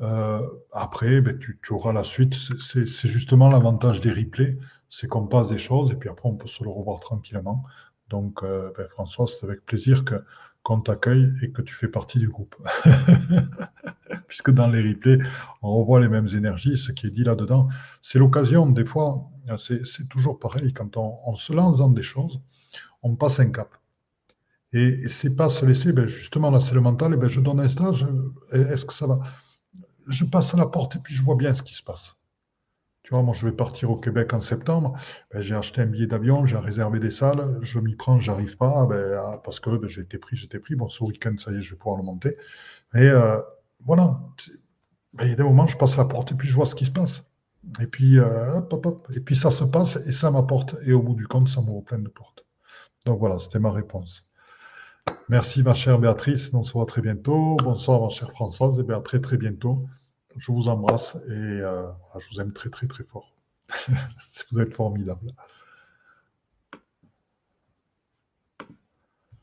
Euh, 0.00 0.46
après, 0.72 1.20
ben, 1.20 1.38
tu, 1.38 1.58
auras 1.70 1.92
la 1.92 2.04
suite. 2.04 2.34
C'est 2.34 3.08
justement 3.08 3.48
l'avantage 3.48 4.00
des 4.00 4.12
replays, 4.12 4.58
c'est 4.88 5.08
qu'on 5.08 5.26
passe 5.26 5.48
des 5.48 5.58
choses 5.58 5.92
et 5.92 5.96
puis 5.96 6.08
après 6.08 6.28
on 6.28 6.36
peut 6.36 6.46
se 6.48 6.64
le 6.64 6.70
revoir 6.70 7.00
tranquillement. 7.00 7.64
Donc, 8.08 8.42
euh, 8.42 8.72
ben, 8.76 8.88
François, 8.88 9.26
c'est 9.26 9.44
avec 9.44 9.64
plaisir 9.64 10.04
que 10.04 10.16
qu'on 10.62 10.80
t'accueille 10.80 11.32
et 11.42 11.50
que 11.50 11.62
tu 11.62 11.74
fais 11.74 11.88
partie 11.88 12.18
du 12.18 12.28
groupe. 12.28 12.54
Puisque 14.28 14.50
dans 14.50 14.66
les 14.66 14.86
replays, 14.86 15.18
on 15.62 15.78
revoit 15.78 16.00
les 16.00 16.08
mêmes 16.08 16.28
énergies, 16.28 16.76
ce 16.76 16.92
qui 16.92 17.06
est 17.06 17.10
dit 17.10 17.24
là-dedans. 17.24 17.68
C'est 18.02 18.18
l'occasion, 18.18 18.68
des 18.68 18.84
fois, 18.84 19.26
c'est 19.58 20.08
toujours 20.10 20.38
pareil, 20.38 20.74
quand 20.74 20.98
on, 20.98 21.34
se 21.34 21.52
lance 21.54 21.78
dans 21.78 21.88
des 21.88 22.02
choses, 22.02 22.42
on 23.02 23.16
passe 23.16 23.40
un 23.40 23.50
cap. 23.50 23.70
Et, 24.72 25.08
c'est 25.08 25.34
pas 25.34 25.48
se 25.48 25.64
laisser, 25.64 25.92
ben 25.92 26.06
justement, 26.06 26.50
là 26.50 26.60
c'est 26.60 26.74
le 26.74 26.80
mental, 26.80 27.14
et 27.14 27.16
ben 27.16 27.28
je 27.28 27.40
donne 27.40 27.60
un 27.60 27.68
stage, 27.68 28.06
est-ce 28.52 28.84
que 28.84 28.92
ça 28.92 29.06
va? 29.06 29.20
Je 30.06 30.24
passe 30.24 30.54
à 30.54 30.56
la 30.56 30.66
porte 30.66 30.96
et 30.96 30.98
puis 30.98 31.14
je 31.14 31.22
vois 31.22 31.36
bien 31.36 31.54
ce 31.54 31.62
qui 31.62 31.74
se 31.74 31.82
passe. 31.82 32.16
Tu 33.02 33.14
vois, 33.14 33.22
moi, 33.22 33.34
je 33.34 33.46
vais 33.46 33.52
partir 33.52 33.90
au 33.90 33.96
Québec 33.96 34.32
en 34.34 34.40
septembre. 34.40 34.98
Ben, 35.32 35.40
j'ai 35.40 35.54
acheté 35.54 35.80
un 35.80 35.86
billet 35.86 36.06
d'avion, 36.06 36.44
j'ai 36.46 36.58
réservé 36.58 37.00
des 37.00 37.10
salles. 37.10 37.58
Je 37.62 37.80
m'y 37.80 37.94
prends, 37.96 38.20
j'arrive 38.20 38.56
pas 38.56 38.86
ben, 38.86 39.20
ah, 39.24 39.40
parce 39.42 39.58
que 39.58 39.70
ben, 39.70 39.88
j'ai 39.88 40.02
été 40.02 40.18
pris, 40.18 40.36
j'étais 40.36 40.58
pris. 40.58 40.74
Bon, 40.74 40.88
ce 40.88 41.02
week-end, 41.02 41.34
ça 41.38 41.50
y 41.52 41.56
est, 41.56 41.60
je 41.62 41.70
vais 41.70 41.78
pouvoir 41.78 41.96
le 41.98 42.04
monter. 42.04 42.36
Mais 42.94 43.08
euh, 43.08 43.40
voilà, 43.84 44.20
ben, 45.14 45.24
il 45.24 45.30
y 45.30 45.32
a 45.32 45.36
des 45.36 45.42
moments, 45.42 45.66
je 45.66 45.76
passe 45.76 45.94
à 45.94 46.02
la 46.02 46.04
porte 46.04 46.32
et 46.32 46.34
puis 46.34 46.46
je 46.48 46.54
vois 46.54 46.66
ce 46.66 46.74
qui 46.74 46.84
se 46.84 46.90
passe. 46.90 47.24
Et 47.80 47.86
puis, 47.86 48.18
euh, 48.18 48.58
hop. 48.58 49.08
Et 49.14 49.20
puis 49.20 49.36
ça 49.36 49.50
se 49.50 49.64
passe 49.64 49.96
et 50.06 50.12
ça 50.12 50.30
m'apporte. 50.30 50.76
Et 50.84 50.92
au 50.92 51.02
bout 51.02 51.14
du 51.14 51.26
compte, 51.26 51.48
ça 51.48 51.60
m'ouvre 51.60 51.82
plein 51.84 51.98
de 51.98 52.08
portes. 52.08 52.44
Donc 53.06 53.18
voilà, 53.18 53.38
c'était 53.38 53.58
ma 53.58 53.72
réponse. 53.72 54.29
Merci, 55.28 55.62
ma 55.62 55.74
chère 55.74 55.98
Béatrice. 55.98 56.52
On 56.54 56.62
se 56.62 56.72
voit 56.72 56.86
très 56.86 57.02
bientôt. 57.02 57.56
Bonsoir, 57.62 58.02
ma 58.02 58.10
chère 58.10 58.30
Françoise. 58.32 58.80
Et 58.80 58.82
bien 58.82 59.00
très, 59.00 59.20
très 59.20 59.36
bientôt. 59.36 59.86
Je 60.36 60.52
vous 60.52 60.68
embrasse 60.68 61.16
et 61.28 61.30
euh, 61.30 61.88
je 62.18 62.28
vous 62.30 62.40
aime 62.40 62.52
très 62.52 62.70
très 62.70 62.86
très 62.86 63.04
fort. 63.04 63.32
vous 64.52 64.60
êtes 64.60 64.74
formidable. 64.74 65.32